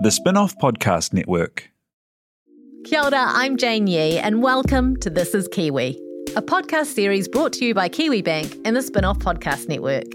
the 0.00 0.08
Spinoff 0.08 0.54
Podcast 0.60 1.12
Network. 1.12 1.70
Kia 2.84 3.02
ora, 3.02 3.24
I'm 3.26 3.56
Jane 3.56 3.86
Yee, 3.86 4.18
and 4.18 4.42
welcome 4.42 4.96
to 4.98 5.10
This 5.10 5.34
is 5.34 5.46
Kiwi, 5.48 5.98
a 6.34 6.42
podcast 6.42 6.86
series 6.86 7.28
brought 7.28 7.52
to 7.54 7.64
you 7.64 7.74
by 7.74 7.88
Kiwibank 7.88 8.60
and 8.64 8.74
the 8.74 8.80
Spinoff 8.80 9.18
Podcast 9.18 9.68
Network. 9.68 10.06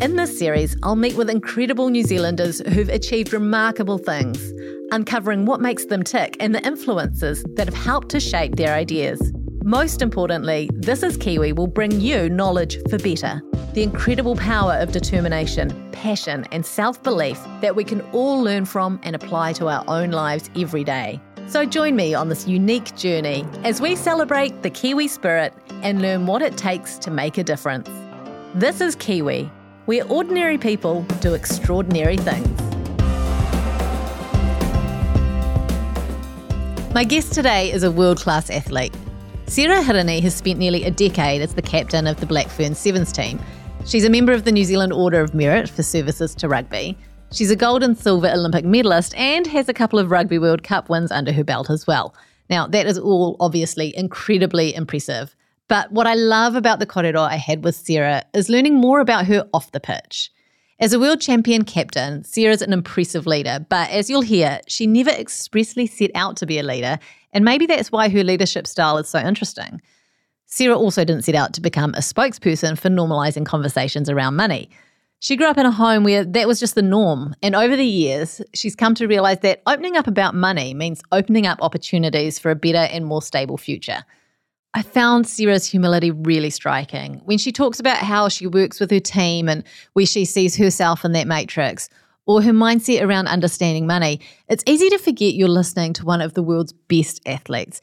In 0.00 0.16
this 0.16 0.38
series, 0.38 0.76
I'll 0.82 0.96
meet 0.96 1.16
with 1.16 1.28
incredible 1.28 1.90
New 1.90 2.04
Zealanders 2.04 2.60
who've 2.68 2.88
achieved 2.88 3.32
remarkable 3.32 3.98
things, 3.98 4.52
uncovering 4.92 5.44
what 5.44 5.60
makes 5.60 5.84
them 5.86 6.02
tick 6.02 6.36
and 6.40 6.54
the 6.54 6.64
influences 6.66 7.44
that 7.56 7.66
have 7.66 7.76
helped 7.76 8.08
to 8.10 8.20
shape 8.20 8.56
their 8.56 8.74
ideas. 8.74 9.32
Most 9.64 10.02
importantly, 10.02 10.68
This 10.74 11.04
is 11.04 11.16
Kiwi 11.16 11.52
will 11.52 11.68
bring 11.68 12.00
you 12.00 12.28
knowledge 12.28 12.78
for 12.90 12.98
better. 12.98 13.40
The 13.74 13.84
incredible 13.84 14.34
power 14.34 14.72
of 14.72 14.90
determination, 14.90 15.88
passion, 15.92 16.44
and 16.50 16.66
self 16.66 17.00
belief 17.04 17.38
that 17.60 17.76
we 17.76 17.84
can 17.84 18.00
all 18.10 18.42
learn 18.42 18.64
from 18.64 18.98
and 19.04 19.14
apply 19.14 19.52
to 19.54 19.68
our 19.68 19.84
own 19.86 20.10
lives 20.10 20.50
every 20.56 20.82
day. 20.82 21.20
So 21.46 21.64
join 21.64 21.94
me 21.94 22.12
on 22.12 22.28
this 22.28 22.48
unique 22.48 22.96
journey 22.96 23.46
as 23.62 23.80
we 23.80 23.94
celebrate 23.94 24.62
the 24.62 24.70
Kiwi 24.70 25.06
spirit 25.06 25.54
and 25.84 26.02
learn 26.02 26.26
what 26.26 26.42
it 26.42 26.56
takes 26.56 26.98
to 26.98 27.12
make 27.12 27.38
a 27.38 27.44
difference. 27.44 27.88
This 28.54 28.80
is 28.80 28.96
Kiwi, 28.96 29.48
where 29.84 30.04
ordinary 30.08 30.58
people 30.58 31.02
do 31.20 31.34
extraordinary 31.34 32.16
things. 32.16 32.48
My 36.92 37.04
guest 37.04 37.32
today 37.32 37.70
is 37.70 37.84
a 37.84 37.92
world 37.92 38.18
class 38.18 38.50
athlete. 38.50 38.92
Sarah 39.52 39.82
Hirini 39.82 40.22
has 40.22 40.34
spent 40.34 40.58
nearly 40.58 40.84
a 40.84 40.90
decade 40.90 41.42
as 41.42 41.52
the 41.52 41.60
captain 41.60 42.06
of 42.06 42.18
the 42.18 42.24
Black 42.24 42.48
Ferns 42.48 42.78
Sevens 42.78 43.12
team. 43.12 43.38
She's 43.84 44.06
a 44.06 44.08
member 44.08 44.32
of 44.32 44.44
the 44.44 44.50
New 44.50 44.64
Zealand 44.64 44.94
Order 44.94 45.20
of 45.20 45.34
Merit 45.34 45.68
for 45.68 45.82
services 45.82 46.34
to 46.36 46.48
rugby. 46.48 46.96
She's 47.32 47.50
a 47.50 47.56
gold 47.56 47.82
and 47.82 47.94
silver 47.94 48.30
Olympic 48.30 48.64
medalist 48.64 49.14
and 49.14 49.46
has 49.48 49.68
a 49.68 49.74
couple 49.74 49.98
of 49.98 50.10
Rugby 50.10 50.38
World 50.38 50.62
Cup 50.62 50.88
wins 50.88 51.12
under 51.12 51.34
her 51.34 51.44
belt 51.44 51.68
as 51.68 51.86
well. 51.86 52.14
Now, 52.48 52.66
that 52.68 52.86
is 52.86 52.98
all 52.98 53.36
obviously 53.40 53.94
incredibly 53.94 54.74
impressive. 54.74 55.36
But 55.68 55.92
what 55.92 56.06
I 56.06 56.14
love 56.14 56.54
about 56.54 56.78
the 56.78 56.86
korero 56.86 57.20
I 57.20 57.36
had 57.36 57.62
with 57.62 57.74
Sarah 57.74 58.24
is 58.32 58.48
learning 58.48 58.76
more 58.76 59.00
about 59.00 59.26
her 59.26 59.46
off 59.52 59.70
the 59.72 59.80
pitch. 59.80 60.30
As 60.80 60.94
a 60.94 60.98
world 60.98 61.20
champion 61.20 61.64
captain, 61.64 62.24
Sarah's 62.24 62.62
an 62.62 62.72
impressive 62.72 63.26
leader, 63.26 63.64
but 63.68 63.90
as 63.90 64.08
you'll 64.08 64.22
hear, 64.22 64.62
she 64.66 64.86
never 64.86 65.10
expressly 65.10 65.86
set 65.86 66.10
out 66.14 66.38
to 66.38 66.46
be 66.46 66.58
a 66.58 66.62
leader 66.62 66.98
and 67.32 67.44
maybe 67.44 67.66
that's 67.66 67.92
why 67.92 68.08
her 68.08 68.24
leadership 68.24 68.66
style 68.66 68.98
is 68.98 69.08
so 69.08 69.18
interesting. 69.18 69.80
Sarah 70.46 70.76
also 70.76 71.04
didn't 71.04 71.24
set 71.24 71.34
out 71.34 71.54
to 71.54 71.60
become 71.60 71.94
a 71.94 72.00
spokesperson 72.00 72.78
for 72.78 72.90
normalizing 72.90 73.46
conversations 73.46 74.10
around 74.10 74.36
money. 74.36 74.68
She 75.18 75.36
grew 75.36 75.46
up 75.46 75.56
in 75.56 75.66
a 75.66 75.70
home 75.70 76.02
where 76.02 76.24
that 76.24 76.48
was 76.48 76.58
just 76.58 76.74
the 76.74 76.82
norm. 76.82 77.34
And 77.42 77.54
over 77.54 77.76
the 77.76 77.86
years, 77.86 78.42
she's 78.54 78.74
come 78.74 78.94
to 78.96 79.06
realize 79.06 79.38
that 79.40 79.62
opening 79.66 79.96
up 79.96 80.08
about 80.08 80.34
money 80.34 80.74
means 80.74 81.00
opening 81.12 81.46
up 81.46 81.62
opportunities 81.62 82.38
for 82.38 82.50
a 82.50 82.56
better 82.56 82.92
and 82.92 83.06
more 83.06 83.22
stable 83.22 83.56
future. 83.56 84.04
I 84.74 84.82
found 84.82 85.26
Sarah's 85.28 85.64
humility 85.64 86.10
really 86.10 86.50
striking 86.50 87.20
when 87.24 87.38
she 87.38 87.52
talks 87.52 87.78
about 87.78 87.98
how 87.98 88.28
she 88.28 88.46
works 88.46 88.80
with 88.80 88.90
her 88.90 89.00
team 89.00 89.48
and 89.48 89.64
where 89.92 90.06
she 90.06 90.24
sees 90.24 90.56
herself 90.56 91.04
in 91.04 91.12
that 91.12 91.26
matrix, 91.26 91.88
or 92.26 92.42
her 92.42 92.52
mindset 92.52 93.02
around 93.02 93.28
understanding 93.28 93.86
money, 93.86 94.20
it's 94.48 94.64
easy 94.66 94.88
to 94.90 94.98
forget 94.98 95.34
you're 95.34 95.48
listening 95.48 95.92
to 95.94 96.04
one 96.04 96.20
of 96.20 96.34
the 96.34 96.42
world's 96.42 96.72
best 96.72 97.20
athletes. 97.26 97.80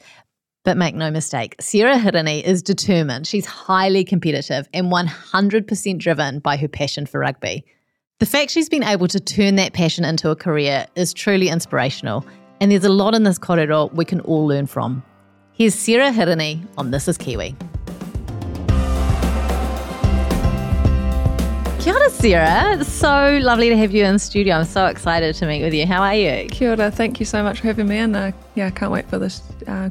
But 0.64 0.76
make 0.76 0.94
no 0.94 1.10
mistake, 1.10 1.56
Sarah 1.58 1.96
Hirini 1.96 2.42
is 2.42 2.62
determined. 2.62 3.26
She's 3.26 3.46
highly 3.46 4.04
competitive 4.04 4.68
and 4.74 4.92
100% 4.92 5.98
driven 5.98 6.38
by 6.38 6.56
her 6.58 6.68
passion 6.68 7.06
for 7.06 7.20
rugby. 7.20 7.64
The 8.18 8.26
fact 8.26 8.50
she's 8.50 8.68
been 8.68 8.84
able 8.84 9.08
to 9.08 9.18
turn 9.18 9.56
that 9.56 9.72
passion 9.72 10.04
into 10.04 10.28
a 10.30 10.36
career 10.36 10.86
is 10.94 11.14
truly 11.14 11.48
inspirational, 11.48 12.26
and 12.60 12.70
there's 12.70 12.84
a 12.84 12.90
lot 12.90 13.14
in 13.14 13.22
this 13.22 13.38
korero 13.38 13.90
we 13.94 14.04
can 14.04 14.20
all 14.20 14.46
learn 14.46 14.66
from. 14.66 15.02
Here's 15.52 15.74
Sarah 15.74 16.10
Hirini 16.10 16.66
on 16.76 16.90
This 16.90 17.08
is 17.08 17.16
Kiwi. 17.16 17.56
Kia 21.80 21.94
ora, 21.94 22.10
Sarah. 22.10 22.78
It's 22.78 22.92
so 22.92 23.38
lovely 23.42 23.70
to 23.70 23.76
have 23.76 23.90
you 23.90 24.04
in 24.04 24.12
the 24.12 24.18
studio. 24.18 24.56
I'm 24.56 24.66
so 24.66 24.84
excited 24.84 25.34
to 25.36 25.46
meet 25.46 25.62
with 25.62 25.72
you. 25.72 25.86
How 25.86 26.02
are 26.02 26.14
you? 26.14 26.46
Kia 26.50 26.72
ora. 26.72 26.90
Thank 26.90 27.18
you 27.18 27.24
so 27.24 27.42
much 27.42 27.60
for 27.60 27.68
having 27.68 27.88
me. 27.88 27.96
And 27.96 28.14
uh, 28.14 28.32
yeah, 28.54 28.66
I 28.66 28.70
can't 28.70 28.92
wait 28.92 29.08
for 29.08 29.18
this 29.18 29.40
uh. 29.66 29.88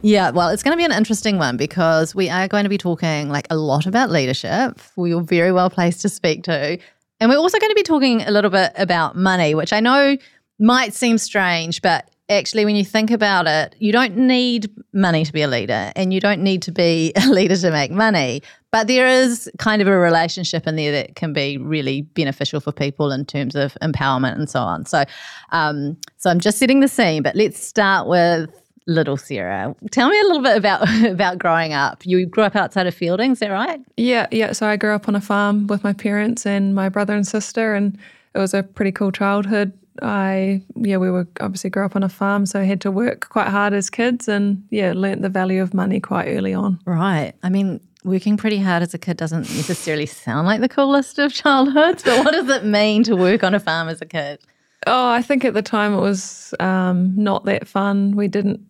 Yeah, 0.00 0.30
well, 0.30 0.48
it's 0.48 0.62
going 0.62 0.72
to 0.72 0.78
be 0.78 0.84
an 0.86 0.92
interesting 0.92 1.36
one 1.36 1.58
because 1.58 2.14
we 2.14 2.30
are 2.30 2.48
going 2.48 2.62
to 2.64 2.70
be 2.70 2.78
talking 2.78 3.28
like 3.28 3.46
a 3.50 3.56
lot 3.56 3.84
about 3.84 4.10
leadership. 4.10 4.80
You're 4.96 5.20
very 5.20 5.52
well 5.52 5.68
placed 5.68 6.00
to 6.02 6.08
speak 6.08 6.44
to. 6.44 6.78
And 7.20 7.30
we're 7.30 7.36
also 7.36 7.58
going 7.58 7.70
to 7.70 7.76
be 7.76 7.82
talking 7.82 8.22
a 8.22 8.30
little 8.30 8.50
bit 8.50 8.72
about 8.78 9.14
money, 9.14 9.54
which 9.54 9.74
I 9.74 9.80
know 9.80 10.16
might 10.58 10.94
seem 10.94 11.18
strange, 11.18 11.82
but 11.82 12.08
actually, 12.28 12.64
when 12.64 12.76
you 12.76 12.84
think 12.84 13.10
about 13.10 13.46
it, 13.46 13.76
you 13.78 13.92
don't 13.92 14.16
need 14.16 14.70
money 14.92 15.24
to 15.24 15.32
be 15.32 15.42
a 15.42 15.48
leader 15.48 15.92
and 15.94 16.12
you 16.12 16.20
don't 16.20 16.42
need 16.42 16.62
to 16.62 16.72
be 16.72 17.12
a 17.16 17.28
leader 17.28 17.56
to 17.56 17.70
make 17.70 17.90
money. 17.90 18.42
But 18.70 18.88
there 18.88 19.06
is 19.06 19.50
kind 19.58 19.80
of 19.80 19.88
a 19.88 19.96
relationship 19.96 20.66
in 20.66 20.76
there 20.76 20.92
that 20.92 21.16
can 21.16 21.32
be 21.32 21.56
really 21.56 22.02
beneficial 22.02 22.60
for 22.60 22.72
people 22.72 23.10
in 23.10 23.24
terms 23.24 23.54
of 23.54 23.76
empowerment 23.82 24.34
and 24.34 24.50
so 24.50 24.60
on. 24.60 24.84
So, 24.84 25.04
um, 25.50 25.96
so 26.18 26.30
I'm 26.30 26.40
just 26.40 26.58
setting 26.58 26.80
the 26.80 26.88
scene, 26.88 27.22
but 27.22 27.36
let's 27.36 27.64
start 27.64 28.06
with 28.06 28.50
little 28.86 29.16
Sarah. 29.16 29.74
Tell 29.90 30.08
me 30.08 30.20
a 30.20 30.24
little 30.24 30.42
bit 30.42 30.56
about 30.56 30.88
about 31.04 31.38
growing 31.38 31.72
up. 31.72 32.04
You 32.04 32.26
grew 32.26 32.44
up 32.44 32.56
outside 32.56 32.86
of 32.86 32.94
Feilding, 32.94 33.32
is 33.32 33.38
that 33.40 33.50
right? 33.50 33.80
Yeah, 33.96 34.26
yeah. 34.30 34.52
So 34.52 34.66
I 34.66 34.76
grew 34.76 34.94
up 34.94 35.08
on 35.08 35.14
a 35.14 35.20
farm 35.20 35.66
with 35.66 35.82
my 35.82 35.92
parents 35.92 36.46
and 36.46 36.74
my 36.74 36.88
brother 36.88 37.14
and 37.14 37.26
sister, 37.26 37.74
and 37.74 37.98
it 38.34 38.38
was 38.38 38.54
a 38.54 38.62
pretty 38.62 38.92
cool 38.92 39.12
childhood. 39.12 39.72
I 40.02 40.62
yeah, 40.74 40.96
we 40.96 41.10
were 41.10 41.26
obviously 41.40 41.70
grew 41.70 41.84
up 41.84 41.96
on 41.96 42.02
a 42.02 42.08
farm, 42.08 42.46
so 42.46 42.60
I 42.60 42.64
had 42.64 42.80
to 42.82 42.90
work 42.90 43.28
quite 43.28 43.48
hard 43.48 43.72
as 43.72 43.90
kids, 43.90 44.28
and 44.28 44.64
yeah, 44.70 44.92
learnt 44.94 45.22
the 45.22 45.28
value 45.28 45.62
of 45.62 45.74
money 45.74 46.00
quite 46.00 46.28
early 46.28 46.54
on. 46.54 46.80
Right. 46.84 47.34
I 47.42 47.48
mean, 47.48 47.80
working 48.04 48.36
pretty 48.36 48.58
hard 48.58 48.82
as 48.82 48.94
a 48.94 48.98
kid 48.98 49.16
doesn't 49.16 49.42
necessarily 49.42 50.06
sound 50.06 50.46
like 50.46 50.60
the 50.60 50.68
coolest 50.68 51.18
of 51.18 51.32
childhoods, 51.42 52.02
but 52.02 52.24
what 52.24 52.32
does 52.32 52.48
it 52.48 52.64
mean 52.64 53.02
to 53.04 53.16
work 53.16 53.42
on 53.42 53.54
a 53.54 53.60
farm 53.60 53.88
as 53.88 54.00
a 54.00 54.06
kid? 54.06 54.38
Oh, 54.86 55.08
I 55.08 55.22
think 55.22 55.44
at 55.44 55.54
the 55.54 55.62
time 55.62 55.94
it 55.94 56.00
was 56.00 56.54
um, 56.60 57.12
not 57.16 57.44
that 57.46 57.66
fun. 57.66 58.14
We 58.14 58.28
didn't 58.28 58.60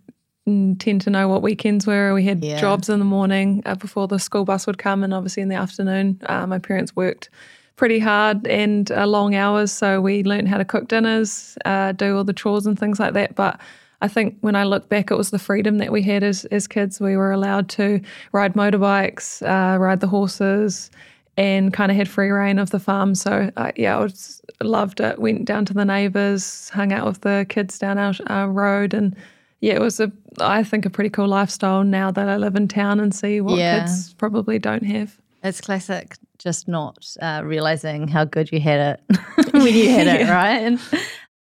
tend 0.79 1.01
to 1.03 1.11
know 1.11 1.29
what 1.29 1.43
weekends 1.43 1.87
were. 1.87 2.15
We 2.15 2.25
had 2.25 2.43
yeah. 2.43 2.61
jobs 2.61 2.89
in 2.89 3.01
the 3.01 3.05
morning 3.05 3.63
uh, 3.67 3.75
before 3.75 4.07
the 4.09 4.19
school 4.19 4.45
bus 4.45 4.67
would 4.67 4.79
come, 4.79 5.03
and 5.03 5.13
obviously 5.13 5.43
in 5.43 5.49
the 5.49 5.57
afternoon, 5.57 6.21
uh, 6.27 6.47
my 6.47 6.59
parents 6.59 6.95
worked 6.95 7.29
pretty 7.77 7.99
hard 7.99 8.47
and 8.47 8.91
uh, 8.91 9.07
long 9.07 9.35
hours. 9.35 9.71
So 9.71 10.01
we 10.01 10.25
learned 10.25 10.49
how 10.49 10.59
to 10.59 10.65
cook 10.65 10.89
dinners, 10.89 11.57
uh, 11.65 11.93
do 11.93 12.17
all 12.17 12.25
the 12.25 12.33
chores 12.33 12.67
and 12.67 12.79
things 12.79 12.99
like 12.99 13.13
that. 13.13 13.35
But 13.35 13.61
I 14.01 14.09
think 14.09 14.37
when 14.41 14.57
I 14.57 14.65
look 14.65 14.89
back, 14.89 15.11
it 15.11 15.17
was 15.17 15.31
the 15.31 15.39
freedom 15.39 15.79
that 15.79 15.93
we 15.93 16.03
had 16.03 16.23
as, 16.23 16.45
as 16.47 16.67
kids. 16.67 17.01
We 17.01 17.17
were 17.17 17.33
allowed 17.33 17.69
to 17.71 18.01
ride 18.33 18.55
motorbikes, 18.55 19.43
uh, 19.43 19.79
ride 19.79 20.01
the 20.01 20.07
horses, 20.07 20.91
and 21.37 21.73
kind 21.73 21.91
of 21.91 21.97
had 21.97 22.09
free 22.09 22.31
reign 22.31 22.59
of 22.59 22.71
the 22.71 22.81
farm. 22.81 23.15
So 23.15 23.51
uh, 23.57 23.73
yeah, 23.77 23.97
I 23.97 24.01
was, 24.01 24.43
loved 24.63 25.01
it. 25.01 25.19
Went 25.19 25.45
down 25.45 25.67
to 25.67 25.75
the 25.75 25.85
neighbours, 25.85 26.71
hung 26.71 26.93
out 26.93 27.07
with 27.07 27.21
the 27.21 27.47
kids 27.49 27.79
down 27.79 27.99
our, 27.99 28.15
our 28.29 28.51
road, 28.51 28.95
and 28.95 29.15
yeah, 29.61 29.75
it 29.75 29.81
was 29.81 30.01
a 30.01 30.11
I 30.39 30.63
think 30.63 30.85
a 30.85 30.91
pretty 30.91 31.11
cool 31.11 31.29
lifestyle. 31.29 31.85
Now 31.85 32.11
that 32.11 32.29
I 32.29 32.37
live 32.37 32.57
in 32.57 32.69
town 32.69 33.01
and 33.01 33.15
see 33.15 33.41
what 33.41 33.59
yeah. 33.59 33.81
kids 33.81 34.15
probably 34.15 34.59
don't 34.59 34.85
have. 34.85 35.19
It's 35.43 35.61
classic 35.61 36.17
just 36.47 36.69
not 36.69 37.05
uh, 37.21 37.43
realizing 37.45 38.07
how 38.07 38.25
good 38.25 38.53
you 38.53 38.61
had 38.61 38.81
it 39.09 39.19
when 39.53 39.75
you 39.75 39.91
had 39.91 40.07
it, 40.07 40.29
right? 40.31 40.59
And 40.59 40.81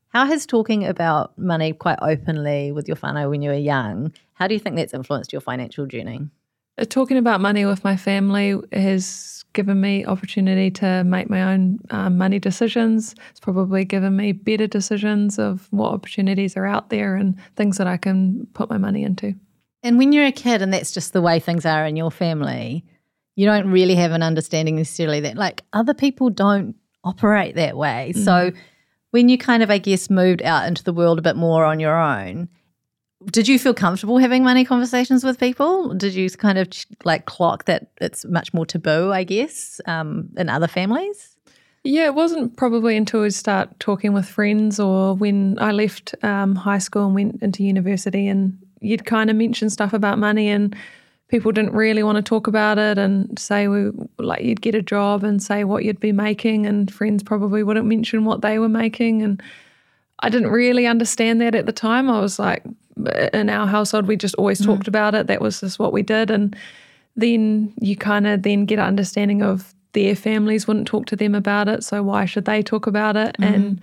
how 0.09 0.25
has 0.25 0.47
talking 0.47 0.85
about 0.85 1.37
money 1.37 1.71
quite 1.71 1.99
openly 2.01 2.71
with 2.71 2.87
your 2.87 2.97
whānau 2.97 3.29
when 3.29 3.43
you 3.43 3.51
were 3.51 3.55
young, 3.55 4.11
how 4.33 4.47
do 4.47 4.55
you 4.55 4.59
think 4.59 4.75
that's 4.75 4.95
influenced 4.95 5.31
your 5.31 5.39
financial 5.39 5.85
journey? 5.85 6.21
Uh, 6.79 6.85
talking 6.89 7.17
about 7.17 7.41
money 7.41 7.63
with 7.63 7.83
my 7.83 7.95
family 7.95 8.59
has 8.73 9.45
given 9.53 9.79
me 9.79 10.03
opportunity 10.03 10.71
to 10.71 11.03
make 11.03 11.29
my 11.29 11.43
own 11.43 11.77
um, 11.91 12.17
money 12.17 12.39
decisions. 12.39 13.13
It's 13.29 13.39
probably 13.39 13.85
given 13.85 14.15
me 14.15 14.31
better 14.31 14.65
decisions 14.65 15.37
of 15.37 15.67
what 15.69 15.93
opportunities 15.93 16.57
are 16.57 16.65
out 16.65 16.89
there 16.89 17.15
and 17.15 17.35
things 17.55 17.77
that 17.77 17.85
I 17.85 17.97
can 17.97 18.47
put 18.55 18.67
my 18.67 18.79
money 18.79 19.03
into. 19.03 19.35
And 19.83 19.99
when 19.99 20.11
you're 20.11 20.25
a 20.25 20.31
kid 20.31 20.63
and 20.63 20.73
that's 20.73 20.91
just 20.91 21.13
the 21.13 21.21
way 21.21 21.39
things 21.39 21.67
are 21.67 21.85
in 21.85 21.95
your 21.95 22.09
family, 22.09 22.83
you 23.37 23.45
don't 23.45 23.69
really 23.71 23.93
have 23.93 24.11
an 24.11 24.23
understanding 24.23 24.75
necessarily 24.75 25.19
that 25.19 25.37
like 25.37 25.63
other 25.71 25.93
people 25.93 26.31
don't 26.31 26.75
operate 27.03 27.53
that 27.55 27.77
way. 27.77 28.11
Mm. 28.15 28.25
So 28.25 28.51
when 29.11 29.29
you 29.29 29.37
kind 29.37 29.61
of, 29.61 29.69
I 29.69 29.77
guess, 29.77 30.09
moved 30.09 30.41
out 30.41 30.67
into 30.67 30.83
the 30.83 30.91
world 30.91 31.19
a 31.19 31.21
bit 31.21 31.35
more 31.35 31.63
on 31.63 31.79
your 31.79 31.95
own, 31.95 32.49
did 33.27 33.47
you 33.47 33.59
feel 33.59 33.75
comfortable 33.75 34.17
having 34.17 34.43
money 34.43 34.65
conversations 34.65 35.23
with 35.23 35.39
people? 35.39 35.93
Did 35.93 36.15
you 36.15 36.27
kind 36.31 36.57
of 36.57 36.67
like 37.05 37.27
clock 37.27 37.65
that 37.65 37.91
it's 38.01 38.25
much 38.25 38.55
more 38.55 38.65
taboo, 38.65 39.11
I 39.11 39.23
guess, 39.23 39.79
um, 39.85 40.29
in 40.35 40.49
other 40.49 40.67
families? 40.67 41.35
Yeah, 41.83 42.05
it 42.05 42.15
wasn't 42.15 42.57
probably 42.57 42.97
until 42.97 43.21
we 43.21 43.29
start 43.29 43.79
talking 43.79 44.13
with 44.13 44.27
friends 44.27 44.79
or 44.79 45.13
when 45.13 45.59
I 45.59 45.71
left 45.71 46.15
um, 46.23 46.55
high 46.55 46.79
school 46.79 47.05
and 47.05 47.13
went 47.13 47.43
into 47.43 47.63
university 47.63 48.27
and 48.27 48.57
you'd 48.81 49.05
kind 49.05 49.29
of 49.29 49.35
mention 49.35 49.69
stuff 49.69 49.93
about 49.93 50.17
money 50.17 50.49
and 50.49 50.75
people 51.29 51.51
didn't 51.51 51.73
really 51.73 52.03
want 52.03 52.15
to 52.15 52.21
talk 52.21 52.47
about 52.47 52.77
it 52.77 52.97
and 52.97 53.37
say 53.37 53.67
we 53.67 53.91
like 54.17 54.43
you'd 54.43 54.61
get 54.61 54.75
a 54.75 54.81
job 54.81 55.23
and 55.23 55.43
say 55.43 55.63
what 55.63 55.83
you'd 55.83 55.99
be 55.99 56.11
making 56.11 56.65
and 56.65 56.93
friends 56.93 57.23
probably 57.23 57.63
wouldn't 57.63 57.85
mention 57.85 58.25
what 58.25 58.41
they 58.41 58.59
were 58.59 58.69
making 58.69 59.21
and 59.21 59.41
I 60.19 60.29
didn't 60.29 60.49
really 60.49 60.87
understand 60.87 61.41
that 61.41 61.55
at 61.55 61.65
the 61.65 61.71
time. 61.71 62.09
I 62.09 62.19
was 62.19 62.39
like, 62.39 62.63
in 63.33 63.49
our 63.49 63.67
household, 63.67 64.07
we 64.07 64.17
just 64.17 64.35
always 64.35 64.59
mm-hmm. 64.59 64.71
talked 64.71 64.87
about 64.87 65.13
it. 65.13 65.27
That 65.27 65.41
was 65.41 65.59
just 65.59 65.77
what 65.77 65.93
we 65.93 66.01
did. 66.01 66.31
And 66.31 66.55
then 67.15 67.73
you 67.79 67.95
kind 67.95 68.25
of 68.25 68.43
then 68.43 68.65
get 68.65 68.79
an 68.79 68.85
understanding 68.85 69.43
of 69.43 69.73
their 69.93 70.15
families 70.15 70.67
wouldn't 70.67 70.87
talk 70.87 71.05
to 71.07 71.15
them 71.15 71.35
about 71.35 71.67
it. 71.67 71.83
So 71.83 72.01
why 72.03 72.25
should 72.25 72.45
they 72.45 72.63
talk 72.63 72.87
about 72.87 73.15
it? 73.15 73.35
Mm-hmm. 73.39 73.53
And 73.53 73.81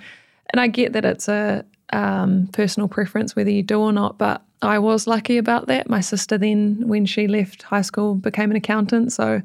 and 0.52 0.60
I 0.60 0.66
get 0.66 0.92
that 0.92 1.04
it's 1.04 1.28
a 1.28 1.64
um, 1.94 2.48
personal 2.52 2.88
preference 2.88 3.36
whether 3.36 3.50
you 3.50 3.62
do 3.62 3.80
or 3.80 3.92
not, 3.92 4.18
but 4.18 4.42
I 4.62 4.78
was 4.78 5.06
lucky 5.06 5.38
about 5.38 5.66
that. 5.66 5.88
My 5.88 6.00
sister 6.00 6.38
then, 6.38 6.88
when 6.88 7.06
she 7.06 7.26
left 7.28 7.62
high 7.62 7.82
school, 7.82 8.14
became 8.14 8.50
an 8.50 8.56
accountant. 8.56 9.12
So 9.12 9.42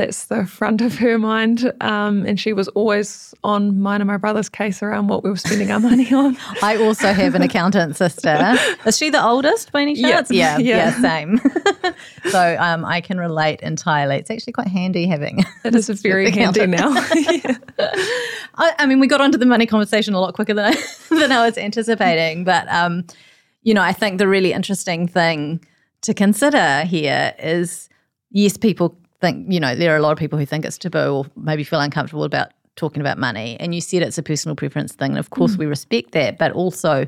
that's 0.00 0.24
the 0.24 0.46
front 0.46 0.80
of 0.80 0.96
her 0.96 1.18
mind. 1.18 1.70
Um, 1.82 2.24
and 2.24 2.40
she 2.40 2.54
was 2.54 2.68
always 2.68 3.34
on 3.44 3.80
mine 3.80 4.00
and 4.00 4.08
my 4.08 4.16
brother's 4.16 4.48
case 4.48 4.82
around 4.82 5.08
what 5.08 5.22
we 5.22 5.28
were 5.28 5.36
spending 5.36 5.70
our 5.70 5.78
money 5.78 6.10
on. 6.14 6.38
I 6.62 6.78
also 6.78 7.12
have 7.12 7.34
an 7.34 7.42
accountant 7.42 7.96
sister. 7.96 8.56
Is 8.86 8.96
she 8.96 9.10
the 9.10 9.22
oldest 9.22 9.72
by 9.72 9.82
any 9.82 9.94
chance? 9.94 10.30
Yeah, 10.30 10.56
yeah, 10.56 10.94
yeah 10.96 11.02
same. 11.02 11.38
so 12.30 12.56
um, 12.58 12.86
I 12.86 13.02
can 13.02 13.18
relate 13.18 13.60
entirely. 13.60 14.16
It's 14.16 14.30
actually 14.30 14.54
quite 14.54 14.68
handy 14.68 15.06
having. 15.06 15.44
It 15.62 15.74
is 15.74 15.90
very 15.90 16.30
handy 16.30 16.66
now. 16.66 16.88
I, 18.54 18.74
I, 18.78 18.86
mean, 18.86 18.98
we 18.98 19.06
got 19.06 19.20
onto 19.20 19.36
the 19.36 19.44
money 19.44 19.66
conversation 19.66 20.14
a 20.14 20.20
lot 20.20 20.32
quicker 20.32 20.54
than 20.54 20.72
I, 20.72 20.84
than 21.10 21.30
I 21.30 21.44
was 21.44 21.58
anticipating. 21.58 22.44
But, 22.44 22.66
um, 22.68 23.04
you 23.62 23.74
know, 23.74 23.82
I 23.82 23.92
think 23.92 24.16
the 24.16 24.26
really 24.26 24.54
interesting 24.54 25.06
thing 25.06 25.62
to 26.00 26.14
consider 26.14 26.84
here 26.84 27.34
is 27.38 27.90
yes, 28.30 28.56
people 28.56 28.96
think, 29.20 29.52
you 29.52 29.60
know, 29.60 29.74
there 29.74 29.92
are 29.92 29.96
a 29.96 30.00
lot 30.00 30.12
of 30.12 30.18
people 30.18 30.38
who 30.38 30.46
think 30.46 30.64
it's 30.64 30.78
taboo 30.78 30.98
or 31.14 31.26
maybe 31.36 31.64
feel 31.64 31.80
uncomfortable 31.80 32.24
about 32.24 32.50
talking 32.76 33.00
about 33.00 33.18
money. 33.18 33.56
And 33.60 33.74
you 33.74 33.80
said 33.80 34.02
it's 34.02 34.18
a 34.18 34.22
personal 34.22 34.56
preference 34.56 34.92
thing. 34.92 35.12
And 35.12 35.18
of 35.18 35.30
course, 35.30 35.56
mm. 35.56 35.58
we 35.58 35.66
respect 35.66 36.12
that. 36.12 36.38
But 36.38 36.52
also, 36.52 37.06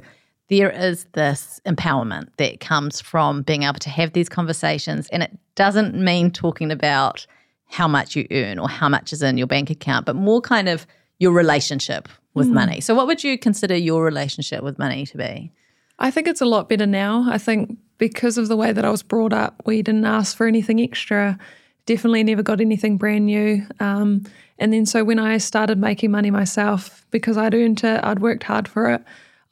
there 0.48 0.70
is 0.70 1.06
this 1.12 1.60
empowerment 1.66 2.28
that 2.36 2.60
comes 2.60 3.00
from 3.00 3.42
being 3.42 3.62
able 3.62 3.78
to 3.78 3.90
have 3.90 4.12
these 4.12 4.28
conversations. 4.28 5.08
And 5.08 5.22
it 5.22 5.36
doesn't 5.54 5.94
mean 5.94 6.30
talking 6.30 6.70
about 6.70 7.26
how 7.66 7.88
much 7.88 8.14
you 8.14 8.26
earn 8.30 8.58
or 8.58 8.68
how 8.68 8.88
much 8.88 9.12
is 9.12 9.22
in 9.22 9.38
your 9.38 9.46
bank 9.46 9.70
account, 9.70 10.04
but 10.04 10.14
more 10.14 10.42
kind 10.42 10.68
of 10.68 10.86
your 11.18 11.32
relationship 11.32 12.08
with 12.34 12.48
mm. 12.48 12.52
money. 12.52 12.80
So, 12.80 12.94
what 12.94 13.06
would 13.06 13.24
you 13.24 13.38
consider 13.38 13.76
your 13.76 14.04
relationship 14.04 14.62
with 14.62 14.78
money 14.78 15.06
to 15.06 15.16
be? 15.16 15.52
I 15.98 16.10
think 16.10 16.26
it's 16.26 16.40
a 16.40 16.46
lot 16.46 16.68
better 16.68 16.86
now. 16.86 17.26
I 17.30 17.38
think 17.38 17.78
because 17.96 18.36
of 18.36 18.48
the 18.48 18.56
way 18.56 18.72
that 18.72 18.84
I 18.84 18.90
was 18.90 19.02
brought 19.02 19.32
up, 19.32 19.62
we 19.64 19.82
didn't 19.82 20.04
ask 20.04 20.36
for 20.36 20.46
anything 20.46 20.80
extra 20.80 21.38
definitely 21.86 22.24
never 22.24 22.42
got 22.42 22.60
anything 22.60 22.96
brand 22.96 23.26
new. 23.26 23.66
Um, 23.80 24.24
and 24.58 24.72
then 24.72 24.86
so 24.86 25.04
when 25.04 25.18
I 25.18 25.38
started 25.38 25.78
making 25.78 26.10
money 26.10 26.30
myself, 26.30 27.04
because 27.10 27.36
I'd 27.36 27.54
earned 27.54 27.82
it, 27.84 28.00
I'd 28.04 28.20
worked 28.20 28.44
hard 28.44 28.68
for 28.68 28.90
it, 28.90 29.02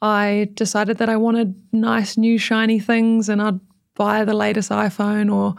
I 0.01 0.49
decided 0.53 0.97
that 0.97 1.09
I 1.09 1.17
wanted 1.17 1.55
nice, 1.71 2.17
new, 2.17 2.37
shiny 2.37 2.79
things, 2.79 3.29
and 3.29 3.41
I'd 3.41 3.59
buy 3.95 4.25
the 4.25 4.33
latest 4.33 4.71
iPhone 4.71 5.31
or 5.31 5.55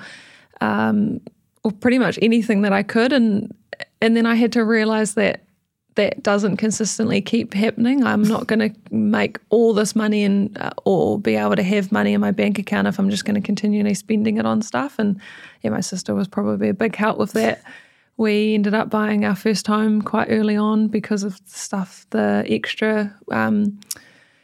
um, 0.60 1.20
or 1.64 1.70
pretty 1.70 1.98
much 1.98 2.18
anything 2.22 2.62
that 2.62 2.72
I 2.72 2.82
could. 2.82 3.12
And 3.12 3.54
and 4.00 4.16
then 4.16 4.26
I 4.26 4.34
had 4.34 4.52
to 4.52 4.64
realize 4.64 5.14
that 5.14 5.44
that 5.94 6.22
doesn't 6.22 6.56
consistently 6.56 7.20
keep 7.20 7.52
happening. 7.52 8.02
I'm 8.02 8.22
not 8.22 8.46
going 8.46 8.60
to 8.60 8.74
make 8.90 9.38
all 9.50 9.74
this 9.74 9.94
money 9.94 10.24
and 10.24 10.56
uh, 10.58 10.70
or 10.84 11.18
be 11.18 11.36
able 11.36 11.56
to 11.56 11.62
have 11.62 11.92
money 11.92 12.14
in 12.14 12.20
my 12.20 12.30
bank 12.30 12.58
account 12.58 12.88
if 12.88 12.98
I'm 12.98 13.10
just 13.10 13.24
going 13.26 13.34
to 13.34 13.46
continually 13.46 13.94
spending 13.94 14.38
it 14.38 14.46
on 14.46 14.62
stuff. 14.62 14.98
And 14.98 15.20
yeah, 15.62 15.70
my 15.70 15.80
sister 15.80 16.14
was 16.14 16.28
probably 16.28 16.68
a 16.68 16.74
big 16.74 16.96
help 16.96 17.18
with 17.18 17.32
that. 17.32 17.62
We 18.16 18.54
ended 18.54 18.74
up 18.74 18.90
buying 18.90 19.24
our 19.24 19.36
first 19.36 19.66
home 19.66 20.02
quite 20.02 20.28
early 20.30 20.56
on 20.56 20.88
because 20.88 21.22
of 21.22 21.36
the 21.44 21.58
stuff, 21.58 22.06
the 22.10 22.44
extra 22.48 23.14
um, 23.30 23.80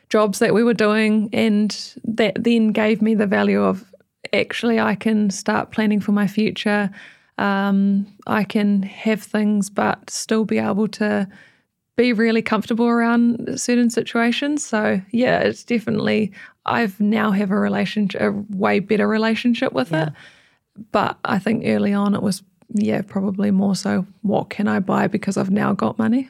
jobs 0.09 0.39
that 0.39 0.55
we 0.55 0.63
were 0.63 0.75
doing, 0.75 1.29
and 1.33 1.95
that 2.05 2.43
then 2.43 2.73
gave 2.73 3.03
me 3.03 3.15
the 3.15 3.27
value 3.27 3.63
of 3.63 3.85
actually 4.33 4.81
I 4.81 4.95
can 4.95 5.31
start 5.31 5.71
planning 5.71 6.01
for 6.01 6.13
my 6.13 6.27
future 6.27 6.91
um, 7.39 8.07
I 8.27 8.45
can 8.45 8.83
have 8.83 9.23
things 9.23 9.71
but 9.71 10.11
still 10.11 10.45
be 10.45 10.59
able 10.59 10.89
to 10.89 11.29
be 11.97 12.13
really 12.13 12.43
comfortable 12.43 12.87
around 12.87 13.59
certain 13.59 13.91
situations. 13.91 14.65
So 14.65 15.01
yeah, 15.11 15.41
it's 15.41 15.65
definitely 15.65 16.33
I've 16.67 17.01
now 17.01 17.31
have 17.31 17.51
a 17.51 17.59
relationship, 17.59 18.21
a 18.21 18.31
way 18.57 18.81
better 18.81 19.09
relationship 19.09 19.73
with 19.73 19.93
yeah. 19.93 20.09
it. 20.09 20.13
But 20.93 21.19
I 21.25 21.39
think 21.39 21.65
early 21.67 21.93
on 21.93 22.15
it 22.15 22.23
was 22.23 22.43
yeah 22.71 23.01
probably 23.01 23.51
more 23.51 23.75
so 23.75 24.07
what 24.23 24.51
can 24.51 24.69
I 24.69 24.81
buy 24.81 25.07
because 25.07 25.37
I've 25.37 25.51
now 25.51 25.73
got 25.73 25.99
money. 25.99 26.29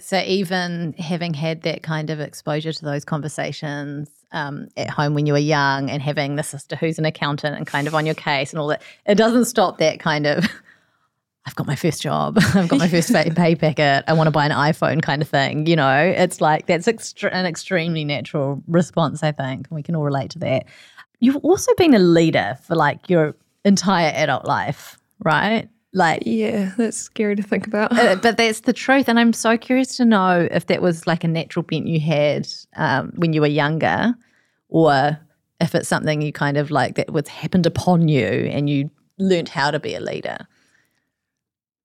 So 0.00 0.20
even 0.20 0.94
having 0.98 1.34
had 1.34 1.62
that 1.62 1.82
kind 1.82 2.10
of 2.10 2.20
exposure 2.20 2.72
to 2.72 2.84
those 2.84 3.04
conversations 3.04 4.10
um, 4.32 4.68
at 4.76 4.90
home 4.90 5.14
when 5.14 5.26
you 5.26 5.32
were 5.32 5.38
young 5.38 5.90
and 5.90 6.02
having 6.02 6.36
the 6.36 6.42
sister 6.42 6.76
who's 6.76 6.98
an 6.98 7.04
accountant 7.04 7.56
and 7.56 7.66
kind 7.66 7.86
of 7.86 7.94
on 7.94 8.04
your 8.04 8.14
case 8.14 8.52
and 8.52 8.60
all 8.60 8.68
that, 8.68 8.82
it 9.06 9.14
doesn't 9.14 9.46
stop 9.46 9.78
that 9.78 10.00
kind 10.00 10.26
of. 10.26 10.46
I've 11.46 11.54
got 11.54 11.66
my 11.66 11.76
first 11.76 12.02
job. 12.02 12.38
I've 12.54 12.68
got 12.68 12.78
my 12.78 12.88
first 12.88 13.10
pay 13.10 13.54
packet. 13.54 14.04
I 14.06 14.12
want 14.12 14.26
to 14.26 14.30
buy 14.30 14.44
an 14.44 14.52
iPhone 14.52 15.00
kind 15.00 15.22
of 15.22 15.28
thing. 15.28 15.66
You 15.66 15.76
know, 15.76 15.98
it's 15.98 16.42
like 16.42 16.66
that's 16.66 16.86
an 16.86 17.46
extremely 17.46 18.04
natural 18.04 18.62
response, 18.66 19.22
I 19.22 19.32
think. 19.32 19.66
We 19.70 19.82
can 19.82 19.96
all 19.96 20.04
relate 20.04 20.30
to 20.32 20.38
that. 20.40 20.66
You've 21.20 21.36
also 21.36 21.72
been 21.78 21.94
a 21.94 21.98
leader 21.98 22.58
for 22.64 22.76
like 22.76 23.08
your 23.08 23.34
entire 23.68 24.12
adult 24.14 24.44
life, 24.44 24.98
right? 25.24 25.68
Like, 25.94 26.22
yeah, 26.26 26.72
that's 26.76 26.96
scary 26.96 27.36
to 27.36 27.42
think 27.42 27.66
about. 27.66 27.96
uh, 27.96 28.16
but 28.22 28.36
that's 28.36 28.60
the 28.60 28.72
truth. 28.72 29.08
And 29.08 29.18
I'm 29.18 29.32
so 29.32 29.56
curious 29.56 29.96
to 29.96 30.04
know 30.04 30.48
if 30.50 30.66
that 30.66 30.82
was 30.82 31.06
like 31.06 31.24
a 31.24 31.28
natural 31.28 31.62
bent 31.62 31.86
you 31.86 32.00
had 32.00 32.48
um, 32.76 33.12
when 33.16 33.32
you 33.32 33.40
were 33.40 33.46
younger, 33.46 34.14
or 34.68 35.18
if 35.60 35.74
it's 35.74 35.88
something 35.88 36.20
you 36.20 36.32
kind 36.32 36.56
of 36.56 36.70
like 36.70 36.96
that 36.96 37.12
was 37.12 37.28
happened 37.28 37.66
upon 37.66 38.08
you 38.08 38.26
and 38.26 38.68
you 38.68 38.90
learned 39.18 39.48
how 39.48 39.70
to 39.70 39.80
be 39.80 39.94
a 39.94 40.00
leader. 40.00 40.46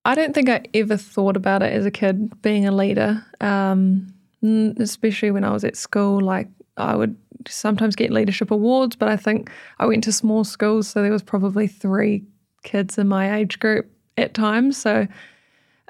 I 0.04 0.14
don't 0.14 0.34
think 0.34 0.48
I 0.50 0.62
ever 0.74 0.98
thought 0.98 1.36
about 1.36 1.62
it 1.62 1.72
as 1.72 1.86
a 1.86 1.90
kid 1.90 2.42
being 2.42 2.66
a 2.66 2.72
leader, 2.72 3.24
um, 3.40 4.12
especially 4.42 5.30
when 5.30 5.44
I 5.44 5.50
was 5.50 5.64
at 5.64 5.76
school. 5.76 6.20
Like, 6.20 6.48
I 6.76 6.94
would 6.94 7.16
sometimes 7.48 7.96
get 7.96 8.10
leadership 8.10 8.50
awards, 8.50 8.96
but 8.96 9.08
I 9.08 9.16
think 9.16 9.50
I 9.78 9.86
went 9.86 10.04
to 10.04 10.12
small 10.12 10.44
schools, 10.44 10.88
so 10.88 11.02
there 11.02 11.12
was 11.12 11.22
probably 11.22 11.66
three 11.66 12.24
kids 12.62 12.98
in 12.98 13.08
my 13.08 13.36
age 13.36 13.58
group 13.60 13.90
at 14.16 14.34
times. 14.34 14.76
So, 14.76 15.06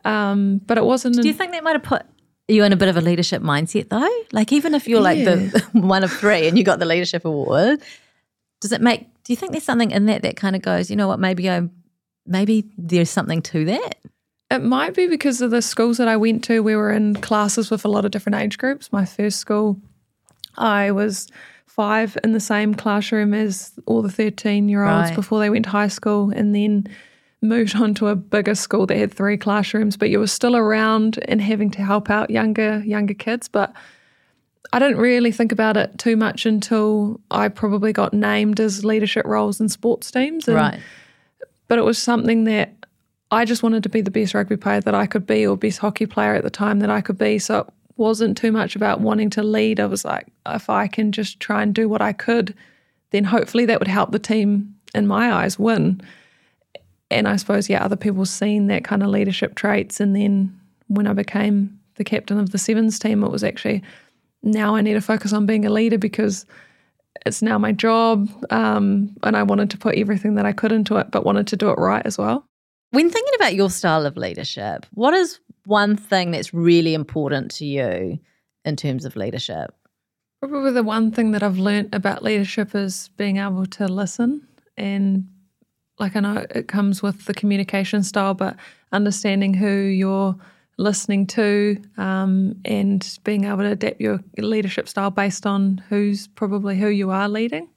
um, 0.05 0.59
but 0.67 0.79
it 0.79 0.85
wasn't. 0.85 1.21
Do 1.21 1.27
you 1.27 1.35
think 1.35 1.53
that 1.53 1.65
might 1.65 1.73
have 1.73 1.83
put 1.83 2.05
you 2.49 2.65
in 2.65 2.73
a 2.73 2.77
bit 2.77 2.89
of 2.89 2.97
a 2.97 3.01
leadership 3.01 3.43
mindset 3.43 3.89
though? 3.89 4.25
Like 4.33 4.53
even 4.53 4.75
if 4.75 4.87
you're 4.87 5.01
like 5.01 5.19
yeah. 5.19 5.35
the 5.35 5.71
one 5.73 6.05
of 6.05 6.13
three 6.13 6.47
and 6.47 6.59
you 6.59 6.65
got 6.65 6.79
the 6.79 6.87
leadership 6.87 7.25
award, 7.25 7.81
does 8.61 8.73
it 8.73 8.81
make? 8.81 9.07
Do 9.25 9.33
you 9.33 9.37
think 9.37 9.53
there's 9.53 9.65
something 9.65 9.91
in 9.91 10.07
that 10.07 10.23
that 10.23 10.37
kind 10.37 10.55
of 10.57 10.63
goes? 10.63 10.91
You 10.91 10.97
know 10.97 11.09
what? 11.09 11.19
Maybe 11.19 11.51
I, 11.51 11.69
maybe 12.27 12.71
there's 12.77 13.11
something 13.11 13.43
to 13.43 13.65
that. 13.67 13.99
It 14.51 14.63
might 14.63 14.95
be 14.95 15.07
because 15.07 15.41
of 15.41 15.51
the 15.51 15.63
schools 15.63 15.97
that 15.97 16.07
I 16.07 16.17
went 16.17 16.45
to. 16.45 16.63
We 16.63 16.77
were 16.77 16.93
in 16.93 17.15
classes 17.17 17.71
with 17.71 17.85
a 17.85 17.89
lot 17.89 18.05
of 18.05 18.11
different 18.11 18.37
age 18.37 18.59
groups. 18.59 18.93
My 18.93 19.05
first 19.05 19.39
school, 19.39 19.81
I 20.57 20.91
was 20.91 21.29
five 21.67 22.17
in 22.23 22.33
the 22.33 22.41
same 22.41 22.75
classroom 22.75 23.35
as 23.35 23.73
all 23.87 24.03
the 24.03 24.11
13 24.11 24.69
year 24.69 24.85
olds 24.85 25.09
right. 25.09 25.17
before 25.17 25.41
they 25.41 25.51
went 25.51 25.65
to 25.65 25.71
high 25.71 25.89
school. 25.89 26.31
And 26.31 26.55
then 26.55 26.89
moved 27.45 27.77
on 27.77 27.95
to 27.95 28.09
a 28.09 28.17
bigger 28.17 28.55
school 28.55 28.87
that 28.87 28.97
had 28.97 29.13
three 29.13 29.37
classrooms, 29.37 29.97
but 29.97 30.11
you 30.11 30.19
were 30.19 30.27
still 30.27 30.57
around 30.57 31.23
and 31.29 31.41
having 31.41 31.71
to 31.71 31.83
help 31.83 32.11
out 32.11 32.31
younger 32.31 32.83
younger 32.85 33.15
kids. 33.15 33.47
But 33.47 33.73
I 34.73 34.79
didn't 34.81 34.97
really 34.97 35.31
think 35.31 35.53
about 35.53 35.77
it 35.77 35.99
too 35.99 36.17
much 36.17 36.47
until 36.47 37.21
I 37.31 37.49
probably 37.49 37.93
got 37.93 38.13
named 38.13 38.59
as 38.59 38.85
leadership 38.85 39.25
roles 39.27 39.61
in 39.61 39.69
sports 39.69 40.11
teams. 40.11 40.49
And, 40.49 40.57
right. 40.57 40.81
But 41.69 41.79
it 41.79 41.83
was 41.83 41.99
something 41.99 42.45
that 42.45 42.73
I 43.31 43.45
just 43.45 43.63
wanted 43.63 43.83
to 43.85 43.89
be 43.89 44.01
the 44.01 44.11
best 44.11 44.35
rugby 44.35 44.57
player 44.57 44.81
that 44.81 44.95
I 44.95 45.07
could 45.07 45.27
be, 45.27 45.47
or 45.47 45.57
best 45.57 45.79
hockey 45.79 46.07
player 46.07 46.35
at 46.35 46.43
the 46.43 46.51
time 46.51 46.81
that 46.81 46.91
I 46.91 47.01
could 47.01 47.19
be. 47.19 47.39
So 47.39 47.71
wasn't 47.97 48.37
too 48.37 48.53
much 48.53 48.77
about 48.77 49.01
wanting 49.01 49.31
to 49.31 49.43
lead. 49.43 49.81
I 49.81 49.87
was 49.87 50.05
like, 50.05 50.27
if 50.47 50.69
I 50.69 50.87
can 50.87 51.13
just 51.13 51.41
try 51.41 51.63
and 51.63 51.75
do 51.75 51.89
what 51.89 52.03
I 52.03 52.13
could, 52.13 52.55
then 53.11 53.25
hopefully 53.25 53.67
that 53.67 53.79
would 53.79 53.89
help 53.89 54.11
the 54.11 54.19
team, 54.19 54.75
in 54.95 55.07
my 55.07 55.33
eyes, 55.33 55.59
win 55.59 56.01
and 57.15 57.29
I 57.29 57.37
suppose, 57.37 57.69
yeah, 57.69 57.85
other 57.85 57.97
people 57.97 58.27
seen 58.27 58.67
that 58.67 58.85
kind 58.85 59.03
of 59.03 59.09
leadership 59.09 59.55
traits. 59.55 60.01
And 60.01 60.17
then 60.17 60.59
when 60.89 61.07
I 61.07 61.13
became 61.13 61.79
the 61.95 62.05
captain 62.05 62.39
of 62.39 62.51
the 62.51 62.59
sevens 62.59 62.99
team, 62.99 63.23
it 63.23 63.31
was 63.31 63.45
actually 63.45 63.83
now 64.43 64.75
I 64.75 64.81
need 64.81 64.95
to 64.95 65.01
focus 65.01 65.33
on 65.33 65.47
being 65.47 65.65
a 65.65 65.71
leader 65.71 65.97
because 65.97 66.45
it's 67.25 67.41
now 67.41 67.57
my 67.57 67.73
job. 67.73 68.29
Um, 68.51 69.15
and 69.23 69.37
I 69.37 69.43
wanted 69.43 69.71
to 69.71 69.79
put 69.79 69.97
everything 69.97 70.35
that 70.35 70.45
I 70.45 70.53
could 70.53 70.73
into 70.73 70.97
it, 70.97 71.11
but 71.11 71.25
wanted 71.25 71.47
to 71.49 71.57
do 71.57 71.71
it 71.71 71.79
right 71.79 72.05
as 72.05 72.19
well. 72.19 72.45
When 72.91 73.11
thinking 73.11 73.35
about 73.37 73.55
your 73.55 73.71
style 73.71 74.07
of 74.07 74.17
leadership, 74.17 74.87
what 74.93 75.15
is 75.15 75.39
one 75.67 75.97
thing 75.97 76.31
that's 76.31 76.53
really 76.55 76.95
important 76.95 77.51
to 77.53 77.65
you 77.65 78.19
in 78.65 78.77
terms 78.77 79.05
of 79.05 79.17
leadership? 79.17 79.75
Probably 80.41 80.73
the 80.73 80.83
one 80.83 81.11
thing 81.11 81.33
that 81.33 81.43
I've 81.43 81.59
learned 81.59 81.95
about 81.95 82.23
leadership 82.23 82.75
is 82.75 83.09
being 83.17 83.39
able 83.39 83.67
to 83.67 83.89
listen 83.89 84.47
and 84.77 85.29
like 85.99 86.17
I 86.17 86.21
know 86.21 86.47
it 86.51 86.69
comes 86.69 87.03
with 87.03 87.27
the 87.27 87.35
communication 87.35 88.03
style, 88.03 88.35
but 88.35 88.57
understanding 88.93 89.55
who 89.55 89.71
you're 89.71 90.37
listening 90.77 91.27
to 91.29 91.81
um, 91.97 92.57
and 92.65 93.19
being 93.23 93.45
able 93.45 93.59
to 93.59 93.71
adapt 93.73 94.01
your 94.01 94.21
leadership 94.39 94.89
style 94.89 95.11
based 95.11 95.47
on 95.47 95.83
who's 95.89 96.27
probably 96.27 96.79
who 96.79 96.89
you 96.89 97.11
are 97.11 97.29
leading. 97.29 97.69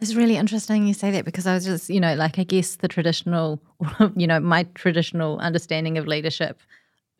It's 0.00 0.14
really 0.14 0.36
interesting 0.36 0.86
you 0.86 0.94
say 0.94 1.10
that 1.12 1.24
because 1.24 1.46
I 1.46 1.54
was 1.54 1.64
just, 1.64 1.88
you 1.88 2.00
know, 2.00 2.14
like 2.14 2.38
I 2.38 2.44
guess 2.44 2.76
the 2.76 2.88
traditional, 2.88 3.60
you 4.16 4.26
know, 4.26 4.40
my 4.40 4.64
traditional 4.74 5.38
understanding 5.38 5.98
of 5.98 6.06
leadership 6.06 6.60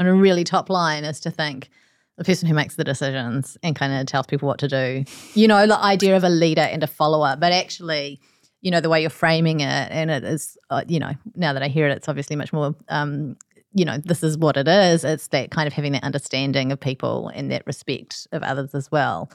on 0.02 0.08
a 0.08 0.14
really 0.14 0.44
top 0.44 0.68
line 0.68 1.04
is 1.04 1.20
to 1.20 1.30
think 1.30 1.70
the 2.18 2.24
person 2.24 2.48
who 2.48 2.54
makes 2.54 2.76
the 2.76 2.84
decisions 2.84 3.56
and 3.62 3.74
kind 3.76 3.92
of 3.92 4.06
tells 4.06 4.26
people 4.26 4.46
what 4.46 4.58
to 4.58 4.68
do. 4.68 5.04
You 5.34 5.48
know, 5.48 5.66
the 5.66 5.78
idea 5.78 6.16
of 6.16 6.24
a 6.24 6.28
leader 6.28 6.62
and 6.62 6.82
a 6.82 6.86
follower, 6.86 7.36
but 7.38 7.52
actually, 7.52 8.20
you 8.60 8.70
know, 8.70 8.80
the 8.80 8.88
way 8.88 9.00
you're 9.00 9.10
framing 9.10 9.60
it, 9.60 9.88
and 9.90 10.10
it 10.10 10.24
is, 10.24 10.56
uh, 10.70 10.82
you 10.86 10.98
know, 10.98 11.12
now 11.34 11.52
that 11.52 11.62
I 11.62 11.68
hear 11.68 11.88
it, 11.88 11.96
it's 11.96 12.08
obviously 12.08 12.36
much 12.36 12.52
more 12.52 12.74
um, 12.88 13.36
you 13.74 13.84
know, 13.84 13.98
this 13.98 14.22
is 14.22 14.36
what 14.36 14.56
it 14.56 14.68
is. 14.68 15.02
It's 15.04 15.28
that 15.28 15.50
kind 15.50 15.66
of 15.66 15.72
having 15.72 15.92
that 15.92 16.04
understanding 16.04 16.72
of 16.72 16.80
people 16.80 17.28
and 17.34 17.50
that 17.50 17.66
respect 17.66 18.26
of 18.32 18.42
others 18.42 18.74
as 18.74 18.90
well. 18.92 19.30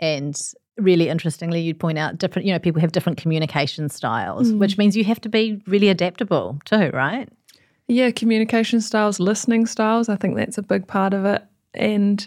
And 0.00 0.36
really 0.76 1.08
interestingly, 1.08 1.60
you'd 1.60 1.78
point 1.78 1.98
out 1.98 2.18
different, 2.18 2.46
you 2.46 2.52
know, 2.52 2.58
people 2.58 2.80
have 2.80 2.92
different 2.92 3.18
communication 3.18 3.88
styles, 3.88 4.50
mm. 4.50 4.58
which 4.58 4.78
means 4.78 4.96
you 4.96 5.04
have 5.04 5.20
to 5.20 5.28
be 5.28 5.62
really 5.66 5.88
adaptable 5.88 6.58
too, 6.64 6.90
right? 6.92 7.28
Yeah, 7.88 8.10
communication 8.10 8.80
styles, 8.80 9.18
listening 9.18 9.66
styles. 9.66 10.08
I 10.08 10.16
think 10.16 10.36
that's 10.36 10.58
a 10.58 10.62
big 10.62 10.86
part 10.86 11.14
of 11.14 11.24
it. 11.24 11.42
And, 11.74 12.26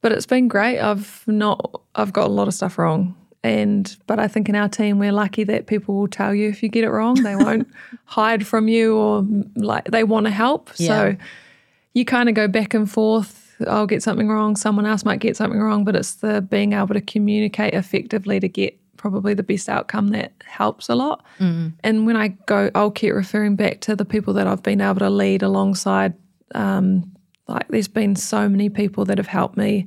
but 0.00 0.12
it's 0.12 0.26
been 0.26 0.48
great. 0.48 0.80
I've 0.80 1.24
not, 1.26 1.82
I've 1.94 2.12
got 2.12 2.26
a 2.26 2.32
lot 2.32 2.48
of 2.48 2.54
stuff 2.54 2.78
wrong 2.78 3.14
and 3.44 3.96
but 4.06 4.18
I 4.20 4.28
think 4.28 4.48
in 4.48 4.54
our 4.54 4.68
team 4.68 4.98
we're 4.98 5.12
lucky 5.12 5.44
that 5.44 5.66
people 5.66 5.96
will 5.96 6.08
tell 6.08 6.34
you 6.34 6.48
if 6.48 6.62
you 6.62 6.68
get 6.68 6.84
it 6.84 6.90
wrong. 6.90 7.14
They 7.14 7.36
won't 7.36 7.68
hide 8.04 8.46
from 8.46 8.68
you 8.68 8.96
or 8.96 9.22
mm, 9.22 9.50
like 9.56 9.86
they 9.86 10.04
want 10.04 10.26
to 10.26 10.30
help. 10.30 10.70
Yeah. 10.76 10.88
So 10.88 11.16
you 11.94 12.04
kind 12.04 12.28
of 12.28 12.34
go 12.34 12.46
back 12.48 12.74
and 12.74 12.90
forth. 12.90 13.56
I'll 13.66 13.86
get 13.86 14.02
something 14.02 14.28
wrong. 14.28 14.56
Someone 14.56 14.86
else 14.86 15.04
might 15.04 15.20
get 15.20 15.36
something 15.36 15.60
wrong, 15.60 15.84
but 15.84 15.96
it's 15.96 16.14
the 16.14 16.40
being 16.40 16.72
able 16.72 16.94
to 16.94 17.00
communicate 17.00 17.74
effectively 17.74 18.40
to 18.40 18.48
get 18.48 18.78
probably 19.02 19.34
the 19.34 19.42
best 19.42 19.68
outcome 19.68 20.10
that 20.10 20.32
helps 20.44 20.88
a 20.88 20.94
lot. 20.94 21.24
Mm. 21.40 21.72
And 21.82 22.06
when 22.06 22.16
I 22.16 22.28
go, 22.46 22.70
I'll 22.72 22.92
keep 22.92 23.12
referring 23.12 23.56
back 23.56 23.80
to 23.80 23.96
the 23.96 24.04
people 24.04 24.32
that 24.34 24.46
I've 24.46 24.62
been 24.62 24.80
able 24.80 25.00
to 25.00 25.10
lead 25.10 25.42
alongside. 25.42 26.14
Um, 26.54 27.10
like 27.48 27.66
there's 27.66 27.88
been 27.88 28.14
so 28.14 28.48
many 28.48 28.68
people 28.68 29.04
that 29.06 29.18
have 29.18 29.26
helped 29.26 29.56
me 29.56 29.86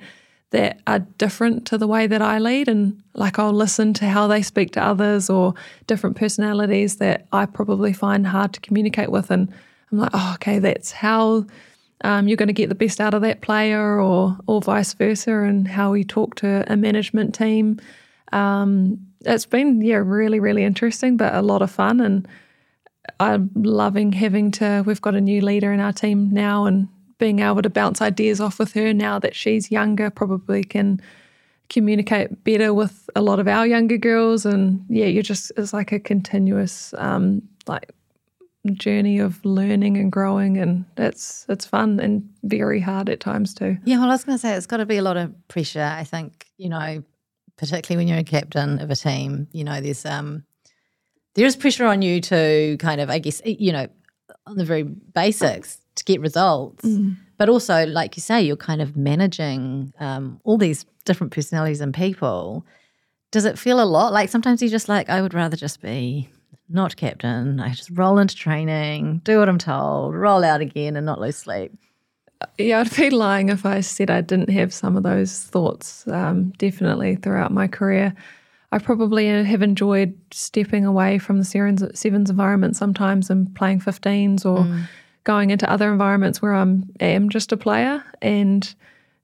that 0.49 0.81
are 0.85 0.99
different 0.99 1.65
to 1.67 1.77
the 1.77 1.87
way 1.87 2.07
that 2.07 2.21
I 2.21 2.39
lead. 2.39 2.67
And 2.67 3.01
like 3.13 3.39
I'll 3.39 3.53
listen 3.53 3.93
to 3.93 4.05
how 4.05 4.27
they 4.27 4.41
speak 4.41 4.73
to 4.73 4.83
others 4.83 5.29
or 5.29 5.53
different 5.87 6.17
personalities 6.17 6.97
that 6.97 7.25
I 7.31 7.45
probably 7.45 7.93
find 7.93 8.27
hard 8.27 8.51
to 8.53 8.59
communicate 8.59 9.11
with. 9.11 9.31
And 9.31 9.47
I'm 9.91 9.97
like, 9.97 10.11
oh, 10.13 10.31
okay, 10.35 10.59
that's 10.59 10.91
how 10.91 11.45
um, 12.03 12.27
you're 12.27 12.35
going 12.35 12.47
to 12.47 12.53
get 12.53 12.67
the 12.67 12.75
best 12.75 12.99
out 12.99 13.13
of 13.13 13.21
that 13.21 13.39
player 13.39 14.01
or, 14.01 14.37
or 14.45 14.61
vice 14.61 14.93
versa, 14.93 15.31
and 15.31 15.69
how 15.69 15.91
we 15.91 16.03
talk 16.03 16.35
to 16.35 16.65
a 16.67 16.75
management 16.75 17.33
team. 17.33 17.79
Um, 18.35 18.99
it's 19.21 19.45
been, 19.45 19.81
yeah, 19.81 19.95
really, 19.95 20.39
really 20.39 20.63
interesting, 20.63 21.17
but 21.17 21.33
a 21.33 21.41
lot 21.41 21.61
of 21.61 21.71
fun. 21.71 22.01
And 22.01 22.27
I'm 23.19 23.49
loving 23.55 24.11
having 24.11 24.51
to, 24.51 24.83
we've 24.85 25.01
got 25.01 25.15
a 25.15 25.21
new 25.21 25.41
leader 25.41 25.71
in 25.71 25.79
our 25.79 25.93
team 25.93 26.29
now, 26.31 26.65
and 26.65 26.87
being 27.17 27.39
able 27.39 27.61
to 27.61 27.69
bounce 27.69 28.01
ideas 28.01 28.41
off 28.41 28.59
with 28.59 28.73
her 28.73 28.93
now 28.93 29.19
that 29.19 29.35
she's 29.35 29.71
younger 29.71 30.09
probably 30.09 30.63
can 30.63 31.01
communicate 31.69 32.43
better 32.43 32.73
with 32.73 33.09
a 33.15 33.21
lot 33.21 33.39
of 33.39 33.47
our 33.47 33.65
younger 33.65 33.97
girls 33.97 34.45
and 34.45 34.85
yeah 34.87 35.05
you're 35.05 35.23
just 35.23 35.51
it's 35.57 35.73
like 35.73 35.91
a 35.91 35.99
continuous 35.99 36.93
um 36.97 37.41
like 37.65 37.91
journey 38.73 39.17
of 39.17 39.43
learning 39.43 39.97
and 39.97 40.11
growing 40.11 40.57
and 40.57 40.85
it's 40.97 41.45
it's 41.49 41.65
fun 41.65 41.99
and 41.99 42.27
very 42.43 42.79
hard 42.79 43.09
at 43.09 43.19
times 43.19 43.53
too 43.53 43.77
yeah 43.85 43.97
well 43.97 44.09
i 44.09 44.13
was 44.13 44.23
going 44.23 44.37
to 44.37 44.41
say 44.41 44.53
it's 44.53 44.67
got 44.67 44.77
to 44.77 44.85
be 44.85 44.97
a 44.97 45.01
lot 45.01 45.17
of 45.17 45.33
pressure 45.47 45.81
i 45.81 46.03
think 46.03 46.45
you 46.57 46.69
know 46.69 47.03
particularly 47.57 47.97
when 47.97 48.07
you're 48.07 48.19
a 48.19 48.23
captain 48.23 48.79
of 48.79 48.89
a 48.89 48.95
team 48.95 49.47
you 49.51 49.63
know 49.63 49.81
there's 49.81 50.05
um 50.05 50.43
there 51.35 51.45
is 51.45 51.55
pressure 51.55 51.85
on 51.85 52.01
you 52.01 52.21
to 52.21 52.77
kind 52.79 53.01
of 53.01 53.09
i 53.09 53.19
guess 53.19 53.41
you 53.45 53.71
know 53.71 53.87
on 54.47 54.57
the 54.57 54.65
very 54.65 54.83
basics 54.83 55.79
to 55.95 56.03
get 56.03 56.21
results. 56.21 56.85
Mm. 56.85 57.17
But 57.37 57.49
also, 57.49 57.85
like 57.85 58.15
you 58.15 58.21
say, 58.21 58.41
you're 58.41 58.55
kind 58.55 58.81
of 58.81 58.95
managing 58.95 59.93
um, 59.99 60.39
all 60.43 60.57
these 60.57 60.85
different 61.03 61.33
personalities 61.33 61.81
and 61.81 61.93
people. 61.93 62.65
Does 63.31 63.45
it 63.45 63.59
feel 63.59 63.81
a 63.81 63.83
lot 63.83 64.13
like 64.13 64.29
sometimes 64.29 64.61
you're 64.61 64.71
just 64.71 64.87
like, 64.87 65.09
I 65.09 65.21
would 65.21 65.33
rather 65.33 65.57
just 65.57 65.81
be 65.81 66.29
not 66.69 66.95
captain. 66.95 67.59
I 67.59 67.73
just 67.73 67.89
roll 67.91 68.17
into 68.17 68.35
training, 68.35 69.21
do 69.23 69.39
what 69.39 69.49
I'm 69.49 69.57
told, 69.57 70.15
roll 70.15 70.43
out 70.43 70.61
again, 70.61 70.95
and 70.95 71.05
not 71.05 71.19
lose 71.19 71.37
sleep. 71.37 71.73
Yeah, 72.57 72.79
I'd 72.81 72.95
be 72.95 73.09
lying 73.09 73.49
if 73.49 73.65
I 73.65 73.81
said 73.81 74.09
I 74.09 74.21
didn't 74.21 74.49
have 74.49 74.73
some 74.73 74.97
of 74.97 75.03
those 75.03 75.43
thoughts 75.43 76.07
um, 76.07 76.51
definitely 76.57 77.15
throughout 77.15 77.51
my 77.51 77.67
career. 77.67 78.13
I 78.71 78.79
probably 78.79 79.27
have 79.27 79.61
enjoyed 79.61 80.17
stepping 80.31 80.85
away 80.85 81.17
from 81.17 81.37
the 81.37 81.45
sevens, 81.45 81.83
sevens 81.97 82.29
environment 82.29 82.75
sometimes 82.75 83.29
and 83.29 83.53
playing 83.55 83.79
15s 83.79 84.45
or 84.45 84.59
mm 84.59 84.85
going 85.25 85.49
into 85.49 85.69
other 85.69 85.91
environments 85.91 86.41
where 86.41 86.53
I'm 86.53 86.89
am 87.01 87.29
just 87.29 87.51
a 87.51 87.57
player 87.57 88.01
and 88.21 88.73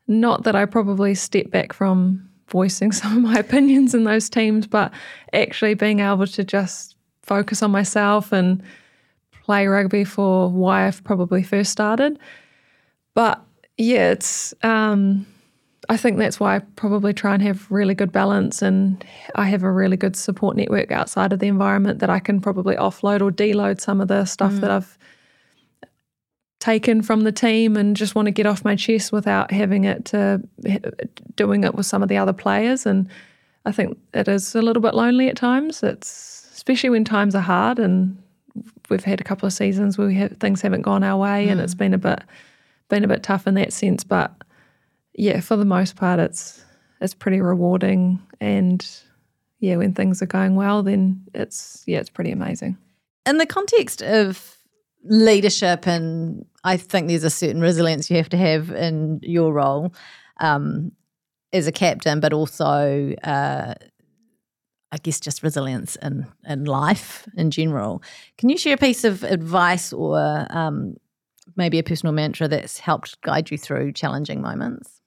not 0.07 0.43
that 0.43 0.55
I 0.55 0.65
probably 0.65 1.15
step 1.15 1.49
back 1.49 1.71
from 1.71 2.27
voicing 2.49 2.91
some 2.91 3.17
of 3.17 3.23
my 3.23 3.39
opinions 3.39 3.95
in 3.95 4.03
those 4.03 4.29
teams, 4.29 4.67
but 4.67 4.91
actually 5.31 5.75
being 5.75 6.01
able 6.01 6.27
to 6.27 6.43
just 6.43 6.95
focus 7.23 7.63
on 7.63 7.71
myself 7.71 8.33
and 8.33 8.61
play 9.43 9.67
rugby 9.67 10.03
for 10.03 10.49
why 10.49 10.87
I've 10.87 11.03
probably 11.03 11.43
first 11.43 11.71
started. 11.71 12.19
But 13.13 13.41
yeah, 13.77 14.11
it's 14.11 14.53
um, 14.63 15.25
I 15.89 15.97
think 15.97 16.17
that's 16.17 16.39
why 16.39 16.55
I 16.55 16.59
probably 16.59 17.13
try 17.13 17.33
and 17.33 17.43
have 17.43 17.69
really 17.69 17.95
good 17.95 18.11
balance 18.11 18.61
and 18.61 19.03
I 19.35 19.45
have 19.45 19.63
a 19.63 19.71
really 19.71 19.97
good 19.97 20.15
support 20.15 20.55
network 20.55 20.91
outside 20.91 21.33
of 21.33 21.39
the 21.39 21.47
environment 21.47 21.99
that 21.99 22.09
I 22.09 22.19
can 22.19 22.39
probably 22.39 22.75
offload 22.75 23.21
or 23.21 23.31
deload 23.31 23.81
some 23.81 23.99
of 23.99 24.07
the 24.07 24.25
stuff 24.25 24.53
mm. 24.53 24.61
that 24.61 24.71
I've 24.71 24.97
taken 26.59 27.01
from 27.01 27.21
the 27.21 27.31
team 27.31 27.75
and 27.75 27.97
just 27.97 28.13
want 28.13 28.27
to 28.27 28.31
get 28.31 28.45
off 28.45 28.63
my 28.63 28.75
chest 28.75 29.11
without 29.11 29.51
having 29.51 29.83
it 29.83 30.05
to 30.05 30.41
doing 31.35 31.63
it 31.63 31.73
with 31.73 31.87
some 31.87 32.03
of 32.03 32.07
the 32.07 32.17
other 32.17 32.33
players 32.33 32.85
and 32.85 33.09
I 33.65 33.71
think 33.71 33.97
it 34.13 34.27
is 34.27 34.55
a 34.55 34.61
little 34.61 34.81
bit 34.81 34.93
lonely 34.93 35.27
at 35.27 35.35
times 35.35 35.81
it's 35.81 36.47
especially 36.53 36.91
when 36.91 37.03
times 37.03 37.33
are 37.33 37.41
hard 37.41 37.79
and 37.79 38.21
we've 38.89 39.03
had 39.03 39.19
a 39.19 39.23
couple 39.23 39.47
of 39.47 39.53
seasons 39.53 39.97
where 39.97 40.07
we 40.07 40.15
have, 40.15 40.37
things 40.37 40.61
haven't 40.61 40.83
gone 40.83 41.03
our 41.03 41.17
way 41.17 41.47
mm. 41.47 41.51
and 41.51 41.59
it's 41.59 41.73
been 41.73 41.95
a 41.95 41.97
bit 41.97 42.21
been 42.91 43.03
a 43.03 43.07
bit 43.07 43.23
tough 43.23 43.47
in 43.47 43.55
that 43.55 43.73
sense 43.73 44.03
but 44.03 44.33
yeah 45.13 45.39
for 45.39 45.55
the 45.55 45.65
most 45.65 45.95
part 45.95 46.19
it's 46.19 46.63
it's 47.01 47.15
pretty 47.15 47.41
rewarding 47.41 48.21
and 48.39 48.87
yeah 49.59 49.75
when 49.75 49.93
things 49.93 50.21
are 50.21 50.27
going 50.27 50.55
well 50.55 50.83
then 50.83 51.19
it's 51.33 51.83
yeah 51.87 51.99
it's 51.99 52.09
pretty 52.09 52.31
amazing 52.31 52.77
in 53.25 53.37
the 53.37 53.45
context 53.45 54.03
of 54.03 54.57
leadership 55.03 55.87
and 55.87 56.45
I 56.63 56.77
think 56.77 57.07
there's 57.07 57.23
a 57.23 57.29
certain 57.29 57.61
resilience 57.61 58.09
you 58.09 58.17
have 58.17 58.29
to 58.29 58.37
have 58.37 58.71
in 58.71 59.19
your 59.23 59.51
role 59.51 59.93
um, 60.39 60.91
as 61.53 61.67
a 61.67 61.71
captain, 61.71 62.19
but 62.19 62.33
also, 62.33 63.13
uh, 63.23 63.73
I 64.91 64.97
guess, 64.97 65.19
just 65.19 65.43
resilience 65.43 65.95
in, 65.97 66.27
in 66.47 66.65
life 66.65 67.27
in 67.35 67.49
general. 67.51 68.03
Can 68.37 68.49
you 68.49 68.57
share 68.57 68.75
a 68.75 68.77
piece 68.77 69.03
of 69.03 69.23
advice 69.23 69.91
or 69.91 70.45
um, 70.49 70.97
maybe 71.55 71.79
a 71.79 71.83
personal 71.83 72.13
mantra 72.13 72.47
that's 72.47 72.79
helped 72.79 73.21
guide 73.21 73.51
you 73.51 73.57
through 73.57 73.93
challenging 73.93 74.41
moments? 74.41 75.01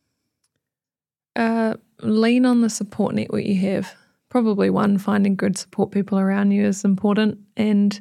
Uh, 1.36 1.74
lean 2.00 2.46
on 2.46 2.60
the 2.60 2.70
support 2.70 3.14
network 3.14 3.44
you 3.44 3.56
have. 3.56 3.94
Probably 4.28 4.70
one, 4.70 4.98
finding 4.98 5.36
good 5.36 5.58
support 5.58 5.90
people 5.90 6.18
around 6.18 6.50
you 6.50 6.64
is 6.64 6.84
important. 6.84 7.38
And 7.56 8.00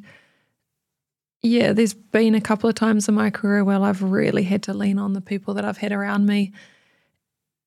yeah, 1.41 1.73
there's 1.73 1.93
been 1.93 2.35
a 2.35 2.41
couple 2.41 2.69
of 2.69 2.75
times 2.75 3.07
in 3.07 3.15
my 3.15 3.29
career 3.29 3.63
where 3.63 3.81
I've 3.81 4.01
really 4.01 4.43
had 4.43 4.63
to 4.63 4.73
lean 4.73 4.97
on 4.97 5.13
the 5.13 5.21
people 5.21 5.53
that 5.55 5.65
I've 5.65 5.77
had 5.77 5.91
around 5.91 6.25
me 6.25 6.53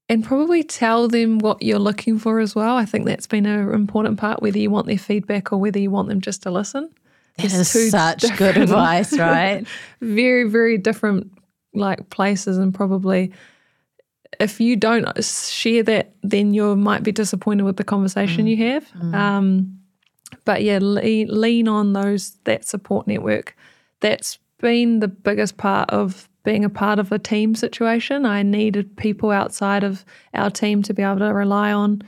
and 0.08 0.24
probably 0.24 0.62
tell 0.62 1.08
them 1.08 1.38
what 1.38 1.62
you're 1.62 1.78
looking 1.78 2.18
for 2.18 2.38
as 2.40 2.54
well. 2.54 2.76
I 2.76 2.84
think 2.84 3.06
that's 3.06 3.26
been 3.26 3.46
an 3.46 3.72
important 3.72 4.18
part, 4.18 4.40
whether 4.40 4.58
you 4.58 4.70
want 4.70 4.86
their 4.86 4.98
feedback 4.98 5.52
or 5.52 5.58
whether 5.58 5.78
you 5.78 5.90
want 5.90 6.08
them 6.08 6.20
just 6.20 6.42
to 6.44 6.50
listen. 6.50 6.90
That 7.38 7.52
is 7.52 7.90
such 7.90 8.24
good 8.36 8.56
advice, 8.56 9.12
right? 9.18 9.66
very, 10.00 10.48
very 10.48 10.78
different 10.78 11.32
like 11.74 12.08
places 12.08 12.56
and 12.56 12.74
probably 12.74 13.32
if 14.40 14.60
you 14.60 14.76
don't 14.76 15.24
share 15.24 15.82
that, 15.84 16.14
then 16.22 16.52
you 16.52 16.76
might 16.76 17.02
be 17.02 17.12
disappointed 17.12 17.64
with 17.64 17.76
the 17.76 17.84
conversation 17.84 18.46
mm. 18.46 18.50
you 18.50 18.56
have. 18.68 18.88
Mm. 18.92 19.14
Um, 19.14 19.78
but 20.44 20.62
yeah, 20.62 20.78
lean, 20.78 21.28
lean 21.30 21.68
on 21.68 21.92
those 21.92 22.36
that 22.44 22.66
support 22.66 23.06
network. 23.06 23.56
That's 24.00 24.38
been 24.58 25.00
the 25.00 25.08
biggest 25.08 25.56
part 25.56 25.90
of 25.90 26.28
being 26.44 26.64
a 26.64 26.70
part 26.70 26.98
of 26.98 27.12
a 27.12 27.18
team 27.18 27.54
situation. 27.54 28.24
I 28.24 28.42
needed 28.42 28.96
people 28.96 29.30
outside 29.30 29.84
of 29.84 30.04
our 30.34 30.50
team 30.50 30.82
to 30.84 30.94
be 30.94 31.02
able 31.02 31.18
to 31.18 31.32
rely 31.32 31.72
on, 31.72 32.02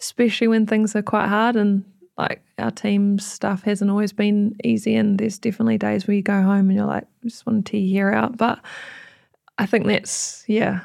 especially 0.00 0.48
when 0.48 0.66
things 0.66 0.96
are 0.96 1.02
quite 1.02 1.28
hard. 1.28 1.56
And 1.56 1.84
like 2.16 2.42
our 2.58 2.70
team 2.70 3.18
stuff 3.18 3.62
hasn't 3.62 3.90
always 3.90 4.12
been 4.12 4.56
easy. 4.62 4.94
And 4.94 5.18
there's 5.18 5.38
definitely 5.38 5.78
days 5.78 6.06
where 6.06 6.14
you 6.14 6.22
go 6.22 6.42
home 6.42 6.68
and 6.68 6.74
you're 6.74 6.86
like, 6.86 7.04
I 7.04 7.26
just 7.28 7.46
want 7.46 7.64
to 7.64 7.70
tear 7.70 7.80
your 7.80 8.10
hair 8.10 8.18
out. 8.18 8.36
But 8.36 8.60
I 9.58 9.66
think 9.66 9.86
that's 9.86 10.44
yeah. 10.46 10.80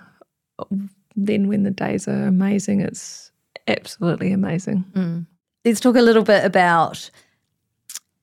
Then 1.16 1.48
when 1.48 1.64
the 1.64 1.72
days 1.72 2.08
are 2.08 2.28
amazing, 2.28 2.82
it's 2.82 3.32
absolutely 3.68 4.32
amazing. 4.32 4.86
Mm. 4.94 5.28
Let's 5.66 5.80
talk 5.80 5.96
a 5.96 6.02
little 6.02 6.24
bit 6.24 6.46
about. 6.46 7.10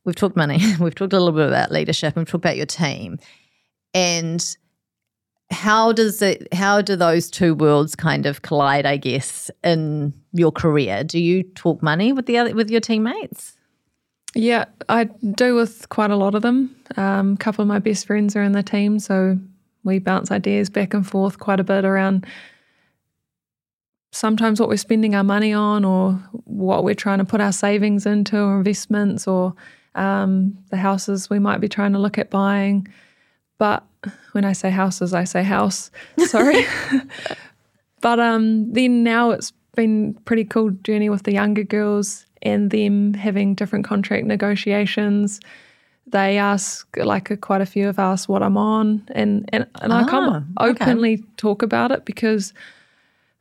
We've 0.04 0.16
talked 0.16 0.36
money. 0.36 0.60
We've 0.80 0.94
talked 0.94 1.12
a 1.12 1.18
little 1.18 1.38
bit 1.38 1.48
about 1.48 1.72
leadership. 1.72 2.16
And 2.16 2.22
we've 2.22 2.30
talked 2.30 2.44
about 2.44 2.56
your 2.56 2.66
team, 2.66 3.18
and 3.92 4.56
how 5.50 5.92
does 5.92 6.22
it? 6.22 6.52
How 6.54 6.80
do 6.80 6.96
those 6.96 7.30
two 7.30 7.54
worlds 7.54 7.94
kind 7.96 8.26
of 8.26 8.42
collide? 8.42 8.86
I 8.86 8.96
guess 8.96 9.50
in 9.64 10.12
your 10.38 10.52
career, 10.52 11.05
do 11.05 11.19
you 11.19 11.43
talk 11.43 11.83
money 11.83 12.12
with 12.12 12.26
the 12.26 12.38
other 12.38 12.55
with 12.55 12.71
your 12.71 12.81
teammates? 12.81 13.57
Yeah, 14.35 14.66
I 14.88 15.05
do 15.05 15.55
with 15.55 15.88
quite 15.88 16.11
a 16.11 16.16
lot 16.16 16.35
of 16.35 16.43
them. 16.43 16.76
Um, 16.97 17.35
a 17.35 17.37
couple 17.37 17.62
of 17.62 17.69
my 17.69 17.78
best 17.78 18.07
friends 18.07 18.37
are 18.37 18.43
in 18.43 18.52
the 18.52 18.62
team, 18.62 18.99
so 18.99 19.38
we 19.83 19.99
bounce 19.99 20.31
ideas 20.31 20.69
back 20.69 20.93
and 20.93 21.07
forth 21.07 21.38
quite 21.38 21.61
a 21.61 21.64
bit 21.64 21.85
around 21.85 22.26
sometimes 24.16 24.59
what 24.59 24.69
we're 24.69 24.76
spending 24.76 25.14
our 25.14 25.25
money 25.25 25.52
on 25.52 25.85
or 25.85 26.12
what 26.45 26.85
we're 26.85 26.95
trying 26.95 27.19
to 27.19 27.25
put 27.25 27.40
our 27.40 27.52
savings 27.52 28.07
into 28.07 28.38
or 28.38 28.57
investments 28.57 29.28
or 29.28 29.55
um, 29.95 30.57
the 30.71 30.76
houses 30.76 31.28
we 31.28 31.38
might 31.38 31.61
be 31.61 31.69
trying 31.69 31.93
to 31.93 31.99
look 31.99 32.19
at 32.19 32.31
buying. 32.31 32.88
But 33.59 33.85
when 34.33 34.45
I 34.45 34.52
say 34.52 34.71
houses, 34.71 35.12
I 35.12 35.25
say 35.25 35.43
house. 35.43 35.90
Sorry. 36.26 36.66
but 38.00 38.19
um, 38.19 38.73
then 38.73 39.02
now 39.02 39.31
it's 39.31 39.52
been 39.76 40.14
pretty 40.25 40.45
cool 40.45 40.71
journey 40.71 41.09
with 41.09 41.23
the 41.23 41.33
younger 41.33 41.62
girls 41.62 42.26
and 42.42 42.71
them 42.71 43.14
having 43.14 43.54
different 43.54 43.85
contract 43.85 44.26
negotiations. 44.26 45.40
They 46.09 46.38
ask, 46.38 46.87
like 46.97 47.30
a, 47.30 47.37
quite 47.37 47.61
a 47.61 47.66
few 47.66 47.87
have 47.87 47.99
asked 47.99 48.28
what 48.28 48.42
I'm 48.42 48.56
on, 48.56 49.06
and 49.12 49.49
and, 49.52 49.66
and 49.80 49.92
ah, 49.92 50.04
I 50.04 50.11
can 50.11 50.54
openly 50.59 51.14
okay. 51.14 51.25
talk 51.37 51.62
about 51.62 51.90
it 51.90 52.04
because 52.04 52.52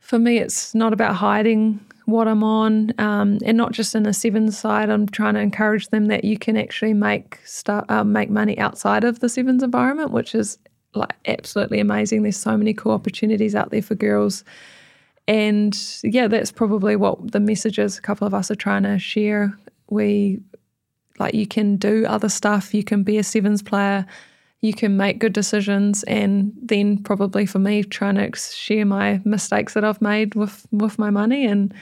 for 0.00 0.18
me 0.18 0.38
it's 0.38 0.74
not 0.74 0.92
about 0.92 1.14
hiding 1.14 1.80
what 2.06 2.26
I'm 2.26 2.42
on, 2.42 2.92
um, 2.98 3.38
and 3.44 3.56
not 3.56 3.72
just 3.72 3.94
in 3.94 4.06
a 4.06 4.12
sevens 4.12 4.58
side. 4.58 4.90
I'm 4.90 5.08
trying 5.08 5.34
to 5.34 5.40
encourage 5.40 5.88
them 5.88 6.06
that 6.06 6.24
you 6.24 6.38
can 6.38 6.56
actually 6.56 6.94
make 6.94 7.38
start 7.44 7.88
uh, 7.88 8.04
make 8.04 8.30
money 8.30 8.58
outside 8.58 9.04
of 9.04 9.20
the 9.20 9.28
sevens 9.28 9.62
environment, 9.62 10.10
which 10.10 10.34
is 10.34 10.58
like 10.94 11.14
absolutely 11.26 11.78
amazing. 11.78 12.22
There's 12.22 12.36
so 12.36 12.56
many 12.56 12.74
cool 12.74 12.92
opportunities 12.92 13.54
out 13.54 13.70
there 13.70 13.82
for 13.82 13.94
girls 13.94 14.42
and 15.28 15.76
yeah, 16.02 16.28
that's 16.28 16.52
probably 16.52 16.96
what 16.96 17.32
the 17.32 17.40
messages 17.40 17.98
a 17.98 18.02
couple 18.02 18.26
of 18.26 18.34
us 18.34 18.50
are 18.50 18.56
trying 18.56 18.84
to 18.84 18.98
share. 18.98 19.56
We 19.90 20.40
like 21.18 21.34
you 21.34 21.46
can 21.46 21.76
do 21.76 22.06
other 22.06 22.28
stuff, 22.28 22.74
you 22.74 22.84
can 22.84 23.02
be 23.02 23.18
a 23.18 23.24
sevens 23.24 23.62
player, 23.62 24.06
you 24.60 24.72
can 24.72 24.96
make 24.96 25.18
good 25.18 25.32
decisions, 25.32 26.02
and 26.04 26.52
then 26.62 27.02
probably 27.02 27.46
for 27.46 27.58
me 27.58 27.82
trying 27.82 28.16
to 28.16 28.38
share 28.38 28.86
my 28.86 29.20
mistakes 29.24 29.74
that 29.74 29.84
I've 29.84 30.02
made 30.02 30.34
with 30.34 30.66
with 30.70 30.98
my 30.98 31.10
money 31.10 31.46
and 31.46 31.74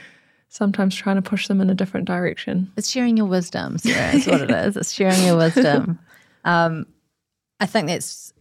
sometimes 0.49 0.95
trying 0.95 1.17
to 1.17 1.21
push 1.21 1.47
them 1.47 1.61
in 1.61 1.69
a 1.69 1.75
different 1.75 2.07
direction. 2.07 2.71
It's 2.77 2.89
sharing 2.89 3.17
your 3.17 3.25
wisdom, 3.25 3.77
Sarah. 3.77 4.19
What 4.21 4.41
it 4.41 4.51
is. 4.51 4.77
It's 4.77 4.93
sharing 4.93 5.23
your 5.23 5.37
wisdom. 5.37 5.99
Um, 6.47 6.85
I 7.59 7.65
think 7.65 7.87
that's 7.87 8.31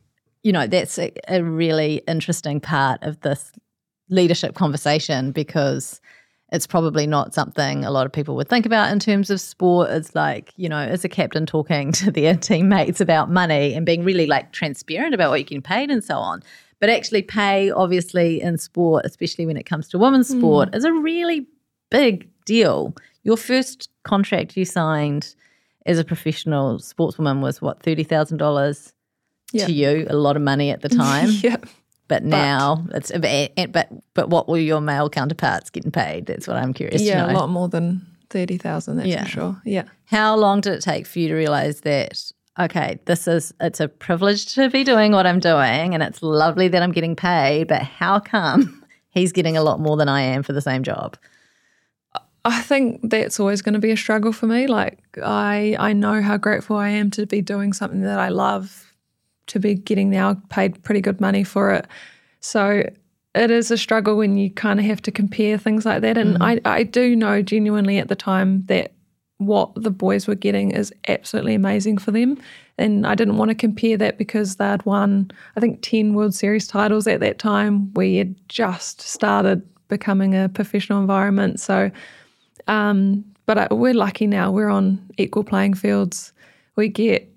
you 0.43 0.53
know 0.53 0.67
that's 0.67 0.99
a, 0.99 1.11
a 1.27 1.43
really 1.43 2.03
interesting 2.07 2.61
part 2.61 3.03
of 3.03 3.19
this 3.23 3.51
leadership 4.09 4.55
conversation 4.55 5.33
because 5.33 6.01
it's 6.53 6.67
probably 6.67 7.07
not 7.07 7.35
something 7.35 7.85
a 7.85 7.91
lot 7.91 8.07
of 8.07 8.13
people 8.13 8.37
would 8.37 8.49
think 8.49 8.65
about 8.65 8.93
in 8.93 9.01
terms 9.01 9.31
of 9.31 9.41
sport. 9.41 9.91
It's 9.91 10.15
like, 10.15 10.53
you 10.57 10.69
know, 10.69 10.79
as 10.79 11.05
a 11.05 11.09
captain 11.09 11.47
talking 11.47 11.91
to 12.01 12.11
their 12.11 12.37
teammates 12.37 13.01
about 13.01 13.31
money 13.31 13.75
and 13.75 13.85
being 13.85 14.05
really 14.05 14.27
like 14.27 14.53
transparent 14.53 15.15
about 15.15 15.31
what 15.31 15.41
you 15.41 15.47
can 15.47 15.63
paid 15.63 15.91
and 15.91 16.03
so 16.03 16.17
on. 16.17 16.43
But 16.81 16.91
actually, 16.91 17.23
pay, 17.23 17.71
obviously, 17.71 18.43
in 18.43 18.59
sport, 18.59 19.07
especially 19.07 19.47
when 19.47 19.57
it 19.57 19.63
comes 19.63 19.89
to 19.89 19.99
women's 19.99 20.31
hmm. 20.31 20.39
sport, 20.39 20.71
mm. 20.71 20.77
is 20.77 20.85
a 20.85 20.93
really 20.93 21.47
big 21.91 22.29
deal. 22.45 22.95
Your 23.23 23.37
first 23.37 23.89
contract 24.03 24.57
you 24.57 24.65
signed 24.65 25.35
as 25.87 25.99
a 25.99 26.05
professional 26.05 26.79
sportswoman 26.79 27.41
was 27.41 27.63
what, 27.63 27.83
$30,000 27.83 28.93
to 29.53 29.73
you? 29.73 30.07
A 30.11 30.17
lot 30.17 30.37
of 30.37 30.43
money 30.43 30.71
at 30.71 30.83
the 30.83 30.89
time. 30.91 31.31
yeah. 31.31 31.57
But 32.07 32.23
now 32.23 32.85
but, 32.87 33.11
it's 33.11 33.13
but 33.73 33.89
but 34.13 34.29
what 34.29 34.49
were 34.49 34.59
your 34.59 34.81
male 34.81 35.09
counterparts 35.09 35.71
getting 35.71 35.91
paid? 35.91 36.27
That's 36.27 36.47
what 36.47 36.57
I'm 36.57 36.75
curious. 36.75 37.01
Yeah, 37.01 37.31
a 37.31 37.33
lot 37.33 37.49
more 37.49 37.69
than 37.69 38.07
thirty 38.29 38.59
thousand. 38.59 38.97
That's 38.97 39.09
yeah. 39.09 39.25
for 39.25 39.31
sure. 39.31 39.63
Yeah. 39.65 39.85
How 40.07 40.37
long 40.37 40.61
did 40.61 40.75
it 40.75 40.83
take 40.83 41.07
for 41.07 41.19
you 41.19 41.29
to 41.29 41.35
realize 41.35 41.81
that? 41.81 42.33
Okay, 42.61 43.01
this 43.07 43.27
is 43.27 43.55
it's 43.61 43.81
a 43.81 43.89
privilege 43.89 44.55
to 44.55 44.69
be 44.69 44.85
doing 44.85 45.13
what 45.13 45.27
I'm 45.27 45.41
doing, 45.41 45.95
and 45.95 46.03
it's 46.03 46.23
lovely 46.23 46.69
that 46.69 46.83
I'm 46.83 46.93
getting 46.93 47.17
paid. 47.17 47.69
But 47.69 47.83
how 47.83 48.21
come 48.21 48.85
he's 49.11 49.33
getting 49.33 49.57
a 49.57 49.63
lot 49.63 49.81
more 49.81 49.97
than 49.97 50.09
I 50.09 50.21
am 50.21 50.43
for 50.43 50.53
the 50.53 50.61
same 50.61 50.83
job? 50.83 51.17
I 52.45 52.61
think 52.61 53.01
that's 53.11 53.41
always 53.41 53.63
going 53.63 53.73
to 53.73 53.79
be 53.79 53.91
a 53.91 53.97
struggle 53.97 54.33
for 54.33 54.47
me. 54.47 54.67
Like 54.67 54.99
I 55.23 55.75
I 55.79 55.95
know 55.95 56.21
how 56.21 56.37
grateful 56.37 56.77
I 56.77 56.91
am 56.91 57.11
to 57.13 57.25
be 57.25 57.41
doing 57.41 57.73
something 57.73 58.03
that 58.03 58.19
I 58.19 58.29
love 58.29 58.84
to 59.49 59.59
be 59.59 59.75
getting 59.75 60.11
now 60.11 60.35
paid 60.49 60.83
pretty 60.83 61.01
good 61.01 61.21
money 61.21 61.45
for 61.45 61.71
it. 61.71 61.87
So 62.41 62.85
it 63.35 63.51
is 63.51 63.71
a 63.71 63.77
struggle 63.77 64.17
when 64.17 64.37
you 64.37 64.51
kind 64.51 64.79
of 64.79 64.87
have 64.87 65.03
to 65.03 65.11
compare 65.11 65.59
things 65.59 65.85
like 65.85 66.03
that. 66.03 66.17
And 66.17 66.39
mm. 66.39 66.61
I, 66.65 66.71
I 66.71 66.83
do 66.85 67.17
know 67.17 67.43
genuinely 67.43 67.99
at 67.99 68.09
the 68.09 68.17
time 68.17 68.65
that 68.67 68.93
what 69.39 69.75
the 69.75 69.91
boys 69.91 70.27
were 70.27 70.35
getting 70.35 70.71
is 70.71 70.93
absolutely 71.09 71.55
amazing 71.55 71.99
for 71.99 72.13
them. 72.13 72.39
And 72.79 73.07
I 73.07 73.15
didn't 73.15 73.37
want 73.37 73.51
to 73.51 73.55
compare 73.55 73.97
that 73.97 74.19
because 74.19 74.57
they'd 74.57 74.85
won, 74.85 75.31
I 75.57 75.61
think, 75.61 75.83
10 75.83 76.15
World 76.15 76.35
Series 76.35 76.67
titles 76.67 77.07
at 77.07 77.21
that 77.21 77.39
time. 77.39 77.93
We 77.95 78.17
had 78.17 78.37
just 78.49 79.01
started 79.01 79.63
becoming 79.89 80.35
a 80.35 80.49
professional 80.49 81.01
environment. 81.01 81.61
So, 81.61 81.91
um, 82.69 83.25
but 83.47 83.59
I, 83.59 83.69
we're 83.75 83.95
lucky 83.95 84.27
now. 84.27 84.51
We're 84.51 84.71
on 84.71 85.05
equal 85.19 85.45
playing 85.45 85.75
fields. 85.75 86.33
We 86.77 86.89
get 86.89 87.29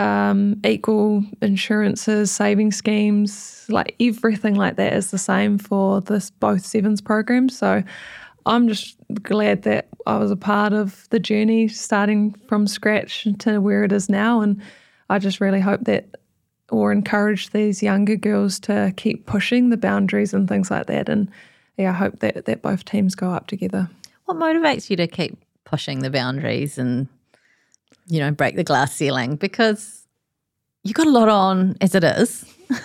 um, 0.00 0.58
equal 0.64 1.22
insurances, 1.42 2.30
saving 2.30 2.72
schemes, 2.72 3.66
like 3.68 3.94
everything 4.00 4.54
like 4.54 4.76
that 4.76 4.94
is 4.94 5.10
the 5.10 5.18
same 5.18 5.58
for 5.58 6.00
this 6.00 6.30
both 6.30 6.64
sevens 6.64 7.02
programs. 7.02 7.56
So 7.58 7.82
I'm 8.46 8.66
just 8.66 8.96
glad 9.22 9.62
that 9.64 9.88
I 10.06 10.16
was 10.16 10.30
a 10.30 10.36
part 10.36 10.72
of 10.72 11.06
the 11.10 11.20
journey, 11.20 11.68
starting 11.68 12.34
from 12.48 12.66
scratch 12.66 13.28
to 13.40 13.58
where 13.60 13.84
it 13.84 13.92
is 13.92 14.08
now, 14.08 14.40
and 14.40 14.62
I 15.10 15.18
just 15.18 15.38
really 15.38 15.60
hope 15.60 15.84
that 15.84 16.16
or 16.70 16.92
encourage 16.92 17.50
these 17.50 17.82
younger 17.82 18.16
girls 18.16 18.58
to 18.60 18.94
keep 18.96 19.26
pushing 19.26 19.68
the 19.68 19.76
boundaries 19.76 20.32
and 20.32 20.48
things 20.48 20.70
like 20.70 20.86
that. 20.86 21.10
And 21.10 21.28
yeah, 21.76 21.90
I 21.90 21.94
hope 21.94 22.20
that 22.20 22.46
that 22.46 22.62
both 22.62 22.86
teams 22.86 23.14
go 23.14 23.30
up 23.30 23.48
together. 23.48 23.90
What 24.24 24.38
motivates 24.38 24.88
you 24.88 24.96
to 24.96 25.06
keep 25.06 25.36
pushing 25.64 25.98
the 25.98 26.10
boundaries 26.10 26.78
and 26.78 27.06
you 28.10 28.18
know, 28.18 28.30
break 28.30 28.56
the 28.56 28.64
glass 28.64 28.94
ceiling 28.94 29.36
because 29.36 30.06
you 30.82 30.92
got 30.92 31.06
a 31.06 31.10
lot 31.10 31.28
on 31.28 31.76
as 31.80 31.94
it 31.94 32.04
is. 32.04 32.44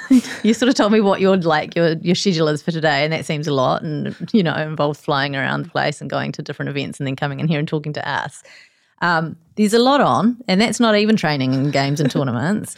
you 0.44 0.54
sort 0.54 0.70
of 0.70 0.76
told 0.76 0.92
me 0.92 1.02
what 1.02 1.20
your 1.20 1.38
like 1.38 1.76
your 1.76 1.94
your 1.94 2.16
schedule 2.16 2.48
is 2.48 2.62
for 2.62 2.72
today, 2.72 3.04
and 3.04 3.12
that 3.12 3.26
seems 3.26 3.48
a 3.48 3.54
lot, 3.54 3.82
and 3.84 4.16
you 4.34 4.44
know, 4.44 4.56
involves 4.56 5.00
flying 5.00 5.36
around 5.36 5.64
the 5.64 5.70
place 5.70 6.02
and 6.02 6.10
going 6.10 6.32
to 6.32 6.42
different 6.42 6.70
events, 6.70 7.00
and 7.00 7.08
then 7.08 7.16
coming 7.16 7.40
in 7.40 7.48
here 7.48 7.60
and 7.60 7.68
talking 7.68 7.94
to 7.94 8.10
us. 8.10 8.44
Um, 9.02 9.36
there's 9.56 9.74
a 9.74 9.80
lot 9.80 10.02
on, 10.02 10.38
and 10.48 10.62
that's 10.62 10.80
not 10.80 10.96
even 10.96 11.16
training 11.16 11.54
and 11.54 11.74
games 11.74 12.00
and 12.00 12.10
tournaments. 12.10 12.76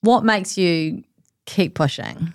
What 0.00 0.24
makes 0.24 0.58
you 0.58 1.04
keep 1.46 1.74
pushing? 1.74 2.34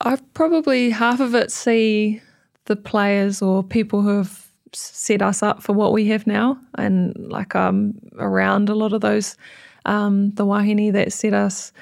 I 0.00 0.18
probably 0.34 0.90
half 0.90 1.20
of 1.20 1.34
it 1.34 1.50
see 1.50 2.20
the 2.66 2.76
players 2.76 3.40
or 3.40 3.62
people 3.62 4.02
who 4.02 4.18
have 4.18 4.46
set 4.72 5.22
us 5.22 5.42
up 5.42 5.62
for 5.62 5.72
what 5.72 5.92
we 5.92 6.06
have 6.06 6.26
now. 6.26 6.58
And 6.76 7.14
like 7.16 7.54
um, 7.54 7.94
around 8.18 8.68
a 8.68 8.74
lot 8.74 8.92
of 8.92 9.00
those, 9.00 9.36
um, 9.84 10.32
the 10.32 10.46
wahine 10.46 10.92
that 10.92 11.12
set 11.12 11.34
us 11.34 11.72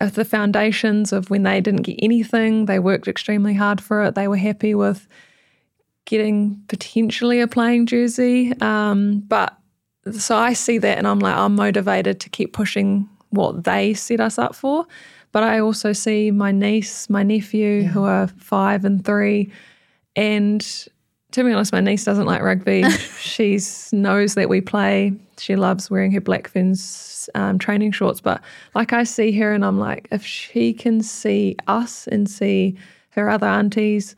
at 0.00 0.14
the 0.14 0.24
foundations 0.24 1.12
of 1.12 1.30
when 1.30 1.42
they 1.42 1.60
didn't 1.60 1.82
get 1.82 1.98
anything, 2.02 2.66
they 2.66 2.78
worked 2.78 3.08
extremely 3.08 3.54
hard 3.54 3.80
for 3.80 4.02
it. 4.04 4.14
They 4.14 4.28
were 4.28 4.36
happy 4.36 4.74
with 4.74 5.06
getting 6.06 6.62
potentially 6.68 7.40
a 7.40 7.46
playing 7.46 7.86
jersey. 7.86 8.52
Um, 8.60 9.20
but 9.20 9.56
so 10.12 10.36
I 10.36 10.54
see 10.54 10.78
that 10.78 10.98
and 10.98 11.06
I'm 11.06 11.18
like, 11.18 11.36
I'm 11.36 11.54
motivated 11.54 12.20
to 12.20 12.28
keep 12.30 12.52
pushing 12.52 13.08
what 13.28 13.64
they 13.64 13.94
set 13.94 14.20
us 14.20 14.38
up 14.38 14.54
for. 14.54 14.86
But 15.32 15.42
I 15.42 15.60
also 15.60 15.92
see 15.92 16.30
my 16.30 16.50
niece, 16.50 17.08
my 17.08 17.22
nephew, 17.22 17.82
yeah. 17.82 17.88
who 17.88 18.02
are 18.02 18.26
five 18.26 18.84
and 18.84 19.04
three, 19.04 19.52
and 20.16 20.66
to 21.32 21.44
be 21.44 21.52
honest, 21.52 21.72
my 21.72 21.80
niece 21.80 22.04
doesn't 22.04 22.26
like 22.26 22.42
rugby. 22.42 22.88
she 23.20 23.58
knows 23.92 24.34
that 24.34 24.48
we 24.48 24.60
play. 24.60 25.12
She 25.38 25.56
loves 25.56 25.90
wearing 25.90 26.12
her 26.12 26.20
Black 26.20 26.48
Ferns 26.48 27.30
um, 27.34 27.58
training 27.58 27.92
shorts. 27.92 28.20
But 28.20 28.40
like 28.74 28.92
I 28.92 29.04
see 29.04 29.32
her, 29.38 29.52
and 29.52 29.64
I'm 29.64 29.78
like, 29.78 30.08
if 30.10 30.24
she 30.24 30.72
can 30.72 31.02
see 31.02 31.56
us 31.66 32.06
and 32.08 32.28
see 32.28 32.76
her 33.10 33.28
other 33.28 33.46
aunties 33.46 34.16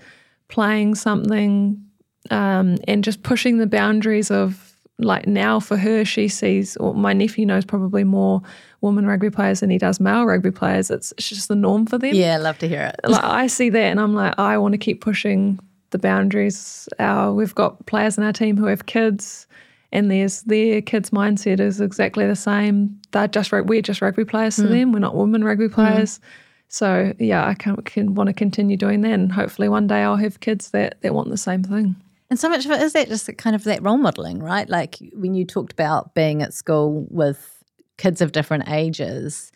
playing 0.48 0.94
something 0.94 1.83
um, 2.31 2.77
and 2.87 3.03
just 3.03 3.22
pushing 3.22 3.59
the 3.59 3.66
boundaries 3.66 4.31
of 4.31 4.77
like 4.98 5.27
now 5.27 5.61
for 5.61 5.77
her, 5.77 6.05
she 6.05 6.29
sees, 6.29 6.77
or 6.77 6.94
my 6.94 7.12
nephew 7.12 7.46
knows 7.46 7.64
probably 7.64 8.05
more 8.05 8.42
women 8.81 9.07
rugby 9.07 9.31
players 9.31 9.61
than 9.61 9.70
he 9.70 9.79
does 9.79 10.01
male 10.01 10.25
rugby 10.25 10.51
players. 10.51 10.90
It's, 10.90 11.12
it's 11.12 11.29
just 11.29 11.48
the 11.48 11.57
norm 11.57 11.87
for 11.87 11.98
them. 11.98 12.14
Yeah, 12.14 12.37
love 12.38 12.59
to 12.59 12.68
hear 12.68 12.83
it. 12.83 13.09
like 13.09 13.25
I 13.25 13.46
see 13.46 13.70
that 13.70 13.85
and 13.85 14.01
I'm 14.01 14.14
like, 14.14 14.38
I 14.38 14.59
want 14.59 14.72
to 14.72 14.79
keep 14.79 15.01
pushing 15.01 15.59
the 15.92 15.98
boundaries. 15.98 16.88
Our, 16.98 17.33
we've 17.33 17.55
got 17.55 17.87
players 17.87 18.18
in 18.18 18.24
our 18.24 18.33
team 18.33 18.57
who 18.57 18.66
have 18.66 18.87
kids 18.87 19.46
and 19.92 20.11
there's 20.11 20.42
their 20.42 20.81
kids' 20.81 21.11
mindset 21.11 21.61
is 21.61 21.81
exactly 21.81 22.26
the 22.26 22.35
same. 22.35 22.98
They're 23.12 23.28
just 23.28 23.52
we're 23.52 23.83
just 23.83 24.00
rugby 24.00 24.24
players 24.24 24.57
to 24.57 24.62
mm. 24.62 24.70
them. 24.70 24.92
We're 24.92 24.98
not 25.00 25.14
women 25.14 25.44
rugby 25.44 25.66
hmm. 25.66 25.74
players. 25.74 26.18
Mm. 26.18 26.22
So 26.68 27.12
yeah, 27.18 27.46
I 27.46 27.55
can, 27.55 27.76
can 27.76 28.14
want 28.14 28.28
to 28.28 28.33
continue 28.33 28.78
doing 28.78 29.02
that, 29.02 29.12
and 29.12 29.31
hopefully 29.31 29.68
one 29.68 29.87
day 29.87 30.02
I'll 30.02 30.16
have 30.16 30.40
kids 30.40 30.70
that 30.70 31.00
that 31.02 31.14
want 31.14 31.28
the 31.28 31.37
same 31.37 31.62
thing. 31.62 31.94
And 32.31 32.40
so 32.40 32.48
much 32.48 32.64
of 32.64 32.70
it 32.70 32.81
is 32.81 32.94
that 32.94 33.09
just 33.09 33.28
kind 33.37 33.55
of 33.55 33.64
that 33.64 33.83
role 33.83 33.98
modeling, 33.98 34.38
right? 34.38 34.66
Like 34.66 34.96
when 35.12 35.35
you 35.35 35.44
talked 35.44 35.72
about 35.72 36.14
being 36.14 36.42
at 36.42 36.55
school 36.55 37.07
with 37.11 37.62
kids 37.98 38.22
of 38.22 38.33
different 38.33 38.70
ages, 38.70 39.51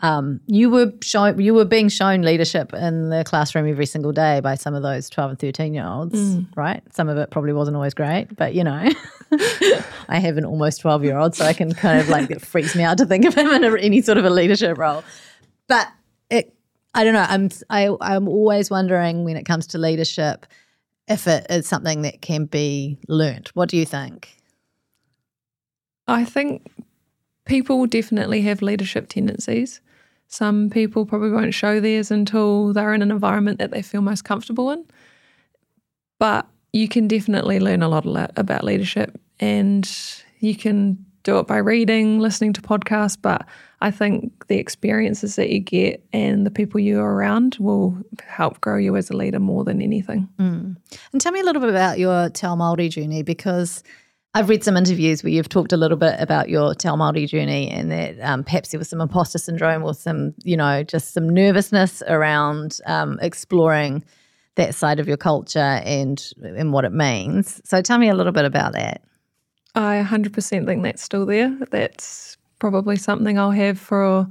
um, 0.00 0.40
you 0.46 0.70
were 0.70 0.92
shown 1.02 1.40
you 1.40 1.54
were 1.54 1.64
being 1.64 1.88
shown 1.88 2.22
leadership 2.22 2.72
in 2.72 3.10
the 3.10 3.24
classroom 3.24 3.68
every 3.68 3.86
single 3.86 4.12
day 4.12 4.40
by 4.40 4.54
some 4.54 4.74
of 4.74 4.82
those 4.82 5.10
12 5.10 5.30
and 5.30 5.38
13 5.38 5.74
year 5.74 5.86
olds 5.86 6.14
mm. 6.14 6.46
right? 6.56 6.82
Some 6.94 7.08
of 7.08 7.16
it 7.18 7.30
probably 7.30 7.52
wasn't 7.52 7.76
always 7.76 7.94
great 7.94 8.36
but 8.36 8.54
you 8.54 8.62
know 8.62 8.88
i 10.08 10.18
have 10.18 10.36
an 10.36 10.44
almost 10.44 10.80
12 10.80 11.04
year 11.04 11.18
old 11.18 11.34
so 11.34 11.44
i 11.44 11.52
can 11.52 11.74
kind 11.74 12.00
of 12.00 12.08
like 12.08 12.30
it 12.30 12.40
freaks 12.40 12.74
me 12.74 12.82
out 12.82 12.96
to 12.98 13.06
think 13.06 13.24
of 13.24 13.34
him 13.34 13.48
in 13.48 13.64
a, 13.64 13.76
any 13.78 14.00
sort 14.00 14.18
of 14.18 14.24
a 14.24 14.30
leadership 14.30 14.78
role. 14.78 15.02
But 15.66 15.88
it 16.30 16.54
i 16.94 17.04
don't 17.04 17.14
know 17.14 17.26
i'm 17.28 17.50
I, 17.68 17.94
i'm 18.00 18.28
always 18.28 18.70
wondering 18.70 19.24
when 19.24 19.36
it 19.36 19.44
comes 19.44 19.66
to 19.68 19.78
leadership 19.78 20.46
if 21.08 21.26
it 21.26 21.46
is 21.50 21.66
something 21.66 22.02
that 22.02 22.20
can 22.20 22.44
be 22.44 22.98
learnt. 23.08 23.48
What 23.56 23.68
do 23.68 23.76
you 23.76 23.86
think? 23.86 24.36
I 26.06 26.24
think 26.24 26.70
people 27.44 27.86
definitely 27.86 28.42
have 28.42 28.62
leadership 28.62 29.08
tendencies 29.08 29.80
some 30.28 30.68
people 30.70 31.06
probably 31.06 31.30
won't 31.30 31.54
show 31.54 31.80
theirs 31.80 32.10
until 32.10 32.72
they're 32.72 32.94
in 32.94 33.02
an 33.02 33.10
environment 33.10 33.58
that 33.58 33.70
they 33.70 33.82
feel 33.82 34.02
most 34.02 34.24
comfortable 34.24 34.70
in. 34.70 34.84
But 36.18 36.46
you 36.72 36.86
can 36.86 37.08
definitely 37.08 37.58
learn 37.60 37.82
a 37.82 37.88
lot 37.88 38.04
about 38.36 38.62
leadership 38.62 39.18
and 39.40 39.90
you 40.40 40.54
can 40.54 41.04
do 41.22 41.38
it 41.38 41.46
by 41.46 41.56
reading, 41.56 42.18
listening 42.18 42.52
to 42.52 42.62
podcasts. 42.62 43.16
But 43.20 43.46
I 43.80 43.90
think 43.90 44.46
the 44.48 44.58
experiences 44.58 45.36
that 45.36 45.50
you 45.50 45.60
get 45.60 46.04
and 46.12 46.44
the 46.44 46.50
people 46.50 46.78
you're 46.78 47.14
around 47.14 47.56
will 47.58 47.96
help 48.26 48.60
grow 48.60 48.76
you 48.76 48.96
as 48.96 49.10
a 49.10 49.16
leader 49.16 49.40
more 49.40 49.64
than 49.64 49.80
anything. 49.80 50.28
Mm. 50.38 50.76
And 51.12 51.20
tell 51.20 51.32
me 51.32 51.40
a 51.40 51.44
little 51.44 51.60
bit 51.60 51.70
about 51.70 51.98
your 51.98 52.28
Te 52.30 52.46
Māori 52.46 52.90
journey 52.90 53.22
because 53.22 53.82
I've 54.34 54.48
read 54.48 54.62
some 54.62 54.76
interviews 54.76 55.22
where 55.22 55.32
you've 55.32 55.48
talked 55.48 55.72
a 55.72 55.76
little 55.76 55.96
bit 55.96 56.14
about 56.18 56.48
your 56.48 56.74
Te 56.74 56.88
Māori 56.88 57.26
journey 57.26 57.70
and 57.70 57.90
that 57.90 58.20
um, 58.20 58.44
perhaps 58.44 58.70
there 58.70 58.78
was 58.78 58.88
some 58.88 59.00
imposter 59.00 59.38
syndrome 59.38 59.82
or 59.82 59.94
some, 59.94 60.34
you 60.44 60.56
know, 60.56 60.82
just 60.82 61.14
some 61.14 61.28
nervousness 61.28 62.02
around 62.06 62.78
um, 62.86 63.18
exploring 63.22 64.04
that 64.56 64.74
side 64.74 65.00
of 65.00 65.08
your 65.08 65.16
culture 65.16 65.80
and 65.84 66.32
and 66.42 66.72
what 66.72 66.84
it 66.84 66.92
means. 66.92 67.60
So 67.64 67.80
tell 67.80 67.98
me 67.98 68.08
a 68.08 68.14
little 68.14 68.32
bit 68.32 68.44
about 68.44 68.74
that. 68.74 69.02
I 69.74 70.04
100% 70.06 70.66
think 70.66 70.82
that's 70.82 71.02
still 71.02 71.24
there. 71.24 71.56
That's 71.70 72.36
probably 72.58 72.96
something 72.96 73.38
I'll 73.38 73.52
have 73.52 73.78
for 73.78 74.28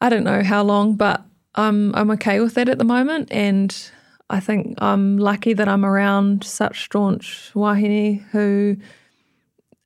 I 0.00 0.08
don't 0.08 0.24
know 0.24 0.42
how 0.42 0.62
long, 0.62 0.94
but 0.94 1.22
I'm 1.54 1.94
I'm 1.94 2.10
okay 2.12 2.40
with 2.40 2.54
that 2.54 2.68
at 2.68 2.78
the 2.78 2.84
moment 2.84 3.30
and 3.30 3.91
I 4.32 4.40
think 4.40 4.74
I'm 4.78 5.18
lucky 5.18 5.52
that 5.52 5.68
I'm 5.68 5.84
around 5.84 6.42
such 6.42 6.84
staunch 6.84 7.50
wahine 7.54 8.22
who 8.30 8.78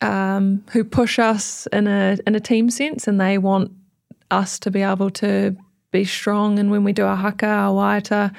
um, 0.00 0.64
who 0.72 0.84
push 0.84 1.18
us 1.18 1.66
in 1.72 1.88
a 1.88 2.16
in 2.26 2.36
a 2.36 2.40
team 2.40 2.70
sense, 2.70 3.08
and 3.08 3.20
they 3.20 3.38
want 3.38 3.72
us 4.30 4.58
to 4.60 4.70
be 4.70 4.82
able 4.82 5.10
to 5.10 5.56
be 5.90 6.04
strong. 6.04 6.60
And 6.60 6.70
when 6.70 6.84
we 6.84 6.92
do 6.92 7.04
our 7.04 7.16
haka, 7.16 7.46
our 7.46 7.74
waiata, 7.74 8.32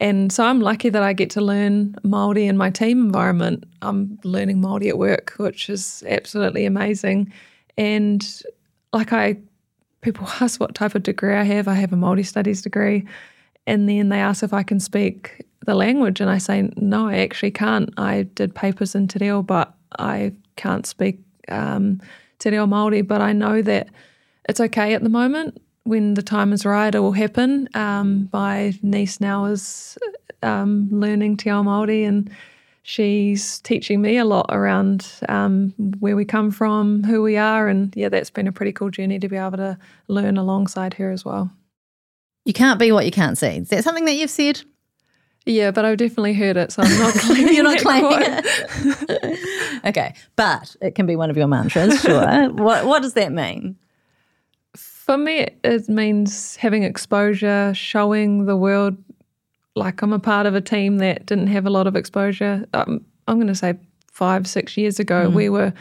and 0.00 0.32
so 0.32 0.44
I'm 0.44 0.60
lucky 0.60 0.88
that 0.88 1.02
I 1.02 1.12
get 1.12 1.28
to 1.30 1.42
learn 1.42 1.96
Māori 2.02 2.48
in 2.48 2.56
my 2.56 2.70
team 2.70 3.04
environment. 3.04 3.64
I'm 3.82 4.18
learning 4.24 4.62
Māori 4.62 4.88
at 4.88 4.98
work, 4.98 5.34
which 5.36 5.68
is 5.68 6.02
absolutely 6.08 6.64
amazing. 6.64 7.30
And 7.76 8.26
like 8.94 9.12
I, 9.12 9.36
people 10.00 10.26
ask 10.40 10.58
what 10.58 10.74
type 10.74 10.94
of 10.94 11.02
degree 11.02 11.36
I 11.36 11.44
have. 11.44 11.68
I 11.68 11.74
have 11.74 11.92
a 11.92 11.96
Māori 11.96 12.24
studies 12.24 12.62
degree. 12.62 13.06
And 13.66 13.88
then 13.88 14.08
they 14.08 14.18
ask 14.18 14.42
if 14.42 14.52
I 14.52 14.62
can 14.62 14.80
speak 14.80 15.46
the 15.64 15.74
language, 15.74 16.20
and 16.20 16.28
I 16.28 16.38
say, 16.38 16.70
no, 16.76 17.08
I 17.08 17.18
actually 17.18 17.52
can't. 17.52 17.90
I 17.96 18.22
did 18.34 18.54
papers 18.54 18.94
in 18.94 19.06
Te 19.06 19.18
Reo, 19.20 19.42
but 19.42 19.72
I 19.98 20.32
can't 20.56 20.86
speak 20.86 21.20
um, 21.48 22.00
Te 22.40 22.50
Reo 22.50 22.66
Māori. 22.66 23.06
But 23.06 23.20
I 23.20 23.32
know 23.32 23.62
that 23.62 23.88
it's 24.48 24.60
okay 24.60 24.94
at 24.94 25.02
the 25.02 25.08
moment. 25.08 25.62
When 25.84 26.14
the 26.14 26.22
time 26.22 26.52
is 26.52 26.64
right, 26.64 26.94
it 26.94 26.98
will 26.98 27.12
happen. 27.12 27.68
Um, 27.74 28.28
my 28.32 28.72
niece 28.82 29.20
now 29.20 29.44
is 29.46 29.96
um, 30.42 30.88
learning 30.90 31.36
Te 31.36 31.50
Ao 31.50 31.62
Māori, 31.62 32.06
and 32.06 32.30
she's 32.82 33.60
teaching 33.60 34.00
me 34.02 34.16
a 34.16 34.24
lot 34.24 34.46
around 34.50 35.06
um, 35.28 35.72
where 36.00 36.16
we 36.16 36.24
come 36.24 36.50
from, 36.50 37.04
who 37.04 37.22
we 37.22 37.36
are, 37.36 37.68
and 37.68 37.94
yeah, 37.96 38.08
that's 38.08 38.30
been 38.30 38.48
a 38.48 38.52
pretty 38.52 38.72
cool 38.72 38.90
journey 38.90 39.18
to 39.20 39.28
be 39.28 39.36
able 39.36 39.56
to 39.56 39.78
learn 40.08 40.36
alongside 40.36 40.94
her 40.94 41.10
as 41.10 41.24
well. 41.24 41.50
You 42.44 42.52
can't 42.52 42.78
be 42.78 42.92
what 42.92 43.04
you 43.04 43.10
can't 43.10 43.38
see. 43.38 43.58
Is 43.58 43.68
that 43.68 43.84
something 43.84 44.04
that 44.06 44.14
you've 44.14 44.30
said? 44.30 44.62
Yeah, 45.44 45.72
but 45.72 45.84
I've 45.84 45.96
definitely 45.96 46.34
heard 46.34 46.56
it, 46.56 46.72
so 46.72 46.82
I'm 46.82 46.98
not 46.98 47.14
claiming 47.18 47.54
You're 47.54 47.64
not 47.64 47.78
claiming 47.78 48.18
it. 48.22 49.84
okay, 49.84 50.14
but 50.36 50.76
it 50.80 50.94
can 50.94 51.06
be 51.06 51.16
one 51.16 51.30
of 51.30 51.36
your 51.36 51.48
mantras, 51.48 52.00
sure. 52.00 52.50
what 52.52 52.86
What 52.86 53.02
does 53.02 53.14
that 53.14 53.32
mean? 53.32 53.76
For 54.76 55.18
me, 55.18 55.48
it 55.64 55.88
means 55.88 56.56
having 56.56 56.84
exposure, 56.84 57.72
showing 57.74 58.44
the 58.46 58.56
world 58.56 58.96
like 59.74 60.02
I'm 60.02 60.12
a 60.12 60.18
part 60.18 60.46
of 60.46 60.54
a 60.54 60.60
team 60.60 60.98
that 60.98 61.26
didn't 61.26 61.48
have 61.48 61.66
a 61.66 61.70
lot 61.70 61.86
of 61.86 61.96
exposure. 61.96 62.66
Um, 62.72 63.04
I'm 63.26 63.36
going 63.36 63.48
to 63.48 63.54
say 63.54 63.74
five, 64.12 64.46
six 64.46 64.76
years 64.76 65.00
ago, 65.00 65.28
mm. 65.28 65.32
we 65.32 65.48
were 65.48 65.72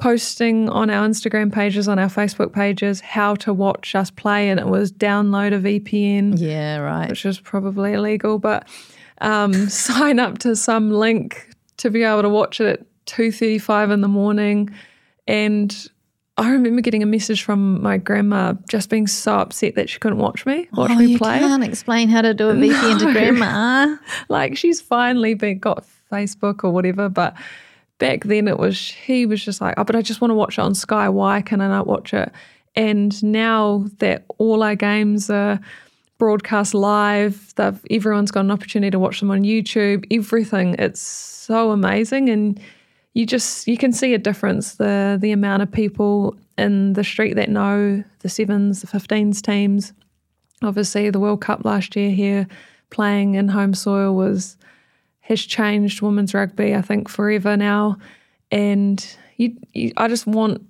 posting 0.00 0.68
on 0.70 0.90
our 0.90 1.06
Instagram 1.06 1.52
pages, 1.52 1.86
on 1.86 1.98
our 1.98 2.08
Facebook 2.08 2.52
pages, 2.52 3.00
how 3.00 3.34
to 3.36 3.52
watch 3.52 3.94
us 3.94 4.10
play, 4.10 4.48
and 4.48 4.58
it 4.58 4.66
was 4.66 4.90
download 4.90 5.54
a 5.54 5.60
VPN. 5.60 6.34
Yeah, 6.40 6.78
right. 6.78 7.08
Which 7.08 7.24
is 7.24 7.38
probably 7.38 7.92
illegal, 7.92 8.38
but 8.38 8.66
um, 9.20 9.52
sign 9.68 10.18
up 10.18 10.38
to 10.38 10.56
some 10.56 10.90
link 10.90 11.50
to 11.76 11.90
be 11.90 12.02
able 12.02 12.22
to 12.22 12.28
watch 12.28 12.60
it 12.60 12.80
at 12.80 12.86
two 13.06 13.30
thirty-five 13.30 13.90
in 13.90 14.00
the 14.00 14.08
morning, 14.08 14.70
and 15.28 15.88
I 16.36 16.50
remember 16.50 16.80
getting 16.80 17.02
a 17.02 17.06
message 17.06 17.42
from 17.42 17.82
my 17.82 17.98
grandma 17.98 18.54
just 18.68 18.88
being 18.88 19.06
so 19.06 19.34
upset 19.38 19.74
that 19.74 19.90
she 19.90 19.98
couldn't 19.98 20.18
watch 20.18 20.46
me 20.46 20.68
watch 20.72 20.90
oh, 20.90 20.96
me 20.96 21.06
you 21.06 21.18
play. 21.18 21.38
can't 21.38 21.62
explain 21.62 22.08
how 22.08 22.22
to 22.22 22.32
do 22.32 22.48
a 22.48 22.54
VPN 22.54 22.72
no. 23.00 23.06
to 23.06 23.12
grandma. 23.12 23.96
like 24.30 24.56
she's 24.56 24.80
finally 24.80 25.34
been 25.34 25.58
got 25.58 25.84
Facebook 26.10 26.64
or 26.64 26.70
whatever, 26.70 27.10
but 27.10 27.34
back 28.00 28.24
then 28.24 28.48
it 28.48 28.58
was 28.58 28.88
he 28.88 29.26
was 29.26 29.44
just 29.44 29.60
like, 29.60 29.74
oh, 29.76 29.84
but 29.84 29.94
I 29.94 30.02
just 30.02 30.20
want 30.20 30.32
to 30.32 30.34
watch 30.34 30.58
it 30.58 30.62
on 30.62 30.74
Sky. 30.74 31.08
Why 31.08 31.40
can 31.42 31.60
I 31.60 31.68
not 31.68 31.86
watch 31.86 32.12
it? 32.12 32.32
And 32.74 33.22
now 33.22 33.84
that 33.98 34.24
all 34.38 34.64
our 34.64 34.74
games 34.74 35.30
are 35.30 35.60
broadcast 36.18 36.74
live, 36.74 37.54
they've 37.54 37.80
everyone's 37.90 38.32
got 38.32 38.40
an 38.40 38.50
opportunity 38.50 38.90
to 38.90 38.98
watch 38.98 39.20
them 39.20 39.30
on 39.30 39.42
YouTube. 39.42 40.04
Everything, 40.10 40.74
it's 40.78 41.00
so 41.00 41.70
amazing, 41.70 42.28
and 42.28 42.58
you 43.14 43.26
just 43.26 43.68
you 43.68 43.76
can 43.76 43.92
see 43.92 44.14
a 44.14 44.18
difference 44.18 44.74
the 44.74 45.18
the 45.20 45.30
amount 45.30 45.62
of 45.62 45.70
people 45.70 46.36
in 46.58 46.94
the 46.94 47.04
street 47.04 47.34
that 47.34 47.48
know 47.48 48.02
the 48.20 48.28
sevens, 48.28 48.82
the 48.82 48.86
15s 48.86 49.40
teams. 49.40 49.92
Obviously, 50.62 51.08
the 51.10 51.20
World 51.20 51.40
Cup 51.40 51.64
last 51.64 51.96
year 51.96 52.10
here 52.10 52.46
playing 52.90 53.34
in 53.34 53.48
home 53.48 53.72
soil 53.72 54.14
was 54.14 54.56
has 55.30 55.40
changed 55.42 56.02
women's 56.02 56.34
rugby, 56.34 56.74
I 56.74 56.82
think, 56.82 57.08
forever 57.08 57.56
now. 57.56 57.98
And 58.50 59.16
you, 59.36 59.56
you, 59.72 59.92
I 59.96 60.08
just 60.08 60.26
want 60.26 60.60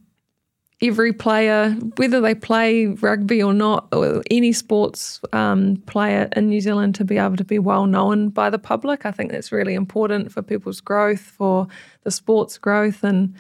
every 0.82 1.14
player, 1.14 1.70
whether 1.96 2.20
they 2.20 2.34
play 2.34 2.88
rugby 2.88 3.42
or 3.42 3.54
not, 3.54 3.88
or 3.90 4.22
any 4.30 4.52
sports 4.52 5.18
um, 5.32 5.82
player 5.86 6.28
in 6.36 6.50
New 6.50 6.60
Zealand, 6.60 6.94
to 6.96 7.06
be 7.06 7.16
able 7.16 7.38
to 7.38 7.44
be 7.44 7.58
well 7.58 7.86
known 7.86 8.28
by 8.28 8.50
the 8.50 8.58
public. 8.58 9.06
I 9.06 9.12
think 9.12 9.32
that's 9.32 9.50
really 9.50 9.72
important 9.72 10.30
for 10.30 10.42
people's 10.42 10.82
growth, 10.82 11.22
for 11.22 11.66
the 12.02 12.10
sports 12.10 12.58
growth. 12.58 13.02
And 13.02 13.34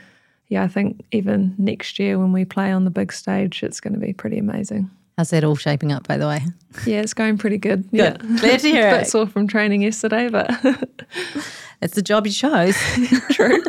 yeah, 0.48 0.62
I 0.62 0.68
think 0.68 1.04
even 1.12 1.54
next 1.58 1.98
year 1.98 2.18
when 2.18 2.32
we 2.32 2.46
play 2.46 2.72
on 2.72 2.84
the 2.84 2.90
big 2.90 3.12
stage, 3.12 3.62
it's 3.62 3.80
going 3.80 3.92
to 3.92 4.00
be 4.00 4.14
pretty 4.14 4.38
amazing. 4.38 4.90
How's 5.20 5.28
that 5.28 5.44
all 5.44 5.54
shaping 5.54 5.92
up, 5.92 6.08
by 6.08 6.16
the 6.16 6.26
way? 6.26 6.40
Yeah, 6.86 7.02
it's 7.02 7.12
going 7.12 7.36
pretty 7.36 7.58
good. 7.58 7.82
good. 7.90 8.22
Yeah. 8.24 8.38
Glad 8.38 8.60
to 8.60 8.70
hear 8.70 8.88
it. 8.94 9.00
Bit 9.00 9.06
sore 9.06 9.26
from 9.26 9.46
training 9.46 9.82
yesterday, 9.82 10.30
but 10.30 10.48
it's 11.82 11.92
the 11.92 12.00
job 12.00 12.26
you 12.26 12.32
chose. 12.32 12.74
True. 13.32 13.62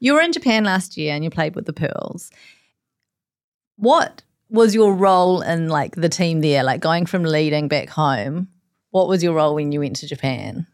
you 0.00 0.14
were 0.14 0.22
in 0.22 0.32
Japan 0.32 0.64
last 0.64 0.96
year 0.96 1.14
and 1.14 1.22
you 1.22 1.28
played 1.28 1.54
with 1.54 1.66
the 1.66 1.74
Pearls. 1.74 2.30
What 3.76 4.22
was 4.48 4.74
your 4.74 4.94
role 4.94 5.42
in 5.42 5.68
like 5.68 5.96
the 5.96 6.08
team 6.08 6.40
there? 6.40 6.64
Like 6.64 6.80
going 6.80 7.04
from 7.04 7.22
leading 7.22 7.68
back 7.68 7.90
home, 7.90 8.48
what 8.92 9.08
was 9.08 9.22
your 9.22 9.34
role 9.34 9.54
when 9.54 9.70
you 9.70 9.80
went 9.80 9.96
to 9.96 10.06
Japan? 10.06 10.66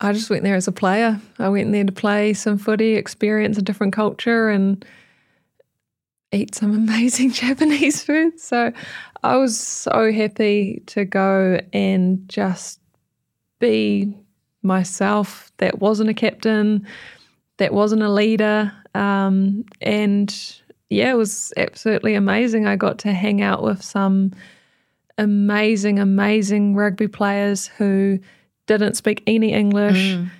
I 0.00 0.14
just 0.14 0.30
went 0.30 0.44
there 0.44 0.56
as 0.56 0.66
a 0.66 0.72
player. 0.72 1.20
I 1.38 1.50
went 1.50 1.72
there 1.72 1.84
to 1.84 1.92
play 1.92 2.32
some 2.32 2.56
footy, 2.56 2.94
experience 2.94 3.58
a 3.58 3.62
different 3.62 3.92
culture, 3.92 4.48
and 4.48 4.82
eat 6.32 6.54
some 6.54 6.74
amazing 6.74 7.30
Japanese 7.32 8.02
food. 8.02 8.38
So 8.40 8.72
I 9.22 9.36
was 9.36 9.58
so 9.58 10.12
happy 10.12 10.82
to 10.86 11.04
go 11.04 11.60
and 11.72 12.28
just 12.28 12.80
be 13.58 14.16
myself 14.62 15.50
that 15.58 15.78
wasn't 15.78 16.10
a 16.10 16.14
captain, 16.14 16.86
that 17.58 17.72
wasn't 17.72 18.02
a 18.02 18.10
leader. 18.10 18.72
Um, 18.94 19.64
and 19.80 20.34
yeah, 20.88 21.12
it 21.12 21.16
was 21.16 21.52
absolutely 21.56 22.14
amazing. 22.14 22.66
I 22.66 22.76
got 22.76 22.98
to 23.00 23.12
hang 23.12 23.42
out 23.42 23.62
with 23.62 23.82
some 23.82 24.32
amazing, 25.18 25.98
amazing 25.98 26.74
rugby 26.74 27.08
players 27.08 27.66
who 27.66 28.18
didn't 28.66 28.94
speak 28.94 29.22
any 29.26 29.52
English, 29.52 30.14
mm. 30.14 30.30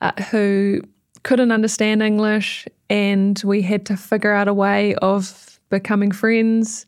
uh, 0.00 0.12
who 0.30 0.82
couldn't 1.24 1.50
understand 1.50 2.02
English, 2.02 2.68
and 2.88 3.42
we 3.44 3.62
had 3.62 3.84
to 3.86 3.96
figure 3.96 4.32
out 4.32 4.46
a 4.46 4.54
way 4.54 4.94
of 4.96 5.58
becoming 5.70 6.12
friends, 6.12 6.86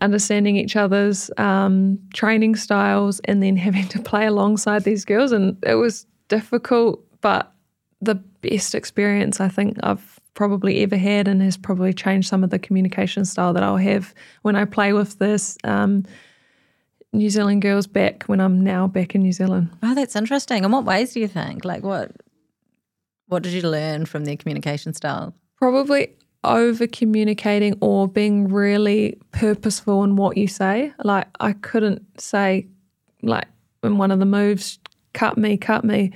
understanding 0.00 0.56
each 0.56 0.76
other's 0.76 1.30
um, 1.36 1.98
training 2.14 2.56
styles, 2.56 3.20
and 3.24 3.42
then 3.42 3.56
having 3.56 3.86
to 3.88 4.00
play 4.00 4.26
alongside 4.26 4.84
these 4.84 5.04
girls. 5.04 5.32
And 5.32 5.62
it 5.64 5.74
was 5.74 6.06
difficult, 6.28 7.04
but 7.20 7.52
the 8.00 8.14
best 8.14 8.74
experience 8.74 9.40
I 9.40 9.48
think 9.48 9.76
I've 9.82 10.18
probably 10.34 10.82
ever 10.82 10.96
had, 10.96 11.28
and 11.28 11.42
has 11.42 11.56
probably 11.56 11.92
changed 11.92 12.28
some 12.28 12.42
of 12.42 12.50
the 12.50 12.58
communication 12.58 13.24
style 13.24 13.52
that 13.52 13.62
I'll 13.62 13.76
have 13.76 14.14
when 14.42 14.56
I 14.56 14.64
play 14.64 14.92
with 14.92 15.18
this. 15.18 15.58
Um, 15.64 16.04
New 17.12 17.30
Zealand 17.30 17.62
girls 17.62 17.86
back 17.86 18.24
when 18.24 18.40
I'm 18.40 18.60
now 18.60 18.88
back 18.88 19.14
in 19.14 19.22
New 19.22 19.32
Zealand. 19.32 19.70
Oh, 19.82 19.94
that's 19.94 20.16
interesting. 20.16 20.64
In 20.64 20.72
what 20.72 20.84
ways 20.84 21.12
do 21.12 21.20
you 21.20 21.28
think? 21.28 21.64
Like 21.64 21.84
what 21.84 22.10
what 23.26 23.42
did 23.42 23.52
you 23.52 23.62
learn 23.62 24.06
from 24.06 24.24
their 24.24 24.36
communication 24.36 24.92
style? 24.94 25.34
Probably 25.58 26.14
over 26.42 26.86
communicating 26.86 27.76
or 27.80 28.06
being 28.06 28.48
really 28.48 29.18
purposeful 29.32 30.04
in 30.04 30.16
what 30.16 30.36
you 30.36 30.46
say. 30.46 30.92
Like 31.02 31.26
I 31.40 31.52
couldn't 31.52 32.20
say 32.20 32.68
like 33.22 33.46
in 33.82 33.98
one 33.98 34.10
of 34.10 34.18
the 34.18 34.26
moves, 34.26 34.78
cut 35.14 35.38
me, 35.38 35.56
cut 35.56 35.84
me. 35.84 36.12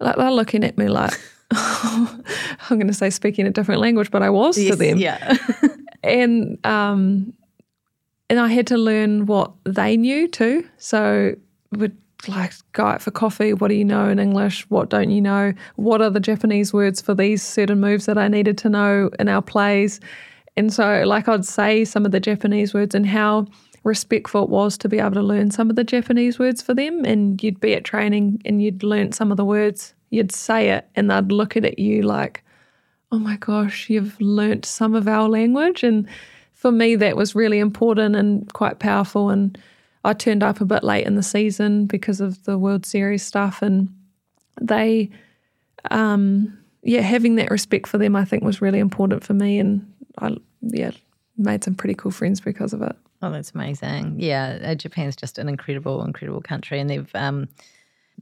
Like 0.00 0.16
they're 0.16 0.30
looking 0.30 0.64
at 0.64 0.78
me 0.78 0.88
like 0.88 1.18
I'm 1.52 2.22
going 2.70 2.88
to 2.88 2.94
say 2.94 3.10
speaking 3.10 3.46
a 3.46 3.50
different 3.50 3.80
language, 3.80 4.10
but 4.10 4.22
I 4.22 4.30
was 4.30 4.58
yes, 4.58 4.70
to 4.70 4.76
them. 4.76 4.98
Yeah. 4.98 5.36
and 6.02 6.58
um, 6.66 7.32
and 8.28 8.40
I 8.40 8.48
had 8.48 8.66
to 8.68 8.78
learn 8.78 9.26
what 9.26 9.52
they 9.64 9.96
knew 9.96 10.26
too. 10.28 10.68
So 10.78 11.36
would 11.72 11.96
like 12.28 12.52
go 12.72 12.86
out 12.86 13.02
for 13.02 13.10
coffee. 13.10 13.52
What 13.52 13.68
do 13.68 13.74
you 13.74 13.84
know 13.84 14.08
in 14.08 14.18
English? 14.18 14.68
What 14.70 14.88
don't 14.88 15.10
you 15.10 15.20
know? 15.20 15.52
What 15.76 16.00
are 16.02 16.10
the 16.10 16.20
Japanese 16.20 16.72
words 16.72 17.00
for 17.00 17.14
these 17.14 17.42
certain 17.42 17.80
moves 17.80 18.06
that 18.06 18.18
I 18.18 18.28
needed 18.28 18.58
to 18.58 18.68
know 18.68 19.10
in 19.18 19.28
our 19.28 19.42
plays? 19.42 20.00
And 20.56 20.72
so, 20.72 21.02
like, 21.04 21.28
I'd 21.28 21.44
say 21.44 21.84
some 21.84 22.06
of 22.06 22.12
the 22.12 22.20
Japanese 22.20 22.72
words 22.72 22.94
and 22.94 23.06
how 23.06 23.46
respectful 23.84 24.44
it 24.44 24.48
was 24.48 24.76
to 24.78 24.88
be 24.88 24.98
able 24.98 25.12
to 25.12 25.22
learn 25.22 25.50
some 25.50 25.70
of 25.70 25.76
the 25.76 25.84
Japanese 25.84 26.38
words 26.38 26.62
for 26.62 26.74
them. 26.74 27.04
And 27.04 27.42
you'd 27.42 27.60
be 27.60 27.74
at 27.74 27.84
training 27.84 28.42
and 28.44 28.62
you'd 28.62 28.82
learn 28.82 29.12
some 29.12 29.30
of 29.30 29.36
the 29.36 29.44
words, 29.44 29.94
you'd 30.10 30.32
say 30.32 30.70
it, 30.70 30.88
and 30.96 31.10
they'd 31.10 31.30
look 31.30 31.56
at 31.56 31.78
you 31.78 32.02
like, 32.02 32.42
oh 33.12 33.18
my 33.18 33.36
gosh, 33.36 33.88
you've 33.88 34.20
learnt 34.20 34.64
some 34.64 34.94
of 34.94 35.06
our 35.06 35.28
language. 35.28 35.84
And 35.84 36.08
for 36.52 36.72
me, 36.72 36.96
that 36.96 37.16
was 37.16 37.34
really 37.34 37.58
important 37.58 38.16
and 38.16 38.52
quite 38.52 38.78
powerful. 38.78 39.30
And 39.30 39.56
I 40.06 40.12
turned 40.12 40.42
up 40.42 40.60
a 40.60 40.64
bit 40.64 40.84
late 40.84 41.06
in 41.06 41.14
the 41.14 41.22
season 41.22 41.86
because 41.86 42.20
of 42.20 42.44
the 42.44 42.58
World 42.58 42.86
Series 42.86 43.22
stuff, 43.22 43.62
and 43.62 43.92
they, 44.60 45.10
um, 45.90 46.58
yeah, 46.82 47.00
having 47.00 47.36
that 47.36 47.50
respect 47.50 47.86
for 47.86 47.98
them, 47.98 48.16
I 48.16 48.24
think, 48.24 48.42
was 48.42 48.60
really 48.60 48.78
important 48.78 49.24
for 49.24 49.34
me. 49.34 49.58
And 49.58 49.92
I, 50.18 50.36
yeah, 50.62 50.92
made 51.36 51.64
some 51.64 51.74
pretty 51.74 51.94
cool 51.94 52.12
friends 52.12 52.40
because 52.40 52.72
of 52.72 52.82
it. 52.82 52.96
Oh, 53.22 53.30
that's 53.30 53.52
amazing. 53.52 54.16
Yeah, 54.18 54.58
uh, 54.62 54.74
Japan's 54.74 55.16
just 55.16 55.38
an 55.38 55.48
incredible, 55.48 56.04
incredible 56.04 56.42
country, 56.42 56.80
and 56.80 56.88
they've 56.88 57.10
um, 57.14 57.48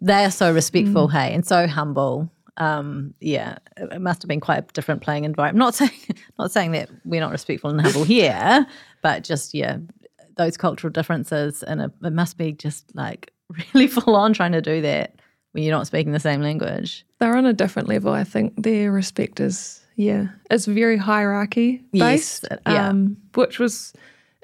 they 0.01 0.25
are 0.25 0.31
so 0.31 0.53
respectful, 0.53 1.09
mm. 1.09 1.13
hey, 1.13 1.35
and 1.35 1.47
so 1.47 1.67
humble 1.67 2.31
um, 2.57 3.15
yeah, 3.21 3.59
it 3.77 4.01
must 4.01 4.23
have 4.23 4.29
been 4.29 4.41
quite 4.41 4.59
a 4.59 4.73
different 4.73 5.03
playing 5.03 5.25
environment. 5.25 5.59
Not 5.59 5.75
saying, 5.75 5.91
not 6.39 6.53
saying 6.53 6.73
that 6.73 6.89
we're 7.05 7.21
not 7.21 7.33
respectful 7.33 7.71
and 7.71 7.81
humble 7.81 8.05
here, 8.05 8.67
but 9.03 9.25
just 9.25 9.55
yeah, 9.55 9.79
those 10.37 10.57
cultural 10.57 10.93
differences, 10.93 11.63
and 11.63 11.81
it, 11.81 11.93
it 12.03 12.13
must 12.13 12.39
be 12.39 12.53
just 12.53 12.95
like 12.95 13.33
really 13.75 13.87
full 13.87 14.17
on 14.17 14.33
trying 14.33 14.53
to 14.53 14.63
do 14.63 14.81
that 14.83 15.17
when 15.53 15.63
you're 15.63 15.77
not 15.77 15.87
speaking 15.87 16.13
the 16.13 16.21
same 16.21 16.43
language. 16.43 17.05
They're 17.19 17.37
on 17.37 17.47
a 17.47 17.53
different 17.53 17.89
level. 17.89 18.13
I 18.13 18.25
think 18.25 18.55
their 18.63 18.91
respect 18.91 19.41
is 19.41 19.81
yeah, 19.97 20.29
it's 20.51 20.67
very 20.67 20.97
hierarchy 20.97 21.83
based, 21.93 22.47
yes, 22.51 22.61
yeah. 22.67 22.89
um, 22.89 23.17
which 23.35 23.59
was 23.59 23.93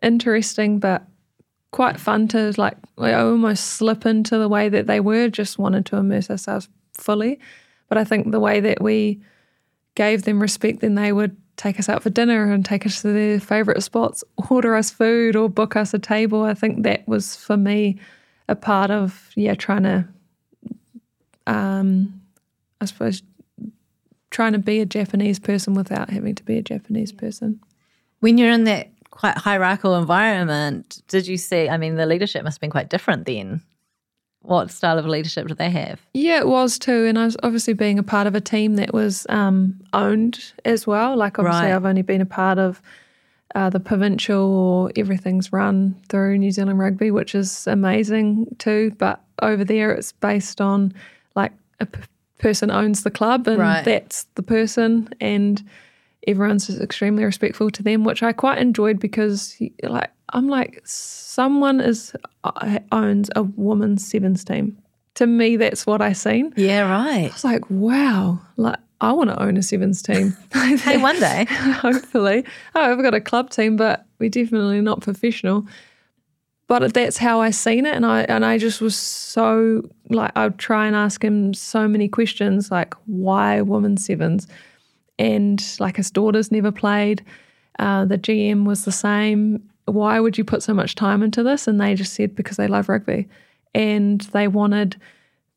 interesting, 0.03 0.79
but 0.79 1.05
quite 1.73 1.99
fun 1.99 2.29
to 2.29 2.53
like. 2.57 2.77
Almost 2.97 3.65
slip 3.65 4.07
into 4.07 4.39
the 4.39 4.49
way 4.49 4.69
that 4.69 4.87
they 4.87 5.01
were. 5.01 5.29
Just 5.29 5.59
wanted 5.59 5.87
to 5.87 5.97
immerse 5.97 6.31
ourselves 6.31 6.69
fully. 6.95 7.41
But 7.89 7.99
I 7.99 8.05
think 8.05 8.31
the 8.31 8.41
way 8.41 8.61
that 8.61 8.81
we 8.83 9.21
gave 9.95 10.23
them 10.23 10.41
respect, 10.41 10.81
then 10.81 10.95
they 10.95 11.13
would 11.13 11.37
take 11.61 11.79
us 11.79 11.91
out 11.91 12.03
for 12.03 12.09
dinner 12.09 12.51
and 12.51 12.65
take 12.65 12.87
us 12.87 13.03
to 13.03 13.13
their 13.13 13.39
favourite 13.39 13.83
spots, 13.83 14.25
order 14.49 14.75
us 14.75 14.91
food 14.91 15.37
or 15.37 15.49
book 15.49 15.77
us 15.77 15.93
a 15.93 15.99
table. 15.99 16.43
I 16.43 16.55
think 16.55 16.85
that 16.85 17.07
was 17.07 17.37
for 17.37 17.57
me 17.57 17.99
a 18.49 18.57
part 18.57 18.91
of, 18.91 19.31
yeah, 19.37 19.55
trying 19.55 19.83
to, 19.83 20.09
um, 21.47 22.23
I 22.81 22.87
suppose, 22.87 23.23
trying 24.31 24.53
to 24.53 24.59
be 24.59 24.81
a 24.81 24.87
Japanese 24.87 25.39
person 25.39 25.75
without 25.75 26.09
having 26.09 26.35
to 26.35 26.43
be 26.43 26.57
a 26.57 26.63
Japanese 26.63 27.13
person. 27.13 27.61
When 28.21 28.39
you're 28.39 28.51
in 28.51 28.65
that 28.65 28.89
quite 29.11 29.37
hierarchical 29.37 29.97
environment, 29.97 31.03
did 31.09 31.27
you 31.27 31.37
see? 31.37 31.69
I 31.69 31.77
mean, 31.77 31.97
the 31.97 32.07
leadership 32.07 32.43
must 32.43 32.57
have 32.57 32.61
been 32.63 32.71
quite 32.71 32.89
different 32.89 33.27
then 33.27 33.61
what 34.43 34.71
style 34.71 34.99
of 34.99 35.07
leadership 35.07 35.49
do 35.49 35.55
they 35.55 35.71
have? 35.71 36.01
Yeah, 36.15 36.39
it 36.39 36.49
was 36.49 36.79
too. 36.79 37.07
And 37.07 37.19
I 37.19 37.25
was 37.25 37.37
obviously 37.43 37.75
being 37.75 37.99
a 37.99 38.03
part 38.03 38.27
of 38.27 38.35
a 38.35 38.41
team 38.41 38.77
that 38.77 38.93
was 38.93 39.27
um, 39.29 39.79
owned 39.93 40.53
as 40.65 40.87
well. 40.87 41.17
Like, 41.17 41.39
obviously, 41.39 41.67
right. 41.67 41.75
I've 41.75 41.85
only 41.85 42.03
been 42.03 42.21
a 42.21 42.27
part 42.27 42.59
of 42.59 42.81
uh, 43.55 43.71
the 43.71 43.81
provincial 43.81 44.43
or 44.43 44.93
everything's 44.97 45.53
run 45.53 45.95
through 46.09 46.39
New 46.39 46.53
Zealand 46.53 46.79
Rugby, 46.79 47.11
which 47.11 47.35
is 47.35 47.67
amazing 47.67 48.55
too. 48.59 48.95
But 48.99 49.21
over 49.43 49.65
there, 49.65 49.93
it's 49.93 50.13
based 50.13 50.61
on 50.61 50.95
like 51.35 51.53
a 51.81 51.87
p- 51.87 52.01
person 52.39 52.71
owns 52.71 53.03
the 53.03 53.11
club 53.11 53.47
and 53.47 53.59
right. 53.59 53.85
that's 53.85 54.25
the 54.37 54.43
person. 54.43 55.09
And 55.21 55.63
everyone's 56.27 56.67
just 56.67 56.81
extremely 56.81 57.25
respectful 57.25 57.71
to 57.71 57.83
them, 57.83 58.05
which 58.05 58.23
I 58.23 58.33
quite 58.33 58.59
enjoyed 58.59 59.01
because, 59.01 59.57
like, 59.83 60.11
I'm 60.33 60.49
like, 60.49 60.81
someone 60.85 61.81
is 61.81 62.13
uh, 62.45 62.79
owns 62.93 63.31
a 63.37 63.43
women's 63.43 64.07
sevens 64.07 64.45
team. 64.45 64.79
To 65.15 65.27
me, 65.27 65.57
that's 65.57 65.87
what 65.87 66.01
I 66.01 66.13
seen. 66.13 66.53
Yeah, 66.57 66.89
right. 66.89 67.31
I 67.31 67.33
was 67.33 67.45
like, 67.45 67.69
wow, 67.69 68.41
like 68.57 68.79
I 69.01 69.13
want 69.13 69.31
to 69.31 69.43
own 69.43 69.57
a 69.57 69.63
sevens 69.63 70.03
team. 70.03 70.37
hey, 70.53 70.99
one 70.99 71.19
day, 71.19 71.47
hopefully. 71.51 72.45
Oh, 72.75 72.93
I've 72.93 73.03
got 73.03 73.15
a 73.15 73.21
club 73.21 73.51
team, 73.51 73.77
but 73.77 74.07
we're 74.19 74.31
definitely 74.31 74.81
not 74.81 75.01
professional. 75.01 75.67
But 76.69 76.95
that's 76.95 77.17
how 77.17 77.41
I 77.41 77.51
seen 77.51 77.85
it, 77.85 77.97
and 77.97 78.07
I 78.07 78.21
and 78.23 78.45
I 78.45 78.57
just 78.57 78.81
was 78.81 78.95
so 78.95 79.83
like 80.09 80.31
I'd 80.37 80.57
try 80.57 80.87
and 80.87 80.95
ask 80.95 81.25
him 81.25 81.53
so 81.53 81.89
many 81.89 82.07
questions, 82.07 82.71
like 82.71 82.95
why 83.07 83.61
women's 83.61 84.05
sevens, 84.05 84.47
and 85.21 85.63
like 85.79 85.97
his 85.97 86.11
daughters 86.11 86.51
never 86.51 86.73
played. 86.73 87.23
Uh, 87.79 88.07
the 88.07 88.17
GM 88.17 88.65
was 88.65 88.87
the 88.87 88.93
same, 88.93 89.63
why 89.85 90.19
would 90.19 90.39
you 90.39 90.45
put 90.45 90.63
so 90.63 90.73
much 90.73 90.95
time 90.95 91.23
into 91.23 91.43
this? 91.43 91.69
And 91.69 91.79
they 91.79 91.95
just 91.95 92.15
said, 92.15 92.35
because 92.35 92.57
they 92.57 92.67
love 92.67 92.89
rugby. 92.89 93.29
And 93.75 94.23
they 94.33 94.49
wanted 94.49 94.97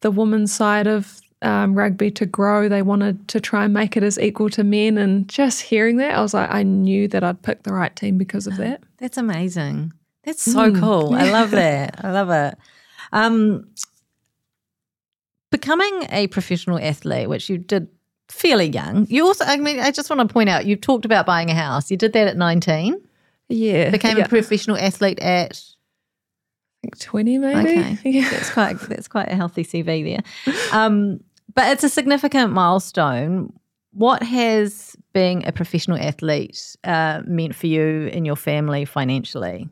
the 0.01 0.11
women's 0.11 0.51
side 0.53 0.85
of 0.85 1.21
um, 1.41 1.75
rugby 1.75 2.11
to 2.11 2.25
grow. 2.25 2.67
They 2.67 2.81
wanted 2.81 3.25
to 3.29 3.39
try 3.39 3.63
and 3.63 3.73
make 3.73 3.95
it 3.95 4.03
as 4.03 4.19
equal 4.19 4.49
to 4.49 4.65
men. 4.65 4.97
And 4.97 5.29
just 5.29 5.61
hearing 5.61 5.95
that, 5.97 6.17
I 6.17 6.21
was 6.21 6.33
like, 6.33 6.51
I 6.51 6.63
knew 6.63 7.07
that 7.07 7.23
I'd 7.23 7.41
pick 7.41 7.63
the 7.63 7.73
right 7.73 7.95
team 7.95 8.17
because 8.17 8.47
of 8.47 8.57
that. 8.57 8.83
That's 8.97 9.17
amazing. 9.17 9.93
That's 10.25 10.43
so 10.43 10.71
mm. 10.71 10.79
cool. 10.79 11.15
I 11.15 11.31
love 11.31 11.51
that. 11.61 12.01
I 12.03 12.11
love 12.11 12.29
it. 12.29 12.57
Um, 13.13 13.69
becoming 15.51 16.05
a 16.09 16.27
professional 16.27 16.79
athlete, 16.79 17.29
which 17.29 17.49
you 17.49 17.57
did 17.57 17.87
fairly 18.33 18.67
young, 18.67 19.07
you 19.09 19.25
also, 19.25 19.45
I 19.45 19.57
mean, 19.57 19.79
I 19.79 19.91
just 19.91 20.09
want 20.09 20.27
to 20.27 20.31
point 20.31 20.49
out, 20.49 20.65
You've 20.65 20.81
talked 20.81 21.05
about 21.05 21.25
buying 21.25 21.49
a 21.49 21.55
house. 21.55 21.89
You 21.91 21.97
did 21.97 22.13
that 22.13 22.27
at 22.27 22.37
19. 22.37 22.99
Yeah. 23.49 23.89
Became 23.89 24.17
yeah. 24.17 24.25
a 24.25 24.27
professional 24.27 24.77
athlete 24.77 25.19
at 25.19 25.61
20 26.99 27.37
maybe. 27.37 27.59
Okay. 27.59 27.97
Yeah. 28.09 28.29
That's 28.29 28.49
quite 28.49 28.79
that's 28.81 29.07
quite 29.07 29.29
a 29.29 29.35
healthy 29.35 29.63
CV 29.63 30.03
there. 30.03 30.53
Um, 30.73 31.23
but 31.53 31.67
it's 31.71 31.83
a 31.83 31.89
significant 31.89 32.51
milestone. 32.51 33.53
What 33.91 34.23
has 34.23 34.95
being 35.13 35.45
a 35.45 35.51
professional 35.51 35.97
athlete 35.97 36.75
uh, 36.83 37.21
meant 37.25 37.53
for 37.55 37.67
you 37.67 38.09
and 38.11 38.25
your 38.25 38.35
family 38.35 38.85
financially? 38.85 39.69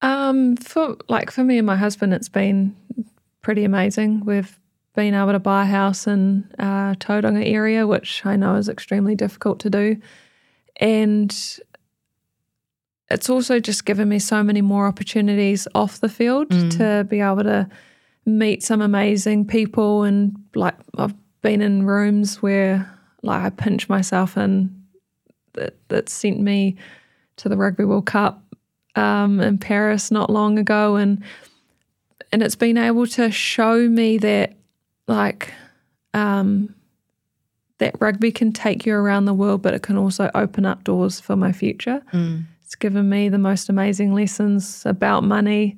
Um, 0.00 0.56
for 0.56 0.96
like 1.08 1.30
for 1.30 1.44
me 1.44 1.58
and 1.58 1.66
my 1.66 1.76
husband, 1.76 2.14
it's 2.14 2.28
been 2.28 2.74
pretty 3.42 3.64
amazing. 3.64 4.24
We've 4.24 4.58
been 4.96 5.14
able 5.14 5.32
to 5.32 5.38
buy 5.38 5.62
a 5.62 5.66
house 5.66 6.06
in 6.08 6.50
uh, 6.58 6.94
Tauranga 6.94 7.46
area, 7.46 7.86
which 7.86 8.24
I 8.24 8.34
know 8.34 8.56
is 8.56 8.68
extremely 8.68 9.14
difficult 9.14 9.60
to 9.60 9.70
do. 9.70 9.96
And 10.78 11.32
it's 13.08 13.30
also 13.30 13.60
just 13.60 13.84
given 13.84 14.08
me 14.08 14.18
so 14.18 14.42
many 14.42 14.62
more 14.62 14.86
opportunities 14.86 15.68
off 15.74 16.00
the 16.00 16.08
field 16.08 16.48
mm. 16.48 16.76
to 16.78 17.04
be 17.04 17.20
able 17.20 17.44
to 17.44 17.68
meet 18.24 18.64
some 18.64 18.80
amazing 18.80 19.46
people. 19.46 20.02
And 20.02 20.34
like 20.54 20.74
I've 20.98 21.14
been 21.42 21.62
in 21.62 21.86
rooms 21.86 22.42
where 22.42 22.90
like 23.22 23.44
I 23.44 23.50
pinch 23.50 23.88
myself 23.88 24.36
and 24.36 24.84
that, 25.54 25.76
that 25.88 26.08
sent 26.08 26.40
me 26.40 26.76
to 27.36 27.48
the 27.48 27.56
Rugby 27.56 27.84
World 27.84 28.06
Cup 28.06 28.42
um, 28.96 29.40
in 29.40 29.58
Paris 29.58 30.10
not 30.10 30.30
long 30.30 30.58
ago. 30.58 30.96
And 30.96 31.22
and 32.32 32.42
it's 32.42 32.56
been 32.56 32.76
able 32.76 33.06
to 33.06 33.30
show 33.30 33.88
me 33.88 34.18
that 34.18 34.55
like 35.06 35.52
um, 36.14 36.74
that 37.78 37.94
rugby 38.00 38.32
can 38.32 38.52
take 38.52 38.86
you 38.86 38.94
around 38.94 39.26
the 39.26 39.34
world, 39.34 39.62
but 39.62 39.74
it 39.74 39.82
can 39.82 39.96
also 39.96 40.30
open 40.34 40.64
up 40.64 40.84
doors 40.84 41.20
for 41.20 41.36
my 41.36 41.52
future. 41.52 42.02
Mm. 42.12 42.44
It's 42.64 42.74
given 42.74 43.08
me 43.08 43.28
the 43.28 43.38
most 43.38 43.68
amazing 43.68 44.14
lessons 44.14 44.84
about 44.86 45.22
money, 45.22 45.76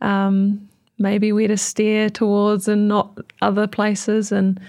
um, 0.00 0.68
maybe 0.98 1.32
where 1.32 1.48
to 1.48 1.56
steer 1.56 2.08
towards 2.08 2.68
and 2.68 2.88
not 2.88 3.18
other 3.42 3.66
places. 3.66 4.32
And 4.32 4.60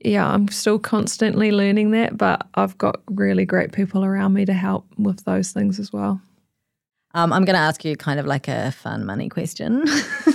yeah, 0.00 0.28
I'm 0.28 0.48
still 0.48 0.78
constantly 0.78 1.50
learning 1.50 1.92
that, 1.92 2.16
but 2.16 2.46
I've 2.54 2.76
got 2.78 3.00
really 3.10 3.44
great 3.44 3.72
people 3.72 4.04
around 4.04 4.34
me 4.34 4.44
to 4.44 4.52
help 4.52 4.86
with 4.98 5.24
those 5.24 5.52
things 5.52 5.80
as 5.80 5.92
well. 5.92 6.20
Um, 7.14 7.32
I'm 7.32 7.44
going 7.44 7.54
to 7.54 7.60
ask 7.60 7.84
you 7.84 7.96
kind 7.96 8.20
of 8.20 8.26
like 8.26 8.48
a 8.48 8.72
fun 8.72 9.04
money 9.04 9.28
question. 9.28 9.84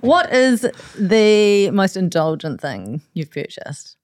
what 0.00 0.32
is 0.32 0.66
the 0.98 1.70
most 1.70 1.96
indulgent 1.96 2.60
thing 2.60 3.02
you've 3.14 3.30
purchased? 3.30 3.96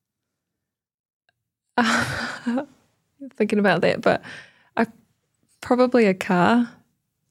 Uh, 1.77 2.65
thinking 3.37 3.59
about 3.59 3.81
that, 3.83 4.01
but 4.01 4.23
I 4.77 4.87
probably 5.61 6.07
a 6.07 6.15
car. 6.15 6.69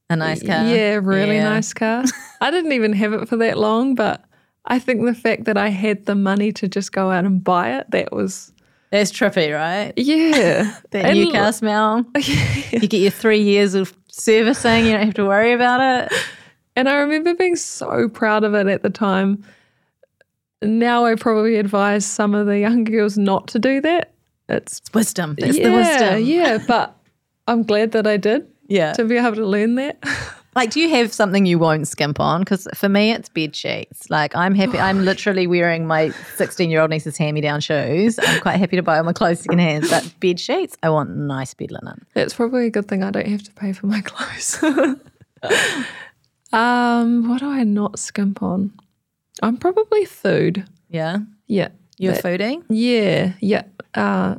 A 0.10 0.16
nice 0.16 0.42
car. 0.42 0.66
Yeah, 0.66 1.00
really 1.04 1.36
yeah. 1.36 1.50
nice 1.50 1.74
car. 1.74 2.04
I 2.42 2.50
didn't 2.50 2.72
even 2.72 2.94
have 2.94 3.14
it 3.14 3.28
for 3.28 3.36
that 3.38 3.58
long, 3.58 3.94
but 3.94 4.24
I 4.66 4.80
think 4.80 5.04
the 5.06 5.14
fact 5.14 5.46
that 5.46 5.58
I 5.58 5.68
had 5.70 6.06
the 6.06 6.16
money 6.16 6.52
to 6.54 6.68
just 6.68 6.94
go 6.94 7.12
out 7.12 7.26
and 7.26 7.44
buy 7.44 7.78
it, 7.78 7.92
that 7.92 8.14
was 8.14 8.54
that's 8.90 9.12
trippy, 9.12 9.54
right? 9.54 9.92
Yeah. 9.98 10.76
that 10.92 11.06
and 11.06 11.20
new 11.20 11.32
car 11.32 11.52
smell. 11.52 12.06
Yeah. 12.16 12.62
You 12.72 12.88
get 12.88 13.02
your 13.02 13.12
three 13.12 13.42
years 13.42 13.74
of 13.74 13.94
servicing, 14.10 14.86
you 14.86 14.94
don't 14.94 15.06
have 15.06 15.14
to 15.16 15.26
worry 15.26 15.52
about 15.54 15.82
it. 15.82 16.18
And 16.78 16.88
I 16.88 16.98
remember 16.98 17.34
being 17.34 17.56
so 17.56 18.08
proud 18.08 18.44
of 18.44 18.54
it 18.54 18.68
at 18.68 18.84
the 18.84 18.92
time. 18.92 19.44
Now 20.62 21.06
I 21.06 21.16
probably 21.16 21.56
advise 21.56 22.06
some 22.06 22.36
of 22.36 22.46
the 22.46 22.60
young 22.60 22.84
girls 22.84 23.18
not 23.18 23.48
to 23.48 23.60
do 23.60 23.82
that. 23.82 24.14
It's, 24.48 24.78
it's 24.78 24.94
wisdom. 24.94 25.34
It's 25.40 25.58
yeah, 25.58 25.70
the 25.70 25.76
wisdom. 25.76 26.24
Yeah, 26.24 26.60
but 26.68 26.96
I'm 27.48 27.64
glad 27.64 27.94
that 27.94 28.06
I 28.06 28.18
did. 28.18 28.48
Yeah. 28.68 28.94
To 28.94 29.06
be 29.06 29.18
able 29.18 29.36
to 29.38 29.46
learn 29.46 29.74
that. 29.76 29.98
Like, 30.56 30.70
do 30.70 30.80
you 30.80 30.90
have 30.90 31.12
something 31.14 31.46
you 31.48 31.58
won't 31.58 31.88
skimp 31.88 32.20
on? 32.20 32.42
Because 32.42 32.68
for 32.76 32.90
me, 32.90 33.12
it's 33.12 33.30
bed 33.30 33.56
sheets. 33.56 34.10
Like, 34.12 34.36
I'm 34.36 34.54
happy. 34.54 34.78
I'm 34.78 35.04
literally 35.06 35.48
wearing 35.48 35.88
my 35.88 36.10
16 36.36 36.70
year 36.70 36.82
old 36.82 36.92
niece's 36.92 37.18
hand 37.18 37.34
me 37.34 37.42
down 37.42 37.60
shoes. 37.60 38.20
I'm 38.20 38.40
quite 38.42 38.58
happy 38.58 38.76
to 38.76 38.84
buy 38.84 38.98
all 38.98 39.04
my 39.04 39.14
clothes 39.14 39.42
second 39.42 39.60
hand. 39.60 39.86
But 39.90 40.14
bed 40.20 40.40
sheets, 40.40 40.78
I 40.84 40.92
want 40.92 41.16
nice 41.16 41.56
bed 41.56 41.72
linen. 41.72 42.06
It's 42.16 42.36
probably 42.36 42.68
a 42.68 42.70
good 42.70 42.88
thing 42.88 43.04
I 43.04 43.10
don't 43.10 43.28
have 43.28 43.44
to 43.44 43.52
pay 43.54 43.74
for 43.74 43.88
my 43.88 44.02
clothes. 44.02 44.64
um, 46.54 47.30
what 47.30 47.40
do 47.40 47.50
I 47.50 47.64
not 47.64 48.00
skimp 48.00 48.42
on? 48.42 48.74
I'm 49.42 49.58
probably 49.58 50.06
food. 50.06 50.66
Yeah. 50.90 51.20
Yeah. 51.48 51.70
You're 51.98 52.14
foodie? 52.14 52.64
Yeah. 52.70 53.34
Yeah. 53.40 53.64
Uh, 53.94 54.36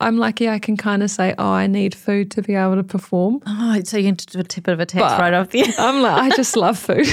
I'm 0.00 0.16
lucky 0.16 0.48
I 0.48 0.58
can 0.58 0.76
kind 0.76 1.02
of 1.02 1.10
say, 1.10 1.34
oh, 1.38 1.50
I 1.50 1.66
need 1.66 1.94
food 1.94 2.30
to 2.32 2.42
be 2.42 2.54
able 2.54 2.76
to 2.76 2.84
perform. 2.84 3.40
Oh, 3.46 3.80
so 3.82 3.96
you 3.96 4.04
can 4.04 4.14
do 4.14 4.38
a 4.38 4.44
bit 4.44 4.68
of 4.68 4.80
a 4.80 4.86
text 4.86 5.08
but 5.08 5.20
right 5.20 5.34
off 5.34 5.50
the 5.50 5.64
I'm 5.78 6.02
like, 6.02 6.32
I 6.32 6.36
just 6.36 6.56
love 6.56 6.78
food. 6.88 7.06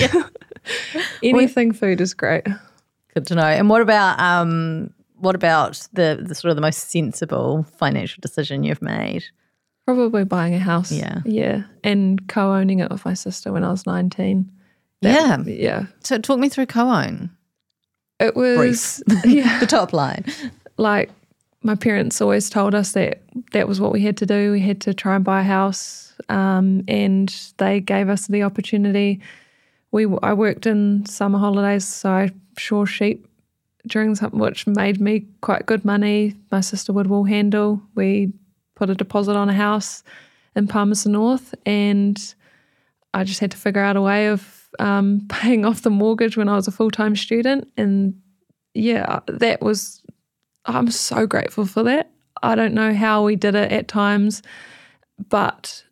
Anything 1.24 1.72
food 1.74 2.00
is 2.02 2.14
great. 2.14 2.46
Good 3.14 3.28
to 3.28 3.36
know. 3.36 3.44
And 3.44 3.70
what 3.70 3.82
about 3.82 4.20
um 4.20 4.94
what 5.18 5.36
about 5.36 5.88
the, 5.94 6.22
the 6.22 6.36
sort 6.36 6.52
of 6.52 6.56
the 6.56 6.62
most 6.62 6.90
sensible 6.90 7.64
financial 7.78 8.20
decision 8.22 8.64
you've 8.64 8.82
made? 8.82 9.24
Probably 9.86 10.24
buying 10.24 10.56
a 10.56 10.60
house. 10.60 10.91
Yeah. 10.91 11.19
Yeah. 11.26 11.63
And 11.84 12.28
co 12.28 12.54
owning 12.54 12.80
it 12.80 12.89
with 12.89 13.06
my 13.06 13.13
sister 13.13 13.52
when 13.52 13.63
I 13.63 13.69
was 13.69 13.86
19. 13.86 14.52
That, 15.02 15.45
yeah. 15.45 15.54
Yeah. 15.54 15.86
So 16.04 16.17
talk 16.17 16.39
me 16.39 16.50
through 16.50 16.65
co 16.67 16.89
own. 16.89 17.30
It 18.19 18.36
was 18.36 19.04
yeah. 19.26 19.60
the 19.60 19.67
top 19.67 19.93
line. 19.93 20.26
Like 20.78 21.12
my 21.65 21.76
parents 21.76 22.21
always 22.21 22.50
told 22.50 22.76
us 22.76 22.91
that 22.93 23.21
that 23.52 23.67
was 23.67 23.82
what 23.82 23.91
we 23.91 24.02
had 24.02 24.17
to 24.17 24.26
do. 24.26 24.52
We 24.52 24.62
had 24.62 24.82
to 24.82 24.93
try 24.93 25.15
and 25.15 25.24
buy 25.26 25.41
a 25.41 25.43
house, 25.43 26.13
um, 26.30 26.84
and 26.88 27.36
they 27.58 27.80
gave 27.80 28.08
us 28.08 28.28
the 28.28 28.43
opportunity. 28.43 29.19
We 29.91 30.06
I 30.21 30.34
worked 30.34 30.65
in 30.67 31.06
summer 31.08 31.39
holidays, 31.39 31.86
so 31.86 32.10
I 32.10 32.32
shore 32.58 32.86
sheep 32.86 33.28
during 33.88 34.15
something 34.15 34.39
which 34.39 34.67
made 34.67 35.02
me 35.02 35.26
quite 35.41 35.65
good 35.65 35.84
money. 35.84 36.36
My 36.52 36.62
sister 36.62 36.93
would 36.93 37.08
wool 37.08 37.24
handle. 37.24 37.82
We 37.95 38.32
put 38.76 38.90
a 38.90 38.96
deposit 38.96 39.36
on 39.36 39.50
a 39.50 39.54
house 39.54 40.04
in 40.56 40.68
Palmerston 40.68 41.14
North, 41.14 41.56
and 41.66 42.36
I 43.14 43.24
just 43.24 43.40
had 43.40 43.52
to 43.52 43.58
figure 43.58 43.82
out 43.82 43.96
a 43.96 44.02
way 44.02 44.28
of 44.28 44.70
um, 44.80 45.26
paying 45.30 45.66
off 45.66 45.82
the 45.82 45.90
mortgage 45.90 46.38
when 46.38 46.50
I 46.50 46.56
was 46.56 46.68
a 46.68 46.72
full 46.72 46.92
time 46.92 47.16
student. 47.16 47.68
And 47.78 48.22
yeah, 48.74 49.20
that 49.28 49.62
was 49.62 50.04
I'm 50.66 50.92
so 50.92 51.26
grateful 51.26 51.66
for 51.66 51.84
that. 51.84 52.12
I 52.44 52.56
don't 52.56 52.74
know 52.74 52.94
how 52.94 53.24
we 53.24 53.36
did 53.36 53.56
it 53.56 53.72
at 53.72 53.88
times, 53.88 54.42
but 55.30 55.84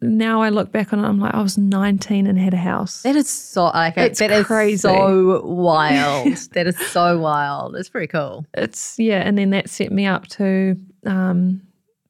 now 0.00 0.40
I 0.40 0.48
look 0.48 0.72
back 0.72 0.92
on 0.92 0.98
it, 0.98 1.06
I'm 1.06 1.18
like, 1.18 1.34
I 1.34 1.42
was 1.42 1.58
19 1.58 2.26
and 2.26 2.38
had 2.38 2.54
a 2.54 2.58
house. 2.58 3.02
That 3.02 3.16
is 3.16 3.28
so 3.28 3.64
like 3.64 3.96
it's 3.96 4.18
that 4.20 4.46
crazy. 4.46 4.74
Is 4.74 4.80
so 4.82 5.44
wild. 5.44 6.36
that 6.52 6.66
is 6.66 6.78
so 6.90 7.18
wild. 7.18 7.76
It's 7.76 7.88
pretty 7.88 8.06
cool. 8.06 8.46
It's 8.54 8.98
yeah, 8.98 9.20
and 9.20 9.36
then 9.36 9.50
that 9.50 9.68
set 9.68 9.92
me 9.92 10.06
up 10.06 10.26
to 10.28 10.76
um, 11.04 11.62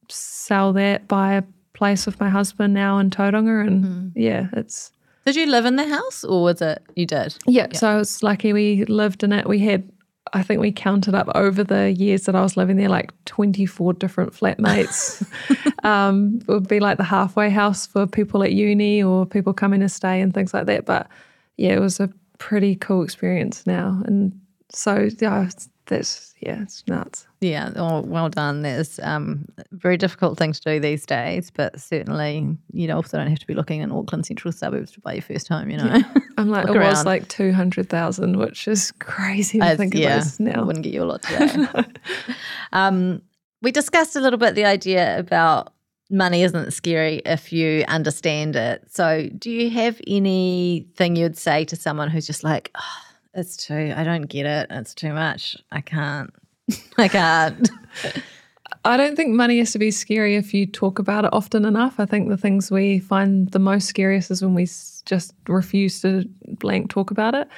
sell 0.08 0.72
that, 0.74 1.08
buy 1.08 1.34
a 1.34 1.42
place 1.72 2.06
with 2.06 2.20
my 2.20 2.28
husband 2.28 2.74
now 2.74 2.98
in 2.98 3.10
Tauranga, 3.10 3.66
and 3.66 3.84
mm. 3.84 4.12
yeah, 4.14 4.48
it's. 4.52 4.92
Did 5.26 5.36
you 5.36 5.46
live 5.46 5.64
in 5.64 5.76
the 5.76 5.88
house, 5.88 6.22
or 6.24 6.42
was 6.42 6.60
it 6.60 6.82
you 6.96 7.06
did? 7.06 7.34
Yeah, 7.46 7.68
yeah, 7.70 7.78
so 7.78 7.88
I 7.88 7.96
was 7.96 8.22
lucky. 8.22 8.52
We 8.52 8.84
lived 8.84 9.24
in 9.24 9.32
it. 9.32 9.48
We 9.48 9.58
had 9.60 9.90
I 10.34 10.42
think 10.42 10.60
we 10.60 10.72
counted 10.72 11.14
up 11.14 11.28
over 11.34 11.62
the 11.62 11.92
years 11.92 12.24
that 12.24 12.34
I 12.34 12.42
was 12.42 12.56
living 12.56 12.76
there 12.76 12.88
like 12.88 13.12
24 13.26 13.94
different 13.94 14.32
flatmates. 14.32 15.24
um, 15.84 16.40
it 16.40 16.48
would 16.48 16.68
be 16.68 16.80
like 16.80 16.96
the 16.96 17.04
halfway 17.04 17.50
house 17.50 17.86
for 17.86 18.06
people 18.06 18.42
at 18.42 18.52
uni 18.52 19.02
or 19.02 19.26
people 19.26 19.52
coming 19.52 19.80
to 19.80 19.88
stay 19.88 20.20
and 20.20 20.34
things 20.34 20.52
like 20.52 20.66
that. 20.66 20.86
But 20.86 21.08
yeah, 21.56 21.74
it 21.74 21.80
was 21.80 22.00
a 22.00 22.10
pretty 22.38 22.74
cool 22.74 23.02
experience 23.02 23.66
now. 23.66 24.02
And 24.06 24.38
so, 24.70 25.08
yeah, 25.20 25.48
that's 25.86 26.34
yeah, 26.40 26.62
it's 26.62 26.82
nuts. 26.88 27.26
Yeah, 27.44 27.72
oh, 27.76 28.00
well 28.00 28.30
done. 28.30 28.62
There's 28.62 28.98
um, 29.00 29.44
very 29.72 29.98
difficult 29.98 30.38
thing 30.38 30.54
to 30.54 30.60
do 30.62 30.80
these 30.80 31.04
days, 31.04 31.50
but 31.50 31.78
certainly 31.78 32.56
you 32.72 32.88
know, 32.88 32.96
also 32.96 33.18
don't 33.18 33.26
have 33.26 33.38
to 33.38 33.46
be 33.46 33.52
looking 33.52 33.82
in 33.82 33.92
Auckland 33.92 34.24
central 34.24 34.50
suburbs 34.50 34.92
to 34.92 35.00
buy 35.00 35.12
your 35.12 35.22
first 35.22 35.48
home. 35.48 35.68
You 35.68 35.76
know, 35.76 35.94
yeah. 35.96 36.14
I'm 36.38 36.48
like 36.48 36.64
it 36.68 36.76
around. 36.76 36.88
was 36.88 37.04
like 37.04 37.28
two 37.28 37.52
hundred 37.52 37.90
thousand, 37.90 38.38
which 38.38 38.66
is 38.66 38.92
crazy 38.92 39.58
to 39.58 39.76
think 39.76 39.94
yeah, 39.94 40.16
about 40.16 40.40
now. 40.40 40.64
Wouldn't 40.64 40.84
get 40.84 40.94
you 40.94 41.02
a 41.02 41.04
lot 41.04 41.22
today. 41.22 41.84
um, 42.72 43.20
we 43.60 43.70
discussed 43.70 44.16
a 44.16 44.20
little 44.20 44.38
bit 44.38 44.54
the 44.54 44.64
idea 44.64 45.18
about 45.18 45.74
money 46.10 46.44
isn't 46.44 46.72
scary 46.72 47.20
if 47.26 47.52
you 47.52 47.84
understand 47.88 48.56
it. 48.56 48.90
So, 48.90 49.28
do 49.36 49.50
you 49.50 49.68
have 49.68 50.00
anything 50.06 51.16
you'd 51.16 51.36
say 51.36 51.66
to 51.66 51.76
someone 51.76 52.08
who's 52.08 52.26
just 52.26 52.42
like? 52.42 52.70
Oh, 52.74 53.02
it's 53.34 53.56
too, 53.58 53.92
I 53.94 54.02
don't 54.04 54.22
get 54.22 54.46
it. 54.46 54.68
It's 54.70 54.94
too 54.94 55.12
much. 55.12 55.56
I 55.70 55.82
can't. 55.82 56.32
I 56.98 57.08
can't. 57.08 57.70
I 58.86 58.98
don't 58.98 59.16
think 59.16 59.30
money 59.30 59.58
has 59.58 59.72
to 59.72 59.78
be 59.78 59.90
scary 59.90 60.36
if 60.36 60.52
you 60.52 60.66
talk 60.66 60.98
about 60.98 61.24
it 61.24 61.32
often 61.32 61.64
enough. 61.64 61.98
I 61.98 62.04
think 62.04 62.28
the 62.28 62.36
things 62.36 62.70
we 62.70 62.98
find 62.98 63.50
the 63.50 63.58
most 63.58 63.88
scariest 63.88 64.30
is 64.30 64.42
when 64.42 64.52
we 64.52 64.66
just 65.06 65.34
refuse 65.48 66.02
to 66.02 66.28
blank 66.58 66.90
talk 66.90 67.10
about 67.10 67.34
it. 67.34 67.48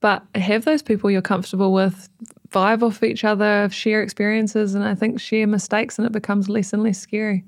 But 0.00 0.22
have 0.36 0.64
those 0.64 0.82
people 0.82 1.10
you're 1.10 1.20
comfortable 1.20 1.72
with, 1.72 2.08
vibe 2.50 2.82
off 2.82 3.02
each 3.02 3.24
other, 3.24 3.68
share 3.70 4.00
experiences, 4.00 4.76
and 4.76 4.84
I 4.84 4.94
think 4.94 5.20
share 5.20 5.48
mistakes, 5.48 5.98
and 5.98 6.06
it 6.06 6.12
becomes 6.12 6.48
less 6.48 6.72
and 6.72 6.84
less 6.84 6.98
scary. 6.98 7.44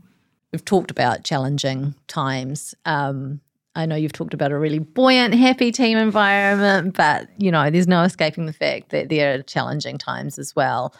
We've 0.50 0.64
talked 0.64 0.90
about 0.90 1.22
challenging 1.22 1.94
times. 2.08 2.74
Um, 2.84 3.40
I 3.74 3.86
know 3.86 3.94
you've 3.94 4.12
talked 4.12 4.34
about 4.34 4.50
a 4.50 4.58
really 4.58 4.80
buoyant, 4.80 5.34
happy 5.34 5.70
team 5.70 5.96
environment, 5.96 6.96
but 6.96 7.28
you 7.38 7.50
know, 7.50 7.70
there's 7.70 7.86
no 7.86 8.02
escaping 8.02 8.46
the 8.46 8.52
fact 8.52 8.90
that 8.90 9.08
there 9.08 9.34
are 9.34 9.42
challenging 9.42 9.96
times 9.96 10.38
as 10.38 10.56
well. 10.56 10.94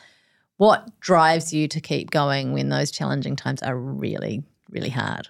What 0.56 1.00
drives 1.00 1.52
you 1.52 1.66
to 1.68 1.80
keep 1.80 2.10
going 2.10 2.52
when 2.52 2.68
those 2.68 2.90
challenging 2.90 3.34
times 3.34 3.62
are 3.62 3.76
really, 3.76 4.42
really 4.68 4.90
hard? 4.90 5.28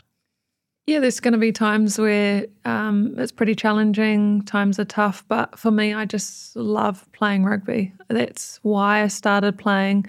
Yeah, 0.86 0.98
there's 0.98 1.20
going 1.20 1.32
to 1.32 1.38
be 1.38 1.52
times 1.52 1.98
where 1.98 2.46
um, 2.64 3.14
it's 3.16 3.30
pretty 3.30 3.54
challenging, 3.54 4.42
times 4.42 4.78
are 4.80 4.84
tough, 4.84 5.24
but 5.28 5.56
for 5.58 5.70
me, 5.70 5.94
I 5.94 6.04
just 6.04 6.56
love 6.56 7.06
playing 7.12 7.44
rugby. 7.44 7.92
That's 8.08 8.58
why 8.62 9.02
I 9.02 9.06
started 9.06 9.56
playing 9.56 10.06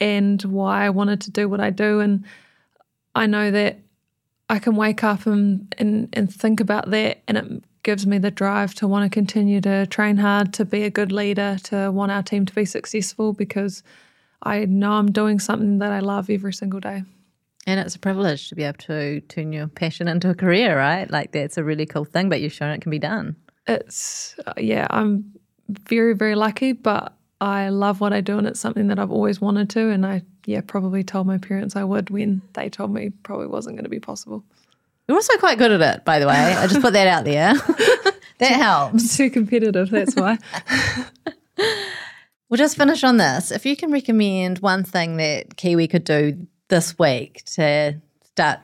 and 0.00 0.42
why 0.42 0.84
I 0.84 0.90
wanted 0.90 1.22
to 1.22 1.30
do 1.30 1.48
what 1.48 1.60
I 1.60 1.70
do. 1.70 2.00
And 2.00 2.26
I 3.14 3.26
know 3.26 3.50
that 3.50 3.78
I 4.52 4.58
can 4.58 4.76
wake 4.76 5.02
up 5.02 5.24
and, 5.24 5.74
and, 5.78 6.10
and 6.12 6.30
think 6.30 6.60
about 6.60 6.90
that, 6.90 7.22
and 7.26 7.38
it 7.38 7.64
gives 7.84 8.06
me 8.06 8.18
the 8.18 8.30
drive 8.30 8.74
to 8.74 8.86
want 8.86 9.10
to 9.10 9.14
continue 9.14 9.62
to 9.62 9.86
train 9.86 10.18
hard, 10.18 10.52
to 10.52 10.66
be 10.66 10.82
a 10.82 10.90
good 10.90 11.10
leader, 11.10 11.56
to 11.64 11.90
want 11.90 12.12
our 12.12 12.22
team 12.22 12.44
to 12.44 12.54
be 12.54 12.66
successful 12.66 13.32
because 13.32 13.82
I 14.42 14.66
know 14.66 14.92
I'm 14.92 15.10
doing 15.10 15.40
something 15.40 15.78
that 15.78 15.90
I 15.90 16.00
love 16.00 16.28
every 16.28 16.52
single 16.52 16.80
day. 16.80 17.02
And 17.66 17.80
it's 17.80 17.94
a 17.94 17.98
privilege 17.98 18.50
to 18.50 18.54
be 18.54 18.64
able 18.64 18.76
to 18.80 19.22
turn 19.22 19.54
your 19.54 19.68
passion 19.68 20.06
into 20.06 20.28
a 20.28 20.34
career, 20.34 20.76
right? 20.76 21.10
Like 21.10 21.32
that's 21.32 21.56
a 21.56 21.64
really 21.64 21.86
cool 21.86 22.04
thing, 22.04 22.28
but 22.28 22.42
you've 22.42 22.52
shown 22.52 22.72
it 22.72 22.82
can 22.82 22.90
be 22.90 22.98
done. 22.98 23.36
It's, 23.66 24.38
uh, 24.46 24.52
yeah, 24.58 24.86
I'm 24.90 25.32
very, 25.88 26.14
very 26.14 26.34
lucky, 26.34 26.72
but 26.72 27.16
I 27.42 27.70
love 27.70 28.00
what 28.00 28.12
I 28.12 28.20
do 28.20 28.38
and 28.38 28.46
it's 28.46 28.60
something 28.60 28.86
that 28.86 29.00
I've 29.00 29.10
always 29.10 29.40
wanted 29.40 29.68
to. 29.70 29.88
And 29.88 30.06
I, 30.06 30.22
yeah, 30.46 30.60
probably 30.60 31.02
told 31.02 31.26
my 31.26 31.38
parents 31.38 31.74
I 31.74 31.82
would 31.82 32.08
when 32.08 32.40
they 32.52 32.70
told 32.70 32.94
me 32.94 33.10
probably 33.24 33.48
wasn't 33.48 33.74
going 33.74 33.82
to 33.82 33.90
be 33.90 33.98
possible. 33.98 34.44
You're 35.08 35.16
also 35.16 35.36
quite 35.38 35.58
good 35.58 35.72
at 35.72 35.80
it, 35.80 36.04
by 36.04 36.20
the 36.20 36.28
way. 36.28 36.34
I 36.34 36.68
just 36.68 36.80
put 36.80 36.92
that 36.92 37.08
out 37.08 37.24
there. 37.24 37.54
that 38.38 38.52
helps. 38.52 39.16
Too 39.16 39.28
competitive, 39.28 39.90
that's 39.90 40.14
why. 40.14 40.38
we'll 42.48 42.58
just 42.58 42.76
finish 42.76 43.02
on 43.02 43.16
this. 43.16 43.50
If 43.50 43.66
you 43.66 43.74
can 43.76 43.90
recommend 43.90 44.60
one 44.60 44.84
thing 44.84 45.16
that 45.16 45.56
Kiwi 45.56 45.88
could 45.88 46.04
do 46.04 46.46
this 46.68 46.96
week 46.96 47.42
to 47.56 48.00
start 48.22 48.60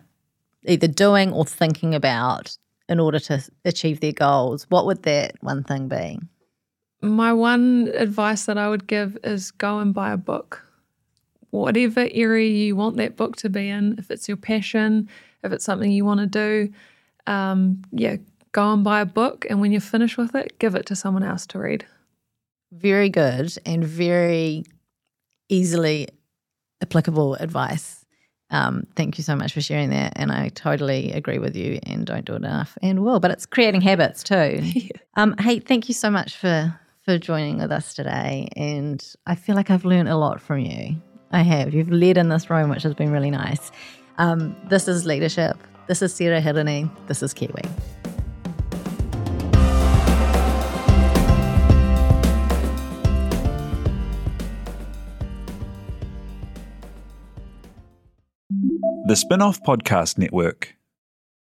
either 0.65 0.87
doing 0.87 1.33
or 1.33 1.45
thinking 1.45 1.97
about 1.97 2.57
in 2.89 3.01
order 3.01 3.19
to 3.19 3.43
achieve 3.65 3.99
their 3.99 4.13
goals, 4.13 4.67
what 4.69 4.87
would 4.87 5.03
that 5.03 5.35
one 5.41 5.65
thing 5.65 5.89
be? 5.89 6.21
My 7.01 7.33
one 7.33 7.91
advice 7.95 8.47
that 8.47 8.59
I 8.59 8.69
would 8.69 8.87
give 8.87 9.17
is 9.23 9.51
go 9.53 9.79
and 9.79 9.95
buy 9.95 10.13
a 10.13 10.17
book. 10.17 10.65
Whatever 11.51 12.09
area 12.11 12.49
you 12.49 12.77
want 12.77 12.97
that 12.97 13.17
book 13.17 13.37
to 13.37 13.49
be 13.49 13.69
in, 13.69 13.97
if 13.99 14.11
it's 14.11 14.29
your 14.29 14.37
passion, 14.37 15.09
if 15.43 15.53
it's 15.53 15.65
something 15.65 15.91
you 15.91 16.05
want 16.05 16.21
to 16.21 16.27
do, 16.27 16.73
um, 17.27 17.83
yeah, 17.93 18.17
go 18.53 18.73
and 18.73 18.85
buy 18.85 19.01
a 19.01 19.07
book. 19.07 19.47
And 19.49 19.61
when 19.61 19.73
you're 19.73 19.81
finished 19.81 20.19
with 20.19 20.35
it, 20.35 20.59
give 20.59 20.75
it 20.75 20.87
to 20.87 20.97
someone 20.97 21.23
else 21.23 21.47
to 21.49 21.59
read. 21.59 21.87
Very 22.73 23.09
good 23.09 23.57
and 23.65 23.85
very 23.85 24.65
easily 25.49 26.09
applicable 26.83 27.35
advice. 27.37 28.05
Um, 28.51 28.87
thank 28.97 29.19
you 29.19 29.25
so 29.25 29.37
much 29.37 29.53
for 29.53 29.61
sharing 29.61 29.91
that. 29.91 30.15
And 30.17 30.33
I 30.33 30.49
totally 30.51 31.13
agree 31.13 31.39
with 31.39 31.55
you 31.55 31.79
and 31.83 32.07
don't 32.07 32.25
do 32.25 32.33
it 32.33 32.37
enough 32.37 32.79
and 32.83 33.05
will, 33.05 33.21
but 33.21 33.31
it's 33.31 33.47
creating 33.47 33.83
habits 33.83 34.23
too. 34.23 34.63
um, 35.17 35.35
hey, 35.39 35.59
thank 35.61 35.89
you 35.89 35.95
so 35.95 36.11
much 36.11 36.37
for, 36.37 36.79
for 37.09 37.17
joining 37.17 37.57
with 37.57 37.73
us 37.73 37.95
today. 37.95 38.51
And 38.55 39.03
I 39.27 39.35
feel 39.35 39.55
like 39.55 39.71
I've 39.71 39.87
learned 39.87 40.11
a 40.11 40.17
lot 40.19 40.43
from 40.43 40.59
you. 40.59 41.01
I 41.33 41.41
have. 41.41 41.73
You've 41.73 41.91
led 41.91 42.19
in 42.19 42.29
this 42.29 42.51
room, 42.51 42.69
which 42.69 42.83
has 42.83 42.93
been 42.93 43.11
really 43.11 43.31
nice. 43.31 43.73
Um, 44.19 44.55
this 44.69 44.89
is 44.89 45.07
leadership. 45.07 45.57
This 45.87 46.03
is 46.03 46.13
Sarah 46.13 46.43
Hirini. 46.43 46.91
This 47.07 47.23
is 47.23 47.33
Kiwi. 47.33 47.63
The 59.07 59.15
Spinoff 59.15 59.61
Podcast 59.67 60.19
Network. 60.19 60.78